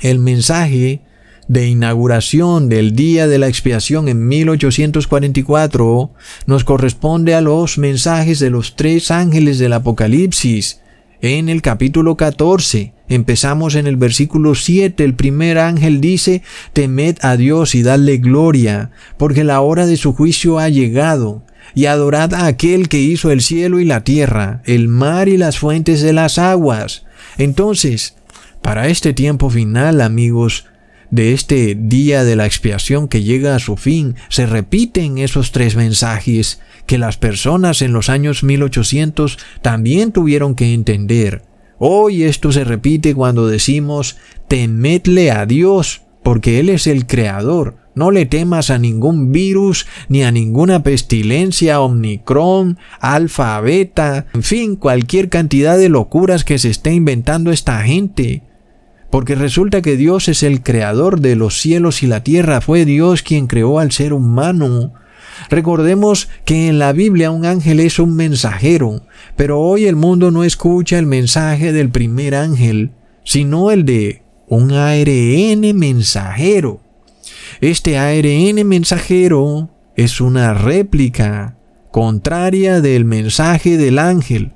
el 0.00 0.18
mensaje 0.18 1.02
de 1.48 1.68
inauguración 1.68 2.68
del 2.68 2.96
día 2.96 3.28
de 3.28 3.38
la 3.38 3.48
expiación 3.48 4.08
en 4.08 4.26
1844 4.26 6.10
nos 6.46 6.64
corresponde 6.64 7.34
a 7.34 7.40
los 7.40 7.78
mensajes 7.78 8.40
de 8.40 8.50
los 8.50 8.74
tres 8.76 9.10
ángeles 9.10 9.58
del 9.58 9.72
Apocalipsis. 9.72 10.80
En 11.22 11.48
el 11.48 11.62
capítulo 11.62 12.16
14, 12.16 12.92
empezamos 13.08 13.74
en 13.74 13.86
el 13.86 13.96
versículo 13.96 14.54
7, 14.54 15.02
el 15.02 15.14
primer 15.14 15.58
ángel 15.58 16.00
dice, 16.00 16.42
temed 16.72 17.16
a 17.22 17.36
Dios 17.36 17.74
y 17.74 17.82
dadle 17.82 18.18
gloria, 18.18 18.90
porque 19.16 19.42
la 19.44 19.60
hora 19.60 19.86
de 19.86 19.96
su 19.96 20.12
juicio 20.12 20.58
ha 20.58 20.68
llegado, 20.68 21.42
y 21.74 21.86
adorad 21.86 22.34
a 22.34 22.46
aquel 22.46 22.88
que 22.88 23.00
hizo 23.00 23.30
el 23.30 23.40
cielo 23.40 23.80
y 23.80 23.84
la 23.84 24.04
tierra, 24.04 24.62
el 24.66 24.88
mar 24.88 25.28
y 25.28 25.36
las 25.36 25.58
fuentes 25.58 26.02
de 26.02 26.12
las 26.12 26.38
aguas. 26.38 27.06
Entonces, 27.38 28.14
para 28.60 28.88
este 28.88 29.12
tiempo 29.12 29.48
final, 29.48 30.00
amigos, 30.00 30.66
de 31.10 31.32
este 31.32 31.76
día 31.78 32.24
de 32.24 32.36
la 32.36 32.46
expiación 32.46 33.08
que 33.08 33.22
llega 33.22 33.54
a 33.54 33.60
su 33.60 33.76
fin, 33.76 34.16
se 34.28 34.46
repiten 34.46 35.18
esos 35.18 35.52
tres 35.52 35.76
mensajes 35.76 36.60
que 36.86 36.98
las 36.98 37.16
personas 37.16 37.82
en 37.82 37.92
los 37.92 38.08
años 38.08 38.42
1800 38.42 39.38
también 39.62 40.12
tuvieron 40.12 40.54
que 40.54 40.72
entender. 40.72 41.42
Hoy 41.78 42.22
esto 42.22 42.52
se 42.52 42.64
repite 42.64 43.14
cuando 43.14 43.48
decimos 43.48 44.16
temedle 44.48 45.30
a 45.30 45.44
Dios, 45.44 46.02
porque 46.22 46.58
Él 46.58 46.70
es 46.70 46.86
el 46.86 47.06
Creador. 47.06 47.76
No 47.94 48.10
le 48.10 48.26
temas 48.26 48.70
a 48.70 48.78
ningún 48.78 49.32
virus, 49.32 49.86
ni 50.08 50.22
a 50.22 50.30
ninguna 50.30 50.82
pestilencia, 50.82 51.80
omnicron, 51.80 52.78
alfa, 53.00 53.60
beta, 53.60 54.26
en 54.34 54.42
fin, 54.42 54.76
cualquier 54.76 55.28
cantidad 55.28 55.78
de 55.78 55.88
locuras 55.88 56.44
que 56.44 56.58
se 56.58 56.68
esté 56.68 56.92
inventando 56.92 57.52
esta 57.52 57.80
gente. 57.82 58.42
Porque 59.16 59.34
resulta 59.34 59.80
que 59.80 59.96
Dios 59.96 60.28
es 60.28 60.42
el 60.42 60.62
creador 60.62 61.20
de 61.20 61.36
los 61.36 61.58
cielos 61.58 62.02
y 62.02 62.06
la 62.06 62.22
tierra, 62.22 62.60
fue 62.60 62.84
Dios 62.84 63.22
quien 63.22 63.46
creó 63.46 63.78
al 63.78 63.90
ser 63.90 64.12
humano. 64.12 64.92
Recordemos 65.48 66.28
que 66.44 66.68
en 66.68 66.78
la 66.78 66.92
Biblia 66.92 67.30
un 67.30 67.46
ángel 67.46 67.80
es 67.80 67.98
un 67.98 68.14
mensajero, 68.14 69.06
Pero 69.34 69.58
hoy 69.58 69.86
el 69.86 69.96
mundo 69.96 70.30
no 70.30 70.44
escucha 70.44 70.98
el 70.98 71.06
mensaje 71.06 71.72
del 71.72 71.88
primer 71.88 72.34
ángel, 72.34 72.90
sino 73.24 73.70
el 73.70 73.86
de 73.86 74.22
un 74.48 74.72
ARN 74.72 75.62
mensajero. 75.74 76.82
Este 77.62 77.96
ARN 77.96 78.68
mensajero 78.68 79.70
es 79.96 80.20
una 80.20 80.52
réplica 80.52 81.56
contraria 81.90 82.82
del 82.82 83.06
mensaje 83.06 83.78
del 83.78 83.98
ángel. 83.98 84.52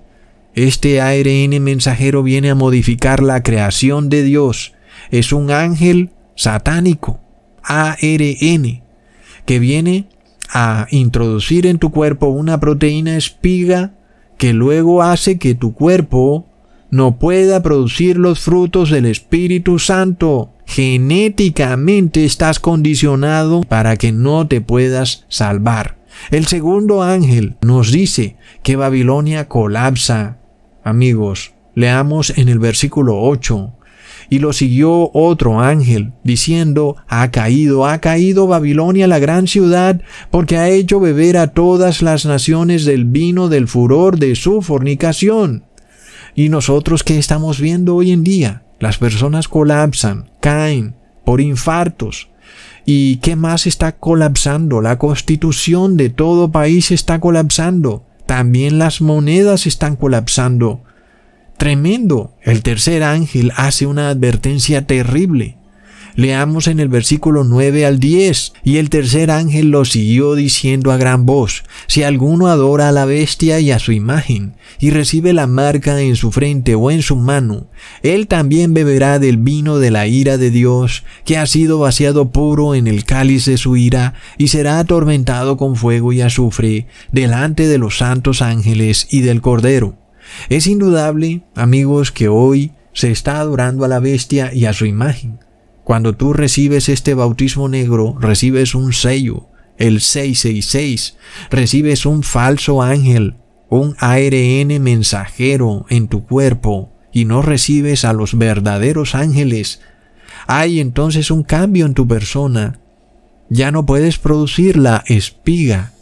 Este 0.55 1.01
ARN 1.01 1.63
mensajero 1.63 2.23
viene 2.23 2.51
a 2.51 2.55
modificar 2.55 3.23
la 3.23 3.43
creación 3.43 4.09
de 4.09 4.23
Dios. 4.23 4.75
Es 5.11 5.33
un 5.33 5.51
ángel 5.51 6.11
satánico, 6.35 7.21
ARN, 7.63 8.83
que 9.47 9.59
viene 9.59 10.09
a 10.53 10.87
introducir 10.91 11.67
en 11.67 11.79
tu 11.79 11.91
cuerpo 11.91 12.27
una 12.29 12.59
proteína 12.59 13.17
espiga 13.17 13.95
que 14.39 14.53
luego 14.53 15.03
hace 15.03 15.39
que 15.39 15.55
tu 15.55 15.75
cuerpo 15.75 16.47
no 16.91 17.19
pueda 17.19 17.63
producir 17.63 18.17
los 18.17 18.41
frutos 18.41 18.91
del 18.91 19.07
Espíritu 19.07 19.79
Santo. 19.79 20.55
Genéticamente 20.67 22.25
estás 22.25 22.59
condicionado 22.59 23.61
para 23.63 23.97
que 23.97 24.13
no 24.13 24.49
te 24.49 24.61
puedas 24.61 25.25
salvar. 25.29 25.99
El 26.31 26.47
segundo 26.47 27.03
ángel 27.03 27.57
nos 27.63 27.93
dice 27.93 28.37
que 28.63 28.77
Babilonia 28.77 29.49
colapsa. 29.49 30.39
Amigos, 30.83 31.53
leamos 31.75 32.31
en 32.37 32.49
el 32.49 32.59
versículo 32.59 33.21
8. 33.21 33.75
Y 34.29 34.38
lo 34.38 34.53
siguió 34.53 35.11
otro 35.12 35.61
ángel, 35.61 36.12
diciendo, 36.23 36.97
Ha 37.09 37.31
caído, 37.31 37.87
ha 37.87 37.99
caído 37.99 38.47
Babilonia 38.47 39.09
la 39.09 39.19
gran 39.19 39.49
ciudad, 39.49 40.01
porque 40.31 40.57
ha 40.57 40.69
hecho 40.69 41.01
beber 41.01 41.37
a 41.37 41.49
todas 41.49 42.01
las 42.01 42.27
naciones 42.27 42.85
del 42.85 43.05
vino 43.05 43.49
del 43.49 43.66
furor 43.66 44.19
de 44.19 44.37
su 44.37 44.62
fornicación. 44.62 45.64
Y 46.35 46.49
nosotros 46.49 47.03
que 47.03 47.19
estamos 47.19 47.61
viendo 47.61 47.97
hoy 47.97 48.12
en 48.12 48.23
día, 48.23 48.62
las 48.79 48.99
personas 48.99 49.49
colapsan, 49.49 50.31
caen 50.40 50.95
por 51.25 51.40
infartos. 51.40 52.29
¿Y 52.87 53.16
qué 53.16 53.37
más 53.37 53.66
está 53.66 53.93
colapsando? 53.93 54.81
La 54.81 54.99
constitución 54.99 55.97
de 55.97 56.09
todo 56.09 56.51
país 56.51 56.90
está 56.90 57.21
colapsando. 57.21 58.05
También 58.31 58.79
las 58.79 59.01
monedas 59.01 59.66
están 59.66 59.97
colapsando. 59.97 60.85
Tremendo. 61.59 62.37
El 62.43 62.62
tercer 62.62 63.03
ángel 63.03 63.51
hace 63.57 63.87
una 63.87 64.09
advertencia 64.09 64.87
terrible. 64.87 65.59
Leamos 66.16 66.66
en 66.66 66.81
el 66.81 66.88
versículo 66.88 67.44
9 67.44 67.87
al 67.87 67.99
10. 67.99 68.53
Y 68.64 68.77
el 68.77 68.90
tercer 68.90 69.31
ángel 69.31 69.70
lo 69.70 69.85
siguió 69.85 70.35
diciendo 70.35 70.92
a 70.92 70.96
gran 70.96 71.27
voz, 71.27 71.64
si 71.87 72.03
alguno 72.03 72.49
adora 72.49 72.88
a 72.88 72.92
la 72.92 73.05
bestia 73.05 73.61
y 73.61 73.70
a 73.70 73.79
su 73.79 73.92
imagen, 73.92 74.55
y 74.79 74.90
recibe 74.90 75.33
la 75.33 75.46
marca 75.46 76.01
en 76.01 76.16
su 76.16 76.31
frente 76.33 76.75
o 76.75 76.90
en 76.90 77.03
su 77.03 77.16
mano, 77.16 77.68
él 78.03 78.27
también 78.27 78.75
beberá 78.75 79.18
del 79.18 79.37
vino 79.37 79.79
de 79.79 79.90
la 79.90 80.07
ira 80.07 80.37
de 80.37 80.51
Dios, 80.51 81.05
que 81.25 81.37
ha 81.38 81.46
sido 81.46 81.79
vaciado 81.79 82.31
puro 82.31 82.75
en 82.75 82.87
el 82.87 83.05
cáliz 83.05 83.44
de 83.46 83.57
su 83.57 83.77
ira, 83.77 84.14
y 84.38 84.49
será 84.49 84.79
atormentado 84.79 85.57
con 85.57 85.77
fuego 85.77 86.12
y 86.12 86.20
azufre, 86.20 86.87
delante 87.12 87.66
de 87.66 87.79
los 87.79 87.99
santos 87.99 88.42
ángeles 88.42 89.07
y 89.11 89.20
del 89.20 89.40
Cordero. 89.40 89.96
Es 90.49 90.66
indudable, 90.66 91.42
amigos, 91.55 92.12
que 92.12 92.29
hoy 92.29 92.73
se 92.92 93.11
está 93.11 93.40
adorando 93.40 93.85
a 93.85 93.88
la 93.88 94.01
bestia 94.01 94.53
y 94.53 94.66
a 94.66 94.73
su 94.73 94.87
imagen. 94.87 95.38
Cuando 95.85 96.14
tú 96.14 96.33
recibes 96.33 96.88
este 96.88 97.14
bautismo 97.14 97.69
negro, 97.69 98.16
recibes 98.19 98.75
un 98.75 98.93
sello, 98.93 99.49
el 99.77 100.01
666, 100.01 101.16
recibes 101.51 102.07
un 102.07 102.23
falso 102.23 102.83
ángel, 102.83 103.37
un 103.69 103.97
ARN 103.99 104.83
mensajero 104.83 105.87
en 105.88 106.09
tu 106.09 106.27
cuerpo 106.27 106.93
y 107.12 107.25
no 107.25 107.43
recibes 107.43 108.05
a 108.05 108.12
los 108.12 108.37
verdaderos 108.37 109.14
ángeles. 109.14 109.81
Hay 110.47 110.81
entonces 110.81 111.31
un 111.31 111.43
cambio 111.43 111.87
en 111.87 111.95
tu 111.95 112.07
persona. 112.07 112.79
Ya 113.49 113.73
no 113.73 113.87
puedes 113.87 114.19
producir 114.19 114.77
la 114.77 115.03
espiga 115.07 115.93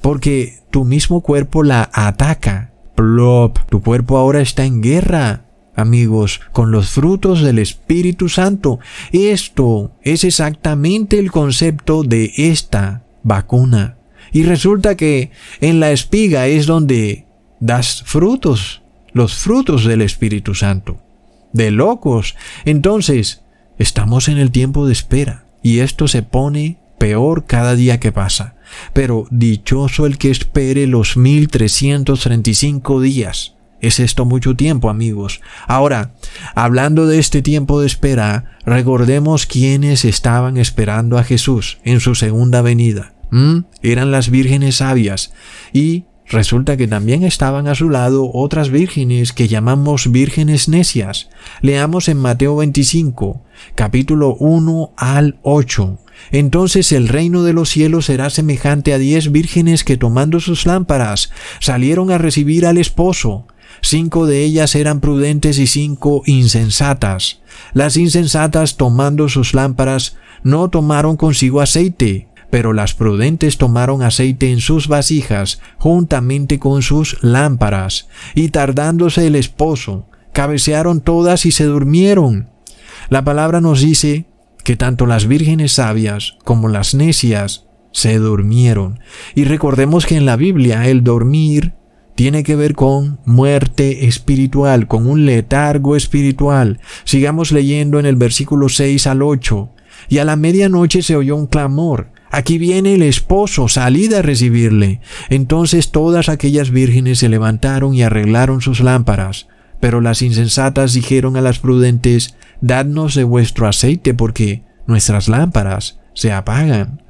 porque 0.00 0.60
tu 0.70 0.84
mismo 0.84 1.22
cuerpo 1.22 1.62
la 1.62 1.90
ataca 1.92 2.74
Plop, 2.94 3.58
tu 3.68 3.82
cuerpo 3.82 4.18
ahora 4.18 4.40
está 4.40 4.64
en 4.64 4.80
guerra, 4.80 5.43
amigos, 5.76 6.40
con 6.52 6.70
los 6.70 6.90
frutos 6.90 7.42
del 7.42 7.58
Espíritu 7.58 8.28
Santo. 8.28 8.78
Esto 9.12 9.92
es 10.02 10.24
exactamente 10.24 11.18
el 11.18 11.30
concepto 11.30 12.02
de 12.02 12.32
esta 12.36 13.04
vacuna. 13.22 13.98
Y 14.32 14.44
resulta 14.44 14.96
que 14.96 15.30
en 15.60 15.80
la 15.80 15.92
espiga 15.92 16.46
es 16.46 16.66
donde 16.66 17.26
das 17.60 18.02
frutos, 18.04 18.82
los 19.12 19.34
frutos 19.34 19.84
del 19.84 20.02
Espíritu 20.02 20.54
Santo. 20.54 21.00
De 21.52 21.70
locos. 21.70 22.34
Entonces, 22.64 23.44
estamos 23.78 24.28
en 24.28 24.38
el 24.38 24.50
tiempo 24.50 24.86
de 24.86 24.92
espera 24.92 25.46
y 25.62 25.78
esto 25.78 26.08
se 26.08 26.22
pone 26.22 26.78
peor 26.98 27.46
cada 27.46 27.74
día 27.76 28.00
que 28.00 28.12
pasa. 28.12 28.56
Pero 28.92 29.26
dichoso 29.30 30.06
el 30.06 30.18
que 30.18 30.30
espere 30.30 30.86
los 30.86 31.16
1335 31.16 33.00
días. 33.00 33.53
Es 33.84 34.00
esto 34.00 34.24
mucho 34.24 34.56
tiempo, 34.56 34.88
amigos. 34.88 35.42
Ahora, 35.66 36.14
hablando 36.54 37.06
de 37.06 37.18
este 37.18 37.42
tiempo 37.42 37.82
de 37.82 37.86
espera, 37.86 38.56
recordemos 38.64 39.44
quiénes 39.44 40.06
estaban 40.06 40.56
esperando 40.56 41.18
a 41.18 41.24
Jesús 41.24 41.76
en 41.84 42.00
su 42.00 42.14
segunda 42.14 42.62
venida. 42.62 43.12
¿Mm? 43.30 43.64
Eran 43.82 44.10
las 44.10 44.30
vírgenes 44.30 44.76
sabias 44.76 45.34
y 45.74 46.04
Resulta 46.26 46.78
que 46.78 46.88
también 46.88 47.22
estaban 47.22 47.68
a 47.68 47.74
su 47.74 47.90
lado 47.90 48.30
otras 48.32 48.70
vírgenes 48.70 49.34
que 49.34 49.46
llamamos 49.46 50.10
vírgenes 50.10 50.70
necias. 50.70 51.28
Leamos 51.60 52.08
en 52.08 52.16
Mateo 52.16 52.56
25, 52.56 53.42
capítulo 53.74 54.34
1 54.36 54.94
al 54.96 55.38
8. 55.42 55.98
Entonces 56.32 56.92
el 56.92 57.08
reino 57.08 57.42
de 57.42 57.52
los 57.52 57.68
cielos 57.68 58.06
será 58.06 58.30
semejante 58.30 58.94
a 58.94 58.98
diez 58.98 59.30
vírgenes 59.30 59.84
que 59.84 59.98
tomando 59.98 60.40
sus 60.40 60.64
lámparas 60.64 61.30
salieron 61.60 62.10
a 62.10 62.16
recibir 62.16 62.64
al 62.64 62.78
esposo. 62.78 63.46
Cinco 63.86 64.24
de 64.24 64.42
ellas 64.42 64.76
eran 64.76 65.00
prudentes 65.00 65.58
y 65.58 65.66
cinco 65.66 66.22
insensatas. 66.24 67.42
Las 67.74 67.98
insensatas 67.98 68.78
tomando 68.78 69.28
sus 69.28 69.52
lámparas 69.52 70.16
no 70.42 70.70
tomaron 70.70 71.18
consigo 71.18 71.60
aceite, 71.60 72.28
pero 72.48 72.72
las 72.72 72.94
prudentes 72.94 73.58
tomaron 73.58 74.02
aceite 74.02 74.50
en 74.50 74.60
sus 74.60 74.88
vasijas 74.88 75.60
juntamente 75.76 76.58
con 76.58 76.80
sus 76.80 77.22
lámparas, 77.22 78.08
y 78.34 78.48
tardándose 78.48 79.26
el 79.26 79.36
esposo, 79.36 80.06
cabecearon 80.32 81.02
todas 81.02 81.44
y 81.44 81.52
se 81.52 81.64
durmieron. 81.64 82.48
La 83.10 83.22
palabra 83.22 83.60
nos 83.60 83.82
dice 83.82 84.24
que 84.64 84.76
tanto 84.76 85.04
las 85.04 85.26
vírgenes 85.26 85.72
sabias 85.72 86.38
como 86.42 86.68
las 86.68 86.94
necias 86.94 87.66
se 87.92 88.16
durmieron. 88.16 89.00
Y 89.34 89.44
recordemos 89.44 90.06
que 90.06 90.16
en 90.16 90.24
la 90.24 90.36
Biblia 90.36 90.88
el 90.88 91.04
dormir 91.04 91.74
tiene 92.14 92.42
que 92.44 92.56
ver 92.56 92.74
con 92.74 93.18
muerte 93.24 94.06
espiritual, 94.06 94.86
con 94.86 95.06
un 95.06 95.26
letargo 95.26 95.96
espiritual. 95.96 96.80
Sigamos 97.04 97.50
leyendo 97.50 97.98
en 97.98 98.06
el 98.06 98.16
versículo 98.16 98.68
6 98.68 99.06
al 99.06 99.22
8. 99.22 99.70
Y 100.08 100.18
a 100.18 100.24
la 100.24 100.36
medianoche 100.36 101.02
se 101.02 101.16
oyó 101.16 101.36
un 101.36 101.46
clamor. 101.46 102.12
Aquí 102.30 102.58
viene 102.58 102.94
el 102.94 103.02
esposo, 103.02 103.68
salid 103.68 104.12
a 104.12 104.22
recibirle. 104.22 105.00
Entonces 105.28 105.90
todas 105.90 106.28
aquellas 106.28 106.70
vírgenes 106.70 107.18
se 107.18 107.28
levantaron 107.28 107.94
y 107.94 108.02
arreglaron 108.02 108.60
sus 108.60 108.80
lámparas. 108.80 109.48
Pero 109.80 110.00
las 110.00 110.22
insensatas 110.22 110.94
dijeron 110.94 111.36
a 111.36 111.40
las 111.40 111.58
prudentes, 111.58 112.36
Dadnos 112.60 113.14
de 113.14 113.24
vuestro 113.24 113.68
aceite 113.68 114.14
porque 114.14 114.62
nuestras 114.86 115.28
lámparas 115.28 116.00
se 116.14 116.32
apagan. 116.32 117.02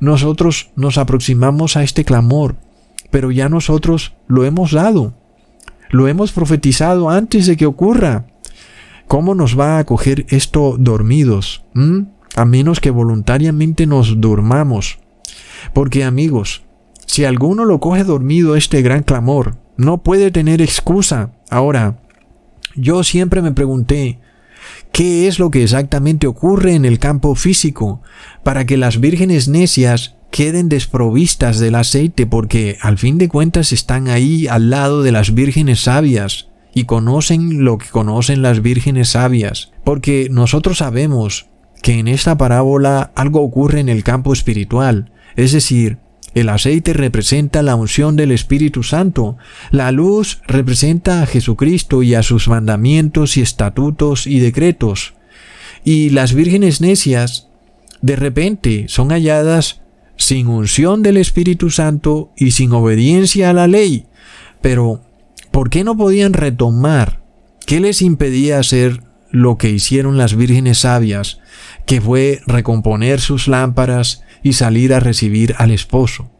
Nosotros 0.00 0.70
nos 0.76 0.98
aproximamos 0.98 1.76
a 1.76 1.82
este 1.82 2.04
clamor, 2.04 2.56
pero 3.12 3.30
ya 3.30 3.48
nosotros 3.48 4.14
lo 4.26 4.44
hemos 4.44 4.72
dado. 4.72 5.12
Lo 5.90 6.08
hemos 6.08 6.32
profetizado 6.32 7.10
antes 7.10 7.46
de 7.46 7.56
que 7.56 7.66
ocurra. 7.66 8.24
¿Cómo 9.06 9.34
nos 9.34 9.56
va 9.56 9.76
a 9.76 9.80
acoger 9.80 10.24
esto 10.30 10.76
dormidos? 10.78 11.62
A 12.34 12.44
menos 12.46 12.80
que 12.80 12.90
voluntariamente 12.90 13.86
nos 13.86 14.20
durmamos. 14.20 14.98
Porque 15.74 16.04
amigos, 16.04 16.62
si 17.04 17.26
alguno 17.26 17.66
lo 17.66 17.78
coge 17.78 18.02
dormido 18.02 18.56
este 18.56 18.80
gran 18.80 19.02
clamor, 19.02 19.58
no 19.76 20.02
puede 20.02 20.30
tener 20.30 20.62
excusa. 20.62 21.32
Ahora, 21.50 22.00
yo 22.74 23.04
siempre 23.04 23.42
me 23.42 23.52
pregunté, 23.52 24.20
¿qué 24.90 25.28
es 25.28 25.38
lo 25.38 25.50
que 25.50 25.62
exactamente 25.62 26.26
ocurre 26.26 26.74
en 26.74 26.86
el 26.86 26.98
campo 26.98 27.34
físico 27.34 28.00
para 28.42 28.64
que 28.64 28.78
las 28.78 29.00
vírgenes 29.00 29.48
necias 29.48 30.16
queden 30.32 30.68
desprovistas 30.68 31.60
del 31.60 31.76
aceite 31.76 32.26
porque 32.26 32.78
al 32.80 32.98
fin 32.98 33.18
de 33.18 33.28
cuentas 33.28 33.70
están 33.70 34.08
ahí 34.08 34.48
al 34.48 34.70
lado 34.70 35.02
de 35.02 35.12
las 35.12 35.34
vírgenes 35.34 35.80
sabias 35.80 36.48
y 36.74 36.84
conocen 36.84 37.64
lo 37.64 37.78
que 37.78 37.88
conocen 37.88 38.42
las 38.42 38.62
vírgenes 38.62 39.10
sabias? 39.10 39.70
Porque 39.84 40.28
nosotros 40.30 40.78
sabemos 40.78 41.46
que 41.82 41.98
en 41.98 42.08
esta 42.08 42.38
parábola 42.38 43.12
algo 43.14 43.42
ocurre 43.42 43.80
en 43.80 43.90
el 43.90 44.02
campo 44.02 44.32
espiritual, 44.32 45.12
es 45.36 45.52
decir, 45.52 45.98
El 46.34 46.48
aceite 46.48 46.94
representa 46.94 47.62
la 47.62 47.76
unción 47.76 48.16
del 48.16 48.32
Espíritu 48.32 48.82
Santo. 48.82 49.36
La 49.70 49.92
luz 49.92 50.40
representa 50.46 51.20
a 51.20 51.26
Jesucristo 51.26 52.02
y 52.02 52.14
a 52.14 52.22
sus 52.22 52.48
mandamientos 52.48 53.36
y 53.36 53.42
estatutos 53.42 54.26
y 54.26 54.40
decretos. 54.40 55.12
Y 55.84 56.08
las 56.08 56.32
vírgenes 56.32 56.80
necias, 56.80 57.48
de 58.00 58.16
repente, 58.16 58.86
son 58.88 59.10
halladas 59.10 59.82
sin 60.16 60.46
unción 60.48 61.02
del 61.02 61.16
Espíritu 61.16 61.70
Santo 61.70 62.32
y 62.36 62.52
sin 62.52 62.72
obediencia 62.72 63.50
a 63.50 63.52
la 63.52 63.66
ley. 63.66 64.06
Pero, 64.60 65.02
¿por 65.50 65.70
qué 65.70 65.84
no 65.84 65.96
podían 65.96 66.32
retomar? 66.32 67.22
¿Qué 67.66 67.80
les 67.80 68.02
impedía 68.02 68.58
hacer 68.58 69.02
lo 69.32 69.56
que 69.56 69.70
hicieron 69.70 70.18
las 70.18 70.36
vírgenes 70.36 70.78
sabias, 70.80 71.40
que 71.86 72.00
fue 72.00 72.42
recomponer 72.46 73.18
sus 73.20 73.48
lámparas 73.48 74.22
y 74.42 74.52
salir 74.52 74.92
a 74.92 75.00
recibir 75.00 75.54
al 75.58 75.70
esposo. 75.70 76.30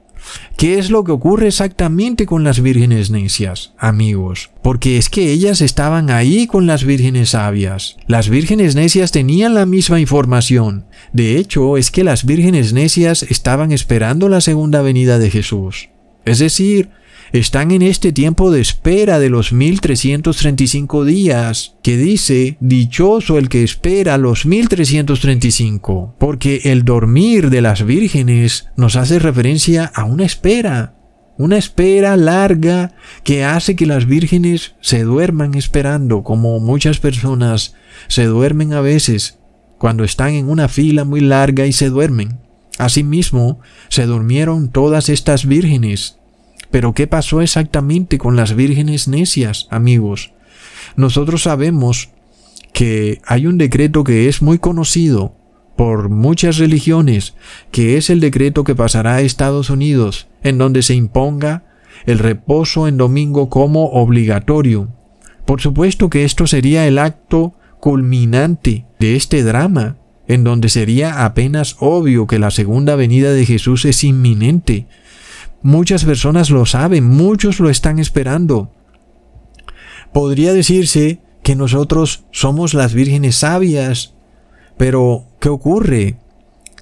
¿Qué 0.56 0.78
es 0.78 0.90
lo 0.90 1.04
que 1.04 1.12
ocurre 1.12 1.48
exactamente 1.48 2.26
con 2.26 2.44
las 2.44 2.60
vírgenes 2.60 3.10
necias, 3.10 3.74
amigos? 3.78 4.50
Porque 4.62 4.98
es 4.98 5.08
que 5.08 5.32
ellas 5.32 5.60
estaban 5.60 6.10
ahí 6.10 6.46
con 6.46 6.66
las 6.66 6.84
vírgenes 6.84 7.30
sabias. 7.30 7.96
Las 8.06 8.28
vírgenes 8.28 8.74
necias 8.74 9.12
tenían 9.12 9.54
la 9.54 9.66
misma 9.66 10.00
información. 10.00 10.86
De 11.12 11.36
hecho, 11.36 11.76
es 11.76 11.90
que 11.90 12.04
las 12.04 12.24
vírgenes 12.24 12.72
necias 12.72 13.22
estaban 13.22 13.72
esperando 13.72 14.28
la 14.28 14.40
segunda 14.40 14.82
venida 14.82 15.18
de 15.18 15.30
Jesús. 15.30 15.88
Es 16.24 16.38
decir, 16.38 16.90
están 17.32 17.70
en 17.70 17.80
este 17.80 18.12
tiempo 18.12 18.50
de 18.50 18.60
espera 18.60 19.18
de 19.18 19.30
los 19.30 19.52
1335 19.52 21.04
días, 21.06 21.76
que 21.82 21.96
dice, 21.96 22.58
dichoso 22.60 23.38
el 23.38 23.48
que 23.48 23.62
espera 23.62 24.18
los 24.18 24.44
1335, 24.44 26.14
porque 26.18 26.60
el 26.64 26.84
dormir 26.84 27.48
de 27.48 27.62
las 27.62 27.84
vírgenes 27.84 28.68
nos 28.76 28.96
hace 28.96 29.18
referencia 29.18 29.90
a 29.94 30.04
una 30.04 30.26
espera, 30.26 30.94
una 31.38 31.56
espera 31.56 32.18
larga 32.18 32.94
que 33.24 33.44
hace 33.44 33.76
que 33.76 33.86
las 33.86 34.06
vírgenes 34.06 34.74
se 34.82 35.02
duerman 35.02 35.54
esperando, 35.54 36.22
como 36.22 36.60
muchas 36.60 36.98
personas 36.98 37.74
se 38.08 38.26
duermen 38.26 38.74
a 38.74 38.82
veces 38.82 39.38
cuando 39.78 40.04
están 40.04 40.34
en 40.34 40.50
una 40.50 40.68
fila 40.68 41.04
muy 41.04 41.20
larga 41.20 41.66
y 41.66 41.72
se 41.72 41.88
duermen. 41.88 42.38
Asimismo, 42.78 43.60
se 43.88 44.06
durmieron 44.06 44.70
todas 44.70 45.08
estas 45.08 45.46
vírgenes 45.46 46.18
pero 46.72 46.94
¿qué 46.94 47.06
pasó 47.06 47.42
exactamente 47.42 48.18
con 48.18 48.34
las 48.34 48.56
vírgenes 48.56 49.06
necias, 49.06 49.68
amigos? 49.70 50.32
Nosotros 50.96 51.42
sabemos 51.42 52.08
que 52.72 53.20
hay 53.26 53.46
un 53.46 53.58
decreto 53.58 54.02
que 54.02 54.28
es 54.28 54.40
muy 54.40 54.58
conocido 54.58 55.36
por 55.76 56.08
muchas 56.08 56.56
religiones, 56.56 57.34
que 57.70 57.98
es 57.98 58.08
el 58.08 58.20
decreto 58.20 58.64
que 58.64 58.74
pasará 58.74 59.16
a 59.16 59.20
Estados 59.20 59.68
Unidos, 59.68 60.28
en 60.42 60.56
donde 60.56 60.82
se 60.82 60.94
imponga 60.94 61.64
el 62.06 62.18
reposo 62.18 62.88
en 62.88 62.96
domingo 62.96 63.50
como 63.50 63.90
obligatorio. 63.90 64.88
Por 65.44 65.60
supuesto 65.60 66.08
que 66.08 66.24
esto 66.24 66.46
sería 66.46 66.86
el 66.86 66.98
acto 66.98 67.54
culminante 67.80 68.86
de 68.98 69.16
este 69.16 69.42
drama, 69.42 69.98
en 70.26 70.42
donde 70.42 70.70
sería 70.70 71.26
apenas 71.26 71.76
obvio 71.80 72.26
que 72.26 72.38
la 72.38 72.50
segunda 72.50 72.96
venida 72.96 73.32
de 73.34 73.44
Jesús 73.44 73.84
es 73.84 74.04
inminente, 74.04 74.86
Muchas 75.62 76.04
personas 76.04 76.50
lo 76.50 76.66
saben, 76.66 77.04
muchos 77.04 77.60
lo 77.60 77.70
están 77.70 77.98
esperando. 77.98 78.72
Podría 80.12 80.52
decirse 80.52 81.20
que 81.42 81.56
nosotros 81.56 82.24
somos 82.32 82.74
las 82.74 82.94
vírgenes 82.94 83.36
sabias, 83.36 84.14
pero 84.76 85.24
¿qué 85.40 85.48
ocurre? 85.48 86.16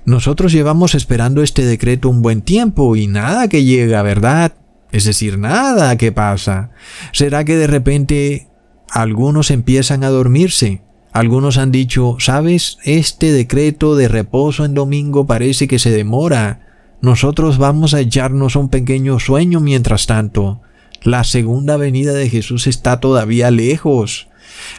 Nosotros 0.05 0.53
llevamos 0.53 0.95
esperando 0.95 1.43
este 1.43 1.65
decreto 1.65 2.09
un 2.09 2.23
buen 2.23 2.41
tiempo 2.41 2.97
y 2.97 3.07
nada 3.07 3.49
que 3.49 3.65
llega, 3.65 4.03
¿verdad? 4.03 4.55
Es 4.93 5.05
decir, 5.05 5.39
nada 5.39 5.97
que 5.97 6.11
pasa. 6.11 6.71
¿Será 7.13 7.45
que 7.45 7.57
de 7.57 7.67
repente 7.67 8.49
algunos 8.89 9.51
empiezan 9.51 10.03
a 10.05 10.09
dormirse? 10.09 10.83
Algunos 11.13 11.59
han 11.59 11.71
dicho, 11.71 12.17
¿sabes? 12.19 12.79
Este 12.85 13.33
decreto 13.33 13.95
de 13.95 14.09
reposo 14.09 14.65
en 14.65 14.75
domingo 14.75 15.27
parece 15.27 15.69
que 15.69 15.79
se 15.79 15.91
demora 15.91 16.70
nosotros 17.01 17.59
vamos 17.59 17.95
a 17.95 18.01
echarnos 18.01 18.57
un 18.57 18.69
pequeño 18.69 19.19
sueño 19.19 19.61
mientras 19.61 20.07
tanto. 20.07 20.61
La 21.03 21.25
segunda 21.25 21.77
venida 21.77 22.13
de 22.13 22.29
Jesús 22.29 22.67
está 22.67 23.01
todavía 23.01 23.51
lejos. 23.51 24.29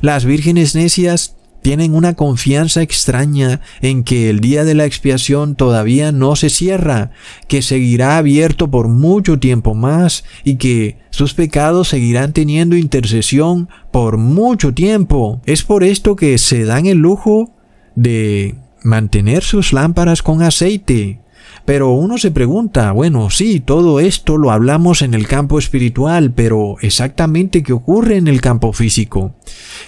Las 0.01 0.25
vírgenes 0.25 0.75
necias 0.75 1.35
tienen 1.61 1.93
una 1.93 2.15
confianza 2.15 2.81
extraña 2.81 3.61
en 3.81 4.03
que 4.03 4.29
el 4.29 4.39
día 4.39 4.63
de 4.63 4.73
la 4.73 4.85
expiación 4.85 5.55
todavía 5.55 6.11
no 6.11 6.35
se 6.35 6.49
cierra, 6.49 7.11
que 7.47 7.61
seguirá 7.61 8.17
abierto 8.17 8.69
por 8.69 8.87
mucho 8.87 9.39
tiempo 9.39 9.73
más 9.73 10.23
y 10.43 10.55
que 10.55 10.97
sus 11.11 11.33
pecados 11.33 11.89
seguirán 11.89 12.33
teniendo 12.33 12.75
intercesión 12.75 13.69
por 13.91 14.17
mucho 14.17 14.73
tiempo. 14.73 15.41
Es 15.45 15.63
por 15.63 15.83
esto 15.83 16.15
que 16.15 16.37
se 16.37 16.65
dan 16.65 16.85
el 16.85 16.97
lujo 16.97 17.51
de 17.95 18.55
mantener 18.83 19.43
sus 19.43 19.73
lámparas 19.73 20.23
con 20.23 20.41
aceite, 20.41 21.19
pero 21.65 21.91
uno 21.91 22.17
se 22.17 22.31
pregunta, 22.31 22.91
bueno, 22.91 23.29
sí, 23.29 23.59
todo 23.59 23.99
esto 23.99 24.37
lo 24.37 24.51
hablamos 24.51 25.01
en 25.01 25.13
el 25.13 25.27
campo 25.27 25.59
espiritual, 25.59 26.31
pero 26.31 26.77
exactamente 26.81 27.63
qué 27.63 27.73
ocurre 27.73 28.17
en 28.17 28.27
el 28.27 28.41
campo 28.41 28.73
físico. 28.73 29.35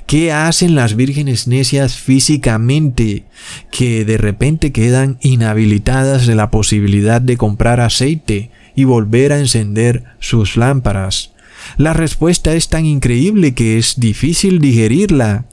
¿Qué 0.05 0.31
hacen 0.31 0.75
las 0.75 0.95
vírgenes 0.95 1.47
necias 1.47 1.95
físicamente 1.95 3.25
que 3.71 4.05
de 4.05 4.17
repente 4.17 4.71
quedan 4.71 5.17
inhabilitadas 5.21 6.27
de 6.27 6.35
la 6.35 6.51
posibilidad 6.51 7.21
de 7.21 7.37
comprar 7.37 7.79
aceite 7.79 8.51
y 8.75 8.83
volver 8.83 9.33
a 9.33 9.39
encender 9.39 10.03
sus 10.19 10.57
lámparas? 10.57 11.31
La 11.77 11.93
respuesta 11.93 12.53
es 12.53 12.69
tan 12.69 12.85
increíble 12.85 13.53
que 13.53 13.77
es 13.77 13.99
difícil 13.99 14.59
digerirla, 14.59 15.45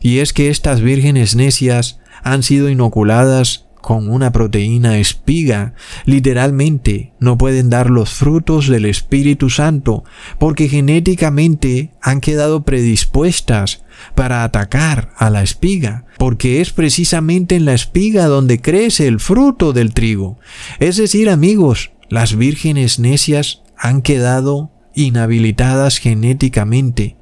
y 0.00 0.18
es 0.18 0.32
que 0.32 0.48
estas 0.48 0.80
vírgenes 0.80 1.36
necias 1.36 2.00
han 2.22 2.42
sido 2.42 2.68
inoculadas 2.68 3.67
con 3.88 4.10
una 4.10 4.32
proteína 4.32 4.98
espiga. 4.98 5.72
Literalmente 6.04 7.14
no 7.20 7.38
pueden 7.38 7.70
dar 7.70 7.88
los 7.88 8.10
frutos 8.10 8.68
del 8.68 8.84
Espíritu 8.84 9.48
Santo 9.48 10.04
porque 10.38 10.68
genéticamente 10.68 11.92
han 12.02 12.20
quedado 12.20 12.64
predispuestas 12.64 13.82
para 14.14 14.44
atacar 14.44 15.14
a 15.16 15.30
la 15.30 15.42
espiga, 15.42 16.04
porque 16.18 16.60
es 16.60 16.70
precisamente 16.74 17.56
en 17.56 17.64
la 17.64 17.72
espiga 17.72 18.26
donde 18.26 18.60
crece 18.60 19.06
el 19.06 19.20
fruto 19.20 19.72
del 19.72 19.94
trigo. 19.94 20.38
Es 20.80 20.98
decir, 20.98 21.30
amigos, 21.30 21.92
las 22.10 22.36
vírgenes 22.36 22.98
necias 22.98 23.62
han 23.74 24.02
quedado 24.02 24.70
inhabilitadas 24.94 25.96
genéticamente 25.96 27.16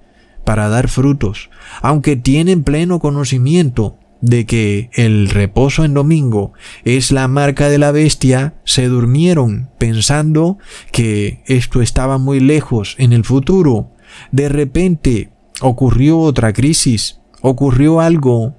para 0.45 0.69
dar 0.69 0.89
frutos, 0.89 1.49
aunque 1.81 2.17
tienen 2.17 2.65
pleno 2.65 2.99
conocimiento 2.99 4.01
de 4.21 4.47
que 4.47 4.91
el 4.95 5.29
reposo 5.29 5.85
en 5.85 5.95
domingo 5.95 6.53
es 6.85 7.13
la 7.13 7.29
marca 7.29 7.69
de 7.69 7.79
la 7.79 7.93
bestia, 7.93 8.55
se 8.65 8.87
durmieron 8.87 9.71
pensando 9.79 10.59
que 10.93 11.43
esto 11.47 11.83
estaba 11.83 12.19
muy 12.19 12.41
lejos 12.41 12.95
en 12.99 13.13
el 13.13 13.25
futuro. 13.25 13.93
De 14.33 14.49
repente 14.49 15.31
ocurrió 15.61 16.19
otra 16.19 16.53
crisis, 16.53 17.21
ocurrió 17.41 18.01
algo 18.01 18.55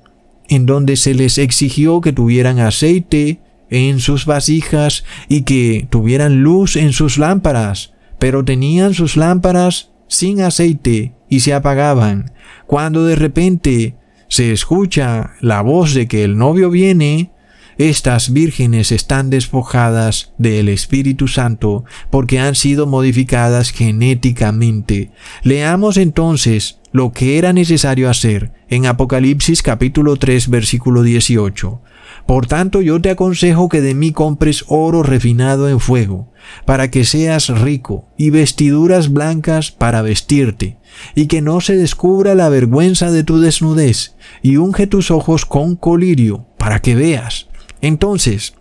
en 0.48 0.66
donde 0.66 0.96
se 0.96 1.14
les 1.14 1.38
exigió 1.38 2.02
que 2.02 2.14
tuvieran 2.14 2.60
aceite 2.60 3.42
en 3.70 4.00
sus 4.00 4.26
vasijas 4.26 5.04
y 5.28 5.42
que 5.42 5.88
tuvieran 5.90 6.42
luz 6.42 6.76
en 6.76 6.94
sus 6.94 7.18
lámparas, 7.18 7.94
pero 8.20 8.46
tenían 8.46 8.94
sus 8.94 9.18
lámparas 9.18 9.92
sin 10.08 10.42
aceite 10.42 11.16
y 11.30 11.42
se 11.42 11.54
apagaban, 11.54 12.32
cuando 12.66 13.04
de 13.04 13.16
repente 13.16 13.96
se 14.28 14.52
escucha 14.52 15.34
la 15.42 15.62
voz 15.62 15.94
de 15.94 16.08
que 16.08 16.24
el 16.24 16.38
novio 16.38 16.70
viene, 16.70 17.32
estas 17.78 18.34
vírgenes 18.34 18.92
están 18.92 19.30
despojadas 19.30 20.34
del 20.40 20.68
Espíritu 20.68 21.28
Santo 21.28 21.86
porque 22.10 22.40
han 22.40 22.56
sido 22.56 22.88
modificadas 22.88 23.70
genéticamente. 23.70 25.12
Leamos 25.44 25.98
entonces 25.98 26.80
lo 26.92 27.12
que 27.12 27.38
era 27.38 27.54
necesario 27.54 28.10
hacer 28.10 28.52
en 28.70 28.88
Apocalipsis 28.88 29.62
capítulo 29.62 30.16
3 30.16 30.50
versículo 30.50 31.04
18. 31.04 31.82
Por 32.28 32.46
tanto 32.46 32.82
yo 32.82 33.02
te 33.02 33.10
aconsejo 33.10 33.70
que 33.70 33.80
de 33.80 33.96
mí 33.96 34.12
compres 34.12 34.66
oro 34.68 35.02
refinado 35.02 35.70
en 35.70 35.80
fuego, 35.80 36.30
para 36.66 36.92
que 36.92 37.06
seas 37.06 37.48
rico, 37.48 38.10
y 38.18 38.32
vestiduras 38.32 39.14
blancas 39.14 39.72
para 39.72 40.02
vestirte, 40.02 40.78
y 41.16 41.28
que 41.28 41.42
no 41.42 41.62
se 41.62 41.78
descubra 41.78 42.36
la 42.36 42.50
vergüenza 42.50 43.12
de 43.12 43.24
tu 43.24 43.40
desnudez, 43.40 44.16
y 44.42 44.58
unge 44.58 44.88
tus 44.88 45.10
ojos 45.10 45.46
con 45.46 45.78
colirio, 45.78 46.46
para 46.58 46.82
que 46.82 46.96
veas. 46.96 47.48
Entonces, 47.80 48.56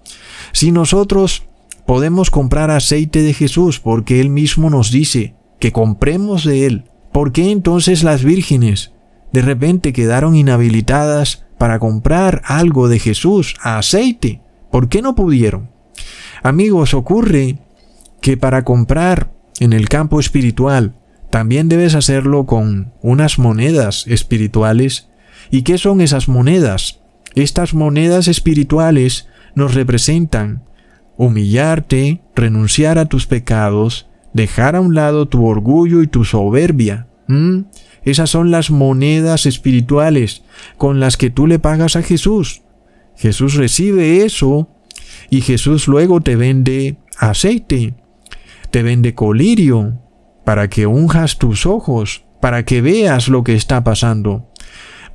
si 0.52 0.70
nosotros 0.70 1.42
podemos 1.86 2.30
comprar 2.30 2.70
aceite 2.70 3.22
de 3.22 3.34
Jesús 3.34 3.80
porque 3.80 4.20
Él 4.20 4.30
mismo 4.30 4.70
nos 4.70 4.92
dice 4.92 5.34
que 5.58 5.72
compremos 5.72 6.44
de 6.44 6.66
Él, 6.66 6.84
¿por 7.12 7.32
qué 7.32 7.50
entonces 7.50 8.04
las 8.04 8.22
vírgenes 8.22 8.92
de 9.32 9.42
repente 9.42 9.92
quedaron 9.92 10.36
inhabilitadas 10.36 11.45
para 11.58 11.78
comprar 11.78 12.42
algo 12.44 12.88
de 12.88 12.98
Jesús, 12.98 13.54
aceite? 13.62 14.40
¿Por 14.70 14.88
qué 14.88 15.02
no 15.02 15.14
pudieron? 15.14 15.70
Amigos, 16.42 16.94
ocurre 16.94 17.58
que 18.20 18.36
para 18.36 18.64
comprar 18.64 19.32
en 19.60 19.72
el 19.72 19.88
campo 19.88 20.20
espiritual 20.20 20.94
también 21.30 21.68
debes 21.68 21.94
hacerlo 21.94 22.46
con 22.46 22.92
unas 23.02 23.38
monedas 23.38 24.06
espirituales. 24.06 25.08
¿Y 25.50 25.62
qué 25.62 25.78
son 25.78 26.00
esas 26.00 26.28
monedas? 26.28 27.00
Estas 27.34 27.74
monedas 27.74 28.28
espirituales 28.28 29.28
nos 29.54 29.74
representan 29.74 30.62
humillarte, 31.16 32.22
renunciar 32.34 32.98
a 32.98 33.06
tus 33.06 33.26
pecados, 33.26 34.08
dejar 34.32 34.76
a 34.76 34.80
un 34.80 34.94
lado 34.94 35.26
tu 35.28 35.46
orgullo 35.46 36.02
y 36.02 36.06
tu 36.06 36.24
soberbia. 36.24 37.08
Esas 38.06 38.30
son 38.30 38.52
las 38.52 38.70
monedas 38.70 39.46
espirituales 39.46 40.44
con 40.78 41.00
las 41.00 41.16
que 41.16 41.28
tú 41.28 41.48
le 41.48 41.58
pagas 41.58 41.96
a 41.96 42.02
Jesús. 42.02 42.62
Jesús 43.16 43.54
recibe 43.54 44.24
eso 44.24 44.68
y 45.28 45.40
Jesús 45.40 45.88
luego 45.88 46.20
te 46.20 46.36
vende 46.36 46.98
aceite, 47.18 47.94
te 48.70 48.82
vende 48.84 49.14
colirio, 49.14 50.00
para 50.44 50.68
que 50.68 50.86
unjas 50.86 51.38
tus 51.38 51.66
ojos, 51.66 52.24
para 52.40 52.64
que 52.64 52.80
veas 52.80 53.26
lo 53.26 53.42
que 53.42 53.54
está 53.54 53.82
pasando. 53.82 54.52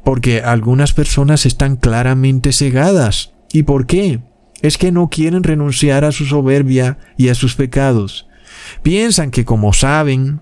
Porque 0.04 0.42
algunas 0.42 0.92
personas 0.92 1.46
están 1.46 1.78
claramente 1.78 2.52
cegadas. 2.52 3.32
¿Y 3.54 3.64
por 3.64 3.86
qué? 3.86 4.20
Es 4.62 4.78
que 4.78 4.92
no 4.92 5.10
quieren 5.10 5.44
renunciar 5.44 6.04
a 6.04 6.12
su 6.12 6.26
soberbia 6.26 6.98
y 7.16 7.30
a 7.30 7.36
sus 7.36 7.56
pecados. 7.56 8.28
Piensan 8.84 9.32
que 9.32 9.46
como 9.46 9.72
saben 9.72 10.42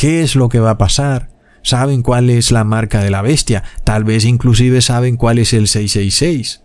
qué 0.00 0.22
es 0.22 0.34
lo 0.34 0.48
que 0.48 0.60
va 0.60 0.70
a 0.70 0.78
pasar, 0.78 1.28
saben 1.60 2.00
cuál 2.00 2.30
es 2.30 2.52
la 2.52 2.64
marca 2.64 3.04
de 3.04 3.10
la 3.10 3.20
bestia, 3.20 3.64
tal 3.84 4.02
vez 4.02 4.24
inclusive 4.24 4.80
saben 4.80 5.18
cuál 5.18 5.38
es 5.38 5.52
el 5.52 5.68
666. 5.68 6.62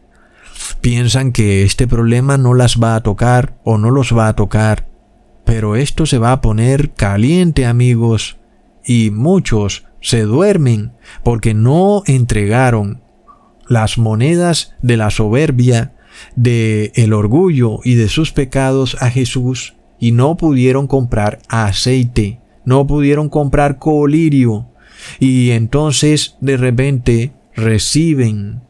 Piensan 0.79 1.33
que 1.33 1.63
este 1.63 1.85
problema 1.85 2.37
no 2.37 2.53
las 2.53 2.77
va 2.77 2.95
a 2.95 3.03
tocar 3.03 3.59
o 3.65 3.77
no 3.77 3.91
los 3.91 4.17
va 4.17 4.29
a 4.29 4.37
tocar, 4.37 4.87
pero 5.43 5.75
esto 5.75 6.05
se 6.05 6.17
va 6.17 6.31
a 6.31 6.39
poner 6.39 6.93
caliente 6.93 7.65
amigos, 7.65 8.37
y 8.85 9.11
muchos 9.11 9.83
se 9.99 10.21
duermen 10.21 10.93
porque 11.21 11.53
no 11.53 12.03
entregaron 12.05 13.01
las 13.67 13.97
monedas 13.97 14.75
de 14.81 14.95
la 14.95 15.09
soberbia, 15.09 15.93
de 16.37 16.93
el 16.95 17.11
orgullo 17.11 17.79
y 17.83 17.95
de 17.95 18.07
sus 18.07 18.31
pecados 18.31 18.95
a 19.01 19.09
Jesús 19.09 19.75
y 19.99 20.13
no 20.13 20.37
pudieron 20.37 20.87
comprar 20.87 21.39
aceite, 21.49 22.39
no 22.65 22.87
pudieron 22.87 23.29
comprar 23.29 23.77
colirio 23.77 24.67
y 25.19 25.51
entonces 25.51 26.35
de 26.41 26.57
repente 26.57 27.31
reciben 27.55 28.61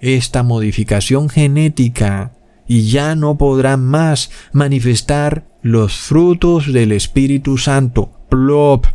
esta 0.00 0.42
modificación 0.42 1.28
genética 1.28 2.32
y 2.66 2.88
ya 2.90 3.14
no 3.14 3.36
podrán 3.36 3.84
más 3.84 4.30
manifestar 4.52 5.44
los 5.62 5.94
frutos 5.96 6.72
del 6.72 6.92
Espíritu 6.92 7.58
Santo. 7.58 8.12
Plop, 8.28 8.86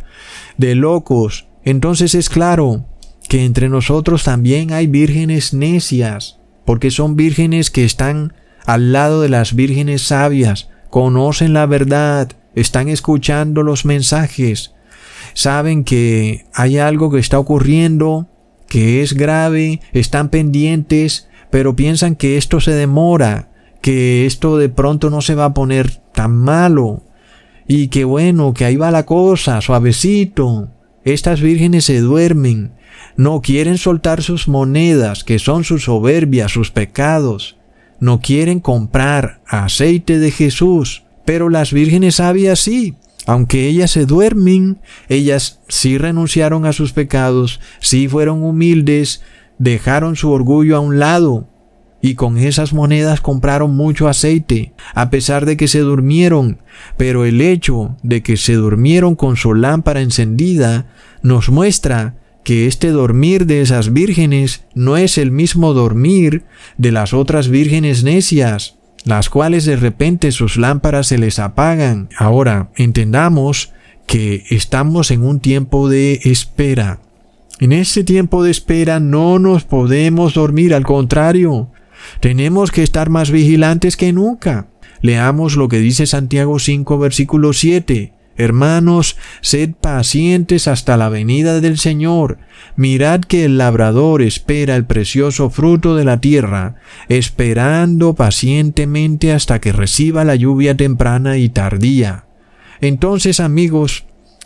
de 0.56 0.74
locos. 0.74 1.46
Entonces 1.64 2.14
es 2.14 2.28
claro 2.30 2.86
que 3.28 3.44
entre 3.44 3.68
nosotros 3.68 4.24
también 4.24 4.72
hay 4.72 4.86
vírgenes 4.86 5.52
necias, 5.52 6.38
porque 6.64 6.90
son 6.90 7.16
vírgenes 7.16 7.70
que 7.70 7.84
están 7.84 8.32
al 8.64 8.92
lado 8.92 9.20
de 9.20 9.28
las 9.28 9.54
vírgenes 9.54 10.02
sabias, 10.02 10.70
conocen 10.90 11.52
la 11.52 11.66
verdad, 11.66 12.32
están 12.56 12.88
escuchando 12.88 13.62
los 13.62 13.84
mensajes, 13.84 14.74
saben 15.34 15.84
que 15.84 16.46
hay 16.52 16.78
algo 16.78 17.10
que 17.10 17.20
está 17.20 17.38
ocurriendo, 17.38 18.26
que 18.68 19.02
es 19.02 19.12
grave, 19.12 19.80
están 19.92 20.30
pendientes, 20.30 21.28
pero 21.50 21.76
piensan 21.76 22.16
que 22.16 22.36
esto 22.36 22.60
se 22.60 22.72
demora, 22.72 23.50
que 23.80 24.26
esto 24.26 24.58
de 24.58 24.68
pronto 24.68 25.10
no 25.10 25.20
se 25.20 25.36
va 25.36 25.44
a 25.44 25.54
poner 25.54 26.02
tan 26.12 26.34
malo, 26.34 27.04
y 27.68 27.88
que 27.88 28.04
bueno, 28.04 28.54
que 28.54 28.64
ahí 28.64 28.76
va 28.76 28.90
la 28.90 29.06
cosa, 29.06 29.60
suavecito. 29.60 30.68
Estas 31.04 31.40
vírgenes 31.40 31.84
se 31.84 32.00
duermen, 32.00 32.72
no 33.16 33.40
quieren 33.40 33.78
soltar 33.78 34.22
sus 34.22 34.48
monedas, 34.48 35.24
que 35.24 35.38
son 35.38 35.64
su 35.64 35.78
soberbia, 35.78 36.48
sus 36.48 36.70
pecados. 36.70 37.56
No 38.00 38.20
quieren 38.20 38.60
comprar 38.60 39.40
aceite 39.46 40.18
de 40.18 40.30
Jesús, 40.30 41.05
pero 41.26 41.50
las 41.50 41.72
vírgenes 41.74 42.14
sabias 42.16 42.60
sí. 42.60 42.94
Aunque 43.26 43.66
ellas 43.66 43.90
se 43.90 44.06
duermen, 44.06 44.78
ellas 45.08 45.60
sí 45.68 45.98
renunciaron 45.98 46.64
a 46.64 46.72
sus 46.72 46.92
pecados, 46.92 47.60
sí 47.80 48.08
fueron 48.08 48.42
humildes, 48.44 49.22
dejaron 49.58 50.16
su 50.16 50.30
orgullo 50.30 50.76
a 50.76 50.80
un 50.80 51.00
lado, 51.00 51.48
y 52.00 52.14
con 52.14 52.38
esas 52.38 52.72
monedas 52.72 53.20
compraron 53.20 53.74
mucho 53.74 54.06
aceite, 54.06 54.74
a 54.94 55.10
pesar 55.10 55.44
de 55.44 55.56
que 55.56 55.66
se 55.66 55.80
durmieron, 55.80 56.60
pero 56.96 57.24
el 57.24 57.40
hecho 57.40 57.96
de 58.04 58.22
que 58.22 58.36
se 58.36 58.54
durmieron 58.54 59.16
con 59.16 59.36
su 59.36 59.54
lámpara 59.54 60.02
encendida 60.02 60.86
nos 61.22 61.48
muestra 61.48 62.14
que 62.44 62.68
este 62.68 62.92
dormir 62.92 63.46
de 63.46 63.60
esas 63.60 63.92
vírgenes 63.92 64.66
no 64.72 64.96
es 64.96 65.18
el 65.18 65.32
mismo 65.32 65.74
dormir 65.74 66.44
de 66.78 66.92
las 66.92 67.12
otras 67.12 67.48
vírgenes 67.48 68.04
necias, 68.04 68.75
las 69.06 69.30
cuales 69.30 69.64
de 69.64 69.76
repente 69.76 70.32
sus 70.32 70.56
lámparas 70.56 71.06
se 71.06 71.16
les 71.16 71.38
apagan. 71.38 72.08
Ahora, 72.18 72.70
entendamos 72.74 73.72
que 74.06 74.44
estamos 74.50 75.12
en 75.12 75.22
un 75.22 75.38
tiempo 75.38 75.88
de 75.88 76.20
espera. 76.24 76.98
En 77.60 77.72
este 77.72 78.02
tiempo 78.02 78.42
de 78.42 78.50
espera 78.50 78.98
no 78.98 79.38
nos 79.38 79.62
podemos 79.62 80.34
dormir, 80.34 80.74
al 80.74 80.84
contrario, 80.84 81.70
tenemos 82.18 82.72
que 82.72 82.82
estar 82.82 83.08
más 83.08 83.30
vigilantes 83.30 83.96
que 83.96 84.12
nunca. 84.12 84.66
Leamos 85.02 85.56
lo 85.56 85.68
que 85.68 85.78
dice 85.78 86.06
Santiago 86.06 86.58
5, 86.58 86.98
versículo 86.98 87.52
7. 87.52 88.12
Hermanos, 88.36 89.16
sed 89.40 89.70
pacientes 89.80 90.68
hasta 90.68 90.96
la 90.96 91.08
venida 91.08 91.60
del 91.60 91.78
Señor. 91.78 92.38
Mirad 92.76 93.20
que 93.20 93.44
el 93.44 93.56
labrador 93.56 94.20
espera 94.20 94.76
el 94.76 94.84
precioso 94.84 95.48
fruto 95.48 95.96
de 95.96 96.04
la 96.04 96.20
tierra, 96.20 96.76
esperando 97.08 98.14
pacientemente 98.14 99.32
hasta 99.32 99.60
que 99.60 99.72
reciba 99.72 100.24
la 100.24 100.36
lluvia 100.36 100.76
temprana 100.76 101.38
y 101.38 101.48
tardía. 101.48 102.26
Entonces, 102.80 103.40
amigos, 103.40 104.04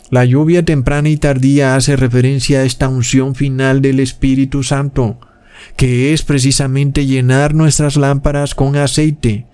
la 0.09 0.25
lluvia 0.25 0.63
temprana 0.63 1.09
y 1.09 1.17
tardía 1.17 1.75
hace 1.75 1.95
referencia 1.95 2.59
a 2.59 2.63
esta 2.63 2.87
unción 2.87 3.35
final 3.35 3.81
del 3.81 3.99
Espíritu 3.99 4.63
Santo, 4.63 5.19
que 5.75 6.13
es 6.13 6.23
precisamente 6.23 7.05
llenar 7.05 7.53
nuestras 7.53 7.97
lámparas 7.97 8.55
con 8.55 8.75
aceite, 8.75 9.47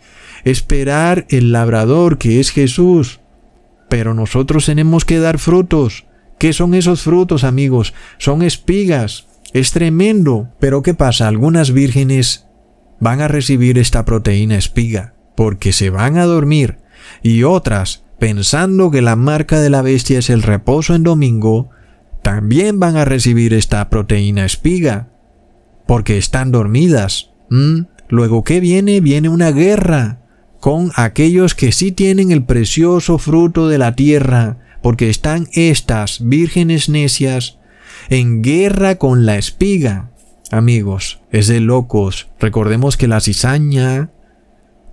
esperar 0.44 1.26
el 1.30 1.52
labrador 1.52 2.18
que 2.18 2.40
es 2.40 2.52
Jesús, 2.52 3.20
pero 3.90 4.14
nosotros 4.14 4.66
tenemos 4.66 5.06
que 5.06 5.20
dar 5.20 5.40
frutos. 5.40 6.06
¿Qué 6.38 6.54
son 6.54 6.74
esos 6.74 7.02
frutos, 7.02 7.44
amigos? 7.44 7.94
Son 8.18 8.42
espigas. 8.42 9.28
Es 9.54 9.72
tremendo. 9.72 10.50
Pero 10.60 10.82
¿qué 10.82 10.94
pasa? 10.94 11.28
Algunas 11.28 11.72
vírgenes 11.72 12.48
van 13.00 13.22
a 13.22 13.28
recibir 13.28 13.78
esta 13.78 14.06
proteína 14.06 14.58
espiga 14.58 15.14
porque 15.36 15.72
se 15.72 15.90
van 15.90 16.18
a 16.18 16.26
dormir 16.26 16.80
y 17.22 17.44
otras, 17.44 18.04
pensando 18.20 18.92
que 18.92 19.02
la 19.02 19.16
marca 19.16 19.60
de 19.60 19.70
la 19.70 19.82
bestia 19.82 20.20
es 20.20 20.30
el 20.30 20.42
reposo 20.42 20.96
en 20.96 21.04
domingo, 21.04 21.70
también 22.22 22.80
van 22.80 22.98
a 22.98 23.06
recibir 23.06 23.54
esta 23.54 23.90
proteína 23.90 24.46
espiga 24.46 25.10
porque 25.86 26.18
están 26.18 26.52
dormidas. 26.52 27.32
¿Mm? 27.50 27.82
Luego, 28.10 28.44
¿qué 28.44 28.60
viene? 28.60 29.00
Viene 29.00 29.30
una 29.30 29.52
guerra 29.52 30.27
con 30.60 30.92
aquellos 30.96 31.56
que 31.56 31.72
sí 31.72 31.92
tienen 31.92 32.32
el 32.32 32.44
precioso 32.44 33.18
fruto 33.18 33.68
de 33.68 33.78
la 33.78 33.96
tierra, 33.96 34.58
porque 34.82 35.10
están 35.10 35.48
estas 35.54 36.20
vírgenes 36.28 36.90
necias 36.90 37.58
en 38.10 38.42
guerra 38.42 38.96
con 38.96 39.26
la 39.26 39.38
espiga. 39.38 40.12
Amigos, 40.52 41.20
es 41.32 41.48
de 41.48 41.60
locos. 41.60 42.30
Recordemos 42.40 42.98
que 42.98 43.08
la 43.08 43.20
cizaña 43.20 44.12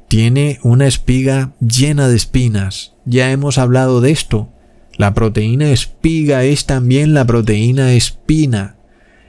tiene 0.09 0.59
una 0.63 0.87
espiga 0.87 1.53
llena 1.61 2.09
de 2.09 2.17
espinas. 2.17 2.95
Ya 3.05 3.31
hemos 3.31 3.59
hablado 3.59 4.01
de 4.01 4.11
esto. 4.11 4.49
La 4.97 5.15
proteína 5.15 5.71
espiga 5.71 6.45
es 6.45 6.67
también 6.67 7.15
la 7.15 7.25
proteína 7.25 7.93
espina. 7.93 8.77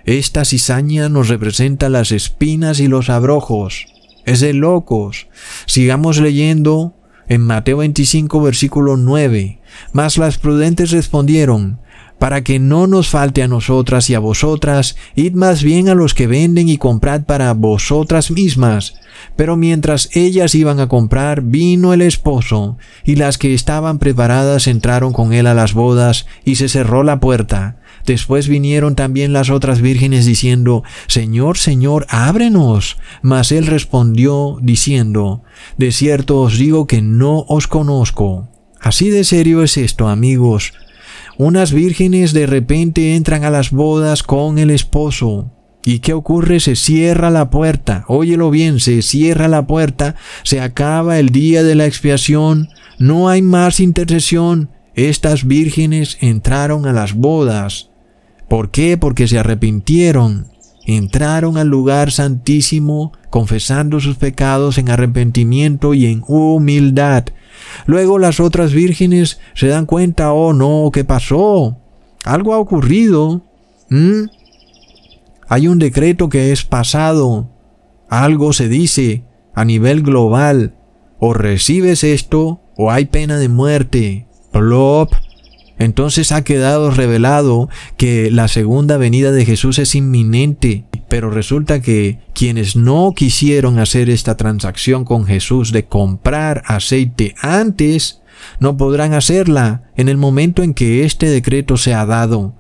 Esta 0.03 0.45
cizaña 0.45 1.09
nos 1.09 1.29
representa 1.29 1.89
las 1.89 2.11
espinas 2.11 2.79
y 2.79 2.87
los 2.87 3.09
abrojos 3.09 3.87
es 4.25 4.39
de 4.39 4.53
locos. 4.53 5.27
Sigamos 5.65 6.19
leyendo 6.19 6.93
en 7.27 7.41
Mateo 7.41 7.77
25, 7.77 8.41
versículo 8.41 8.97
9. 8.97 9.59
Mas 9.93 10.17
las 10.17 10.37
prudentes 10.37 10.91
respondieron, 10.91 11.79
para 12.19 12.43
que 12.43 12.59
no 12.59 12.87
nos 12.87 13.09
falte 13.09 13.43
a 13.43 13.47
nosotras 13.47 14.09
y 14.09 14.15
a 14.15 14.19
vosotras, 14.19 14.95
id 15.15 15.33
más 15.33 15.63
bien 15.63 15.89
a 15.89 15.95
los 15.95 16.13
que 16.13 16.27
venden 16.27 16.69
y 16.69 16.77
comprad 16.77 17.23
para 17.23 17.53
vosotras 17.53 18.31
mismas. 18.31 18.95
Pero 19.35 19.57
mientras 19.57 20.09
ellas 20.13 20.55
iban 20.55 20.79
a 20.79 20.87
comprar, 20.87 21.41
vino 21.41 21.93
el 21.93 22.01
esposo, 22.01 22.77
y 23.03 23.15
las 23.15 23.37
que 23.37 23.53
estaban 23.53 23.99
preparadas 23.99 24.67
entraron 24.67 25.13
con 25.13 25.33
él 25.33 25.45
a 25.47 25.53
las 25.53 25.73
bodas, 25.73 26.25
y 26.45 26.55
se 26.55 26.69
cerró 26.69 27.03
la 27.03 27.19
puerta. 27.19 27.77
Después 28.05 28.47
vinieron 28.47 28.95
también 28.95 29.33
las 29.33 29.49
otras 29.49 29.81
vírgenes 29.81 30.25
diciendo, 30.25 30.83
Señor, 31.07 31.57
Señor, 31.57 32.05
ábrenos. 32.09 32.97
Mas 33.21 33.51
él 33.51 33.65
respondió 33.65 34.57
diciendo, 34.61 35.43
De 35.77 35.91
cierto 35.91 36.41
os 36.41 36.57
digo 36.57 36.85
que 36.85 37.01
no 37.01 37.45
os 37.47 37.67
conozco. 37.67 38.49
Así 38.79 39.09
de 39.09 39.23
serio 39.23 39.63
es 39.63 39.77
esto, 39.77 40.07
amigos. 40.07 40.73
Unas 41.37 41.73
vírgenes 41.73 42.33
de 42.33 42.45
repente 42.45 43.15
entran 43.15 43.43
a 43.43 43.49
las 43.49 43.71
bodas 43.71 44.21
con 44.21 44.59
el 44.59 44.69
esposo. 44.69 45.51
¿Y 45.83 45.99
qué 45.99 46.13
ocurre? 46.13 46.59
Se 46.59 46.75
cierra 46.75 47.29
la 47.29 47.49
puerta. 47.49 48.05
Óyelo 48.07 48.49
bien, 48.51 48.79
se 48.79 49.01
cierra 49.01 49.47
la 49.47 49.67
puerta, 49.67 50.15
se 50.43 50.59
acaba 50.59 51.19
el 51.19 51.29
día 51.29 51.63
de 51.63 51.75
la 51.75 51.85
expiación, 51.85 52.69
no 52.97 53.29
hay 53.29 53.41
más 53.41 53.79
intercesión. 53.79 54.69
Estas 54.95 55.45
vírgenes 55.45 56.17
entraron 56.21 56.87
a 56.87 56.93
las 56.93 57.13
bodas. 57.13 57.89
¿Por 58.47 58.71
qué? 58.71 58.97
Porque 58.97 59.27
se 59.27 59.39
arrepintieron. 59.39 60.47
Entraron 60.85 61.57
al 61.57 61.67
lugar 61.67 62.11
santísimo 62.11 63.11
confesando 63.31 63.99
sus 63.99 64.17
pecados 64.17 64.77
en 64.77 64.89
arrepentimiento 64.89 65.93
y 65.93 66.05
en 66.05 66.23
humildad. 66.27 67.25
Luego 67.85 68.19
las 68.19 68.39
otras 68.39 68.71
vírgenes 68.71 69.39
se 69.55 69.67
dan 69.67 69.87
cuenta, 69.87 70.31
oh 70.31 70.53
no, 70.53 70.91
¿qué 70.93 71.03
pasó? 71.03 71.77
Algo 72.23 72.53
ha 72.53 72.59
ocurrido. 72.59 73.41
Hay 75.47 75.67
un 75.67 75.79
decreto 75.79 76.29
que 76.29 76.51
es 76.51 76.63
pasado. 76.63 77.49
Algo 78.09 78.53
se 78.53 78.69
dice 78.69 79.23
a 79.53 79.65
nivel 79.65 80.03
global. 80.03 80.75
O 81.17 81.33
recibes 81.33 82.03
esto 82.03 82.61
o 82.77 82.91
hay 82.91 83.05
pena 83.05 83.37
de 83.37 83.49
muerte. 83.49 84.27
Plop. 84.51 85.13
Entonces 85.77 86.31
ha 86.31 86.43
quedado 86.43 86.91
revelado 86.91 87.69
que 87.97 88.31
la 88.31 88.47
segunda 88.47 88.97
venida 88.97 89.31
de 89.31 89.45
Jesús 89.45 89.77
es 89.79 89.93
inminente, 89.95 90.85
pero 91.09 91.29
resulta 91.29 91.81
que 91.81 92.19
quienes 92.33 92.75
no 92.75 93.13
quisieron 93.15 93.79
hacer 93.79 94.09
esta 94.09 94.37
transacción 94.37 95.03
con 95.03 95.25
Jesús 95.25 95.71
de 95.71 95.85
comprar 95.85 96.63
aceite 96.65 97.35
antes, 97.41 98.21
no 98.59 98.77
podrán 98.77 99.13
hacerla 99.13 99.83
en 99.95 100.09
el 100.09 100.17
momento 100.17 100.63
en 100.63 100.73
que 100.73 101.03
este 101.03 101.29
decreto 101.29 101.77
sea 101.77 102.05
dado. 102.05 102.55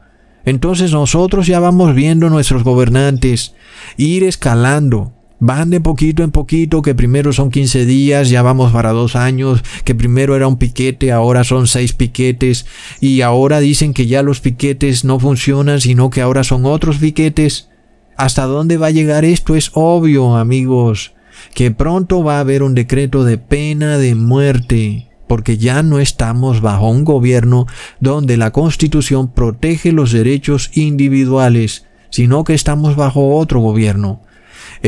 Entonces 0.45 0.91
nosotros 0.91 1.47
ya 1.47 1.59
vamos 1.59 1.95
viendo 1.95 2.29
nuestros 2.29 2.63
gobernantes 2.63 3.55
ir 3.97 4.23
escalando 4.23 5.14
Van 5.47 5.69
de 5.69 5.79
poquito 5.79 6.23
en 6.23 6.31
poquito, 6.31 6.81
que 6.81 6.95
primero 6.95 7.31
son 7.31 7.51
15 7.51 7.85
días, 7.85 8.31
ya 8.31 8.41
vamos 8.41 8.71
para 8.71 8.93
dos 8.93 9.15
años, 9.15 9.63
que 9.83 9.93
primero 9.93 10.35
era 10.35 10.47
un 10.47 10.57
piquete, 10.57 11.11
ahora 11.11 11.43
son 11.43 11.67
seis 11.67 11.93
piquetes, 11.93 12.65
y 12.99 13.21
ahora 13.21 13.59
dicen 13.59 13.93
que 13.93 14.07
ya 14.07 14.23
los 14.23 14.39
piquetes 14.39 15.05
no 15.05 15.19
funcionan, 15.19 15.81
sino 15.81 16.09
que 16.09 16.21
ahora 16.21 16.43
son 16.43 16.65
otros 16.65 16.97
piquetes. 16.97 17.69
¿Hasta 18.17 18.45
dónde 18.45 18.77
va 18.77 18.87
a 18.87 18.91
llegar 18.91 19.23
esto? 19.23 19.55
Es 19.55 19.69
obvio, 19.75 20.35
amigos, 20.35 21.13
que 21.53 21.69
pronto 21.69 22.23
va 22.23 22.37
a 22.37 22.39
haber 22.39 22.63
un 22.63 22.73
decreto 22.73 23.23
de 23.23 23.37
pena 23.37 23.99
de 23.99 24.15
muerte, 24.15 25.11
porque 25.27 25.59
ya 25.59 25.83
no 25.83 25.99
estamos 25.99 26.61
bajo 26.61 26.89
un 26.89 27.05
gobierno 27.05 27.67
donde 27.99 28.37
la 28.37 28.49
Constitución 28.49 29.31
protege 29.31 29.91
los 29.91 30.11
derechos 30.11 30.71
individuales, 30.73 31.85
sino 32.09 32.43
que 32.43 32.55
estamos 32.55 32.95
bajo 32.95 33.37
otro 33.37 33.59
gobierno 33.59 34.21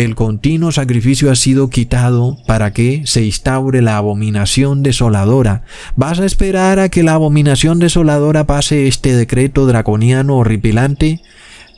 el 0.03 0.13
continuo 0.13 0.71
sacrificio 0.71 1.31
ha 1.31 1.35
sido 1.35 1.71
quitado 1.71 2.37
para 2.45 2.71
que 2.71 3.01
se 3.07 3.25
instaure 3.25 3.81
la 3.81 3.97
abominación 3.97 4.83
desoladora. 4.83 5.63
¿Vas 5.95 6.19
a 6.19 6.25
esperar 6.27 6.77
a 6.77 6.89
que 6.89 7.01
la 7.01 7.13
abominación 7.13 7.79
desoladora 7.79 8.45
pase 8.45 8.87
este 8.87 9.15
decreto 9.15 9.65
draconiano 9.65 10.37
horripilante? 10.37 11.21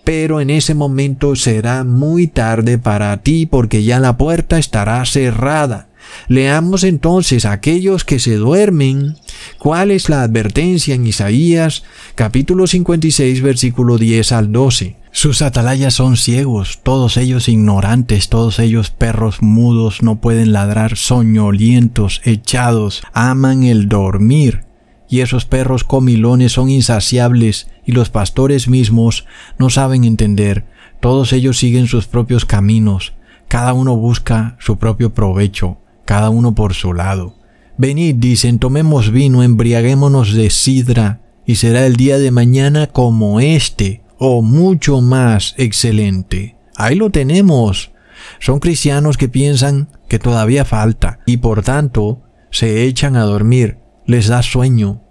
Pero 0.03 0.41
en 0.41 0.49
ese 0.49 0.74
momento 0.74 1.38
será 1.38 1.86
muy 1.86 2.28
tarde 2.28 2.78
para 2.78 3.15
ti 3.24 3.45
porque 3.45 3.84
ya 3.84 4.01
la 4.01 4.17
puerta 4.17 4.57
estará 4.57 5.05
cerrada. 5.05 5.88
Leamos 6.28 6.84
entonces 6.84 7.45
aquellos 7.45 8.03
que 8.03 8.20
se 8.20 8.36
duermen. 8.36 9.15
¿Cuál 9.59 9.91
es 9.91 10.09
la 10.09 10.24
advertencia 10.24 10.93
en 10.93 11.07
Isaías 11.07 11.84
capítulo 12.15 12.67
56 12.67 13.41
versículo 13.41 13.97
10 13.97 14.34
al 14.34 14.51
12? 14.51 14.99
Sus 15.12 15.41
atalayas 15.41 15.95
son 15.95 16.18
ciegos, 16.18 16.80
todos 16.84 17.18
ellos 17.18 17.49
ignorantes, 17.49 18.30
todos 18.30 18.60
ellos 18.60 18.91
perros 18.91 19.41
mudos, 19.41 20.03
no 20.03 20.22
pueden 20.22 20.53
ladrar, 20.53 20.95
soñolientos, 20.97 22.22
echados, 22.24 23.01
aman 23.12 23.64
el 23.64 23.89
dormir. 23.89 24.66
Y 25.10 25.22
esos 25.22 25.45
perros 25.45 25.84
comilones 25.84 26.51
son 26.51 26.70
insaciables 26.70 27.68
y 27.86 27.93
los 27.93 28.10
pastores 28.10 28.68
mismos 28.68 29.26
no 29.57 29.72
saben 29.72 30.03
entender. 30.03 30.66
Todos 30.99 31.34
ellos 31.34 31.57
siguen 31.57 31.88
sus 31.88 32.05
propios 32.05 32.45
caminos, 32.45 33.14
cada 33.47 33.74
uno 33.74 33.95
busca 33.95 34.55
su 34.60 34.78
propio 34.78 35.16
provecho, 35.16 35.80
cada 36.05 36.30
uno 36.30 36.53
por 36.53 36.76
su 36.76 36.93
lado. 36.93 37.36
Venid, 37.78 38.16
dicen, 38.16 38.60
tomemos 38.60 39.12
vino, 39.12 39.41
embriaguémonos 39.41 40.34
de 40.34 40.51
sidra, 40.51 41.22
y 41.47 41.55
será 41.55 41.88
el 41.88 41.95
día 41.95 42.20
de 42.20 42.30
mañana 42.30 42.88
como 42.88 43.39
este, 43.39 44.03
o 44.20 44.41
mucho 44.41 45.01
más 45.01 45.55
excelente. 45.57 46.57
Ahí 46.76 46.95
lo 46.95 47.09
tenemos. 47.09 47.91
Son 48.39 48.59
cristianos 48.59 49.17
que 49.17 49.30
piensan 49.30 49.89
que 50.07 50.20
todavía 50.20 50.65
falta 50.65 51.20
y 51.26 51.38
por 51.38 51.63
tanto 51.63 52.22
se 52.51 52.84
echan 52.84 53.15
a 53.15 53.24
dormir, 53.24 53.78
les 54.05 54.28
da 54.28 54.43
sueño. 54.43 55.01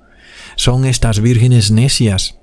Son 0.56 0.84
estas 0.84 1.20
vírgenes 1.20 1.70
necias. 1.70 2.38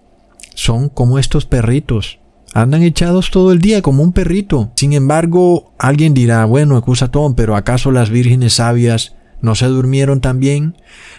Son 0.56 0.90
como 0.90 1.20
estos 1.20 1.46
perritos. 1.46 2.20
Andan 2.54 2.84
echados 2.84 3.30
todo 3.30 3.52
el 3.52 3.60
día 3.60 3.82
como 3.82 4.02
un 4.02 4.14
perrito. 4.14 4.72
Sin 4.76 4.94
embargo, 4.94 5.74
alguien 5.78 6.14
dirá, 6.14 6.46
bueno, 6.46 6.78
acusatón, 6.78 7.36
pero 7.36 7.56
¿acaso 7.56 7.92
las 7.92 8.10
vírgenes 8.10 8.54
sabias 8.54 9.16
no 9.42 9.56
se 9.56 9.66
durmieron 9.66 10.22
también? 10.22 10.78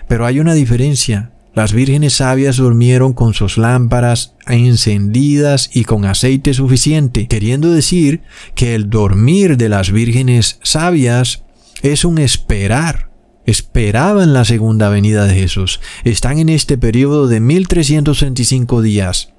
Pero 0.08 0.24
hay 0.24 0.40
una 0.40 0.54
diferencia. 0.54 1.32
Las 1.56 1.72
vírgenes 1.72 2.12
sabias 2.12 2.58
durmieron 2.58 3.14
con 3.14 3.32
sus 3.32 3.56
lámparas 3.56 4.34
encendidas 4.46 5.70
y 5.72 5.84
con 5.84 6.04
aceite 6.04 6.52
suficiente, 6.52 7.28
queriendo 7.28 7.70
decir 7.72 8.20
que 8.54 8.74
el 8.74 8.90
dormir 8.90 9.56
de 9.56 9.70
las 9.70 9.90
vírgenes 9.90 10.60
sabias 10.62 11.44
es 11.80 12.04
un 12.04 12.18
esperar. 12.18 13.10
Esperaban 13.46 14.34
la 14.34 14.44
segunda 14.44 14.90
venida 14.90 15.24
de 15.24 15.34
Jesús. 15.34 15.80
Están 16.04 16.38
en 16.38 16.50
este 16.50 16.76
periodo 16.76 17.26
de 17.26 17.40
1365 17.40 18.82
días 18.82 19.32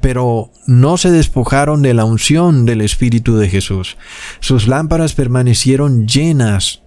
pero 0.00 0.50
no 0.66 0.98
se 0.98 1.10
despojaron 1.10 1.80
de 1.80 1.94
la 1.94 2.04
unción 2.04 2.66
del 2.66 2.80
Espíritu 2.80 3.36
de 3.36 3.48
Jesús. 3.48 3.96
Sus 4.40 4.68
lámparas 4.68 5.14
permanecieron 5.14 6.06
llenas. 6.06 6.82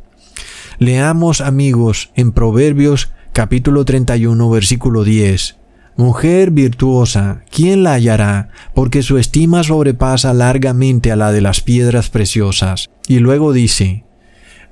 Leamos, 0.78 1.42
amigos, 1.42 2.12
en 2.16 2.34
Proverbios 2.34 3.10
capítulo 3.40 3.86
31, 3.86 4.50
versículo 4.50 5.06
10. 5.06 5.56
Mujer 5.96 6.52
virtuosa, 6.52 7.46
¿quién 7.50 7.84
la 7.84 7.94
hallará? 7.94 8.50
Porque 8.76 9.02
su 9.02 9.18
estima 9.18 9.64
sobrepasa 9.64 10.34
largamente 10.34 11.10
a 11.10 11.16
la 11.16 11.32
de 11.32 11.40
las 11.40 11.62
piedras 11.62 12.10
preciosas. 12.10 12.90
Y 13.08 13.20
luego 13.20 13.54
dice, 13.54 14.04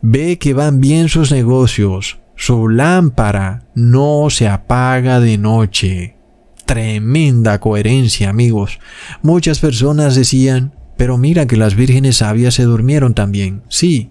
Ve 0.01 0.37
que 0.37 0.53
van 0.53 0.81
bien 0.81 1.07
sus 1.07 1.31
negocios, 1.31 2.19
su 2.35 2.67
lámpara 2.67 3.63
no 3.73 4.29
se 4.29 4.49
apaga 4.49 5.21
de 5.21 5.37
noche. 5.37 6.17
Tremenda 6.65 7.61
coherencia, 7.61 8.29
amigos. 8.29 8.79
Muchas 9.21 9.59
personas 9.59 10.13
decían, 10.13 10.73
pero 10.97 11.17
mira 11.17 11.47
que 11.47 11.55
las 11.55 11.73
vírgenes 11.75 12.17
sabias 12.17 12.55
se 12.55 12.63
durmieron 12.63 13.13
también. 13.13 13.61
Sí, 13.69 14.09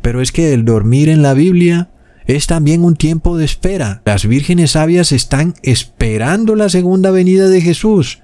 pero 0.00 0.22
es 0.22 0.32
que 0.32 0.54
el 0.54 0.64
dormir 0.64 1.10
en 1.10 1.20
la 1.20 1.34
Biblia 1.34 1.90
es 2.28 2.46
también 2.46 2.84
un 2.84 2.94
tiempo 2.94 3.38
de 3.38 3.46
espera. 3.46 4.02
Las 4.04 4.26
vírgenes 4.26 4.72
sabias 4.72 5.12
están 5.12 5.54
esperando 5.62 6.54
la 6.54 6.68
segunda 6.68 7.10
venida 7.10 7.48
de 7.48 7.62
Jesús, 7.62 8.20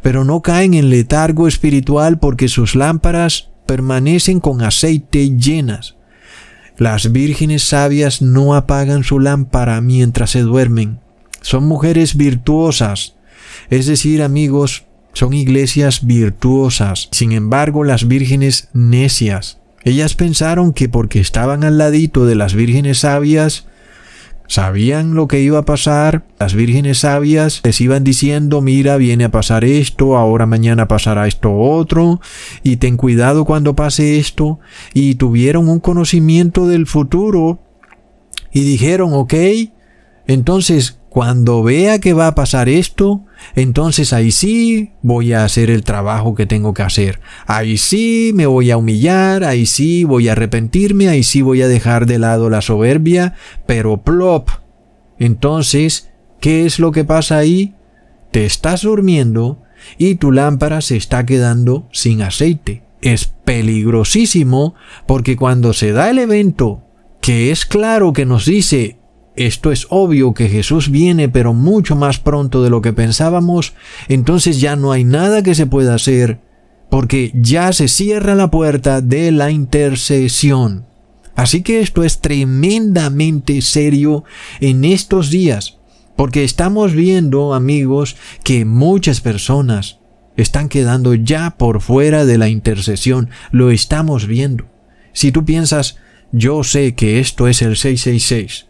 pero 0.00 0.24
no 0.24 0.42
caen 0.42 0.74
en 0.74 0.90
letargo 0.90 1.48
espiritual 1.48 2.20
porque 2.20 2.46
sus 2.46 2.76
lámparas 2.76 3.50
permanecen 3.66 4.38
con 4.38 4.62
aceite 4.62 5.36
llenas. 5.36 5.96
Las 6.76 7.10
vírgenes 7.10 7.64
sabias 7.64 8.22
no 8.22 8.54
apagan 8.54 9.02
su 9.02 9.18
lámpara 9.18 9.80
mientras 9.80 10.30
se 10.30 10.42
duermen. 10.42 11.00
Son 11.40 11.66
mujeres 11.66 12.16
virtuosas, 12.16 13.16
es 13.70 13.86
decir, 13.86 14.22
amigos, 14.22 14.84
son 15.14 15.34
iglesias 15.34 16.06
virtuosas. 16.06 17.08
Sin 17.10 17.32
embargo, 17.32 17.82
las 17.82 18.06
vírgenes 18.06 18.68
necias 18.72 19.58
ellas 19.84 20.14
pensaron 20.14 20.72
que 20.72 20.88
porque 20.88 21.20
estaban 21.20 21.64
al 21.64 21.78
ladito 21.78 22.26
de 22.26 22.34
las 22.34 22.54
vírgenes 22.54 22.98
sabias, 22.98 23.66
sabían 24.48 25.14
lo 25.14 25.28
que 25.28 25.40
iba 25.40 25.58
a 25.58 25.64
pasar, 25.64 26.26
las 26.40 26.54
vírgenes 26.54 26.98
sabias 26.98 27.60
les 27.62 27.80
iban 27.80 28.02
diciendo, 28.02 28.60
mira, 28.60 28.96
viene 28.96 29.24
a 29.24 29.30
pasar 29.30 29.64
esto, 29.64 30.16
ahora 30.16 30.46
mañana 30.46 30.88
pasará 30.88 31.28
esto 31.28 31.54
otro, 31.54 32.20
y 32.62 32.76
ten 32.76 32.96
cuidado 32.96 33.44
cuando 33.44 33.76
pase 33.76 34.18
esto, 34.18 34.58
y 34.94 35.16
tuvieron 35.16 35.68
un 35.68 35.80
conocimiento 35.80 36.66
del 36.66 36.86
futuro, 36.86 37.60
y 38.50 38.62
dijeron, 38.62 39.10
ok, 39.12 39.34
entonces 40.26 40.98
cuando 41.08 41.62
vea 41.62 42.00
que 42.00 42.14
va 42.14 42.28
a 42.28 42.34
pasar 42.34 42.68
esto, 42.68 43.24
entonces 43.54 44.12
ahí 44.12 44.30
sí 44.30 44.92
voy 45.02 45.32
a 45.32 45.44
hacer 45.44 45.70
el 45.70 45.82
trabajo 45.82 46.34
que 46.34 46.46
tengo 46.46 46.74
que 46.74 46.82
hacer. 46.82 47.20
Ahí 47.46 47.76
sí 47.76 48.32
me 48.34 48.46
voy 48.46 48.70
a 48.70 48.76
humillar, 48.76 49.44
ahí 49.44 49.66
sí 49.66 50.04
voy 50.04 50.28
a 50.28 50.32
arrepentirme, 50.32 51.08
ahí 51.08 51.22
sí 51.22 51.42
voy 51.42 51.62
a 51.62 51.68
dejar 51.68 52.06
de 52.06 52.18
lado 52.18 52.50
la 52.50 52.60
soberbia, 52.60 53.34
pero 53.66 54.02
plop. 54.02 54.50
Entonces, 55.18 56.10
¿qué 56.40 56.66
es 56.66 56.78
lo 56.78 56.92
que 56.92 57.04
pasa 57.04 57.38
ahí? 57.38 57.74
Te 58.30 58.44
estás 58.44 58.82
durmiendo 58.82 59.62
y 59.96 60.16
tu 60.16 60.32
lámpara 60.32 60.80
se 60.80 60.96
está 60.96 61.24
quedando 61.26 61.88
sin 61.92 62.22
aceite. 62.22 62.82
Es 63.00 63.26
peligrosísimo 63.44 64.74
porque 65.06 65.36
cuando 65.36 65.72
se 65.72 65.92
da 65.92 66.10
el 66.10 66.18
evento, 66.18 66.82
que 67.20 67.50
es 67.50 67.64
claro 67.64 68.12
que 68.12 68.26
nos 68.26 68.44
dice 68.46 68.97
esto 69.38 69.72
es 69.72 69.86
obvio 69.90 70.34
que 70.34 70.48
Jesús 70.48 70.90
viene, 70.90 71.28
pero 71.28 71.54
mucho 71.54 71.96
más 71.96 72.18
pronto 72.18 72.62
de 72.62 72.70
lo 72.70 72.82
que 72.82 72.92
pensábamos, 72.92 73.74
entonces 74.08 74.60
ya 74.60 74.76
no 74.76 74.92
hay 74.92 75.04
nada 75.04 75.42
que 75.42 75.54
se 75.54 75.66
pueda 75.66 75.94
hacer, 75.94 76.40
porque 76.90 77.32
ya 77.34 77.72
se 77.72 77.88
cierra 77.88 78.34
la 78.34 78.50
puerta 78.50 79.00
de 79.00 79.30
la 79.32 79.50
intercesión. 79.50 80.86
Así 81.34 81.62
que 81.62 81.80
esto 81.80 82.02
es 82.02 82.20
tremendamente 82.20 83.62
serio 83.62 84.24
en 84.60 84.84
estos 84.84 85.30
días, 85.30 85.78
porque 86.16 86.42
estamos 86.42 86.94
viendo, 86.94 87.54
amigos, 87.54 88.16
que 88.42 88.64
muchas 88.64 89.20
personas 89.20 89.98
están 90.36 90.68
quedando 90.68 91.14
ya 91.14 91.56
por 91.58 91.80
fuera 91.80 92.24
de 92.24 92.38
la 92.38 92.48
intercesión. 92.48 93.30
Lo 93.50 93.70
estamos 93.70 94.26
viendo. 94.26 94.66
Si 95.12 95.32
tú 95.32 95.44
piensas, 95.44 95.96
yo 96.32 96.62
sé 96.64 96.94
que 96.94 97.18
esto 97.18 97.48
es 97.48 97.60
el 97.62 97.76
666, 97.76 98.67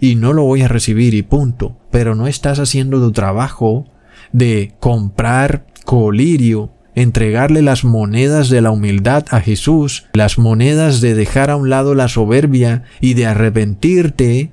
y 0.00 0.14
no 0.14 0.32
lo 0.32 0.44
voy 0.44 0.62
a 0.62 0.68
recibir 0.68 1.14
y 1.14 1.22
punto. 1.22 1.76
Pero 1.90 2.14
no 2.14 2.26
estás 2.26 2.58
haciendo 2.58 3.00
tu 3.00 3.12
trabajo 3.12 3.86
de 4.32 4.74
comprar 4.80 5.66
colirio, 5.84 6.72
entregarle 6.94 7.62
las 7.62 7.84
monedas 7.84 8.48
de 8.48 8.60
la 8.60 8.70
humildad 8.70 9.24
a 9.30 9.40
Jesús, 9.40 10.06
las 10.12 10.38
monedas 10.38 11.00
de 11.00 11.14
dejar 11.14 11.50
a 11.50 11.56
un 11.56 11.70
lado 11.70 11.94
la 11.94 12.08
soberbia 12.08 12.84
y 13.00 13.14
de 13.14 13.26
arrepentirte, 13.26 14.52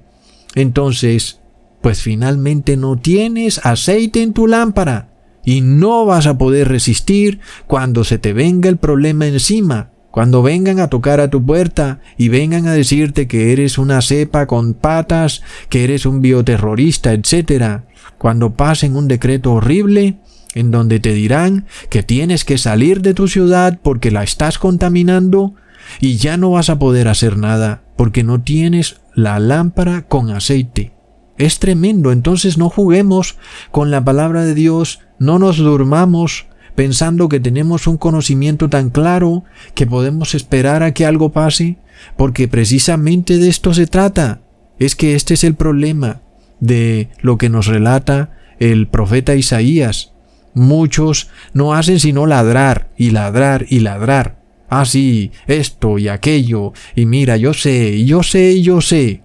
entonces, 0.55 1.39
pues 1.81 2.01
finalmente 2.01 2.77
no 2.77 2.97
tienes 2.97 3.63
aceite 3.63 4.23
en 4.23 4.33
tu 4.33 4.47
lámpara 4.47 5.09
y 5.45 5.61
no 5.61 6.05
vas 6.05 6.25
a 6.25 6.37
poder 6.37 6.67
resistir 6.67 7.39
cuando 7.67 8.03
se 8.03 8.17
te 8.17 8.33
venga 8.33 8.67
el 8.69 8.77
problema 8.77 9.27
encima 9.27 9.91
cuando 10.11 10.41
vengan 10.41 10.79
a 10.79 10.89
tocar 10.89 11.19
a 11.19 11.29
tu 11.29 11.45
puerta 11.45 11.99
y 12.17 12.29
vengan 12.29 12.67
a 12.67 12.73
decirte 12.73 13.27
que 13.27 13.51
eres 13.51 13.77
una 13.77 14.01
cepa 14.01 14.47
con 14.47 14.73
patas, 14.73 15.43
que 15.69 15.83
eres 15.83 16.05
un 16.05 16.21
bioterrorista, 16.21 17.13
etc. 17.13 17.81
Cuando 18.17 18.53
pasen 18.53 18.95
un 18.95 19.07
decreto 19.07 19.53
horrible 19.53 20.17
en 20.55 20.71
donde 20.71 20.99
te 20.99 21.13
dirán 21.13 21.65
que 21.89 22.03
tienes 22.03 22.45
que 22.45 22.57
salir 22.57 23.01
de 23.01 23.13
tu 23.13 23.27
ciudad 23.27 23.79
porque 23.83 24.09
la 24.11 24.23
estás 24.23 24.57
contaminando 24.57 25.53
y 25.99 26.17
ya 26.17 26.37
no 26.37 26.51
vas 26.51 26.69
a 26.69 26.79
poder 26.79 27.07
hacer 27.07 27.37
nada 27.37 27.83
porque 27.95 28.23
no 28.23 28.41
tienes 28.41 29.01
la 29.13 29.39
lámpara 29.39 30.03
con 30.07 30.31
aceite. 30.31 30.93
Es 31.37 31.59
tremendo, 31.59 32.11
entonces 32.11 32.57
no 32.57 32.69
juguemos 32.69 33.37
con 33.71 33.91
la 33.91 34.03
palabra 34.03 34.43
de 34.43 34.55
Dios, 34.55 35.01
no 35.19 35.37
nos 35.37 35.57
durmamos, 35.57 36.46
pensando 36.77 37.27
que 37.27 37.39
tenemos 37.39 37.87
un 37.87 37.97
conocimiento 37.97 38.69
tan 38.69 38.91
claro 38.91 39.43
que 39.73 39.87
podemos 39.87 40.35
esperar 40.35 40.83
a 40.83 40.93
que 40.93 41.07
algo 41.07 41.31
pase, 41.31 41.77
porque 42.17 42.47
precisamente 42.47 43.39
de 43.39 43.49
esto 43.49 43.73
se 43.73 43.87
trata. 43.87 44.41
Es 44.77 44.95
que 44.95 45.15
este 45.15 45.33
es 45.33 45.43
el 45.43 45.55
problema 45.55 46.21
de 46.59 47.09
lo 47.19 47.39
que 47.39 47.49
nos 47.49 47.65
relata 47.65 48.37
el 48.59 48.87
profeta 48.87 49.33
Isaías. 49.33 50.13
Muchos 50.53 51.31
no 51.51 51.73
hacen 51.73 51.99
sino 51.99 52.27
ladrar 52.27 52.91
y 52.95 53.09
ladrar 53.09 53.65
y 53.67 53.79
ladrar. 53.79 54.43
Ah, 54.69 54.85
sí, 54.85 55.31
esto 55.47 55.97
y 55.97 56.09
aquello, 56.09 56.73
y 56.95 57.07
mira, 57.07 57.37
yo 57.37 57.55
sé, 57.55 58.05
yo 58.05 58.21
sé, 58.21 58.61
yo 58.61 58.81
sé. 58.81 59.23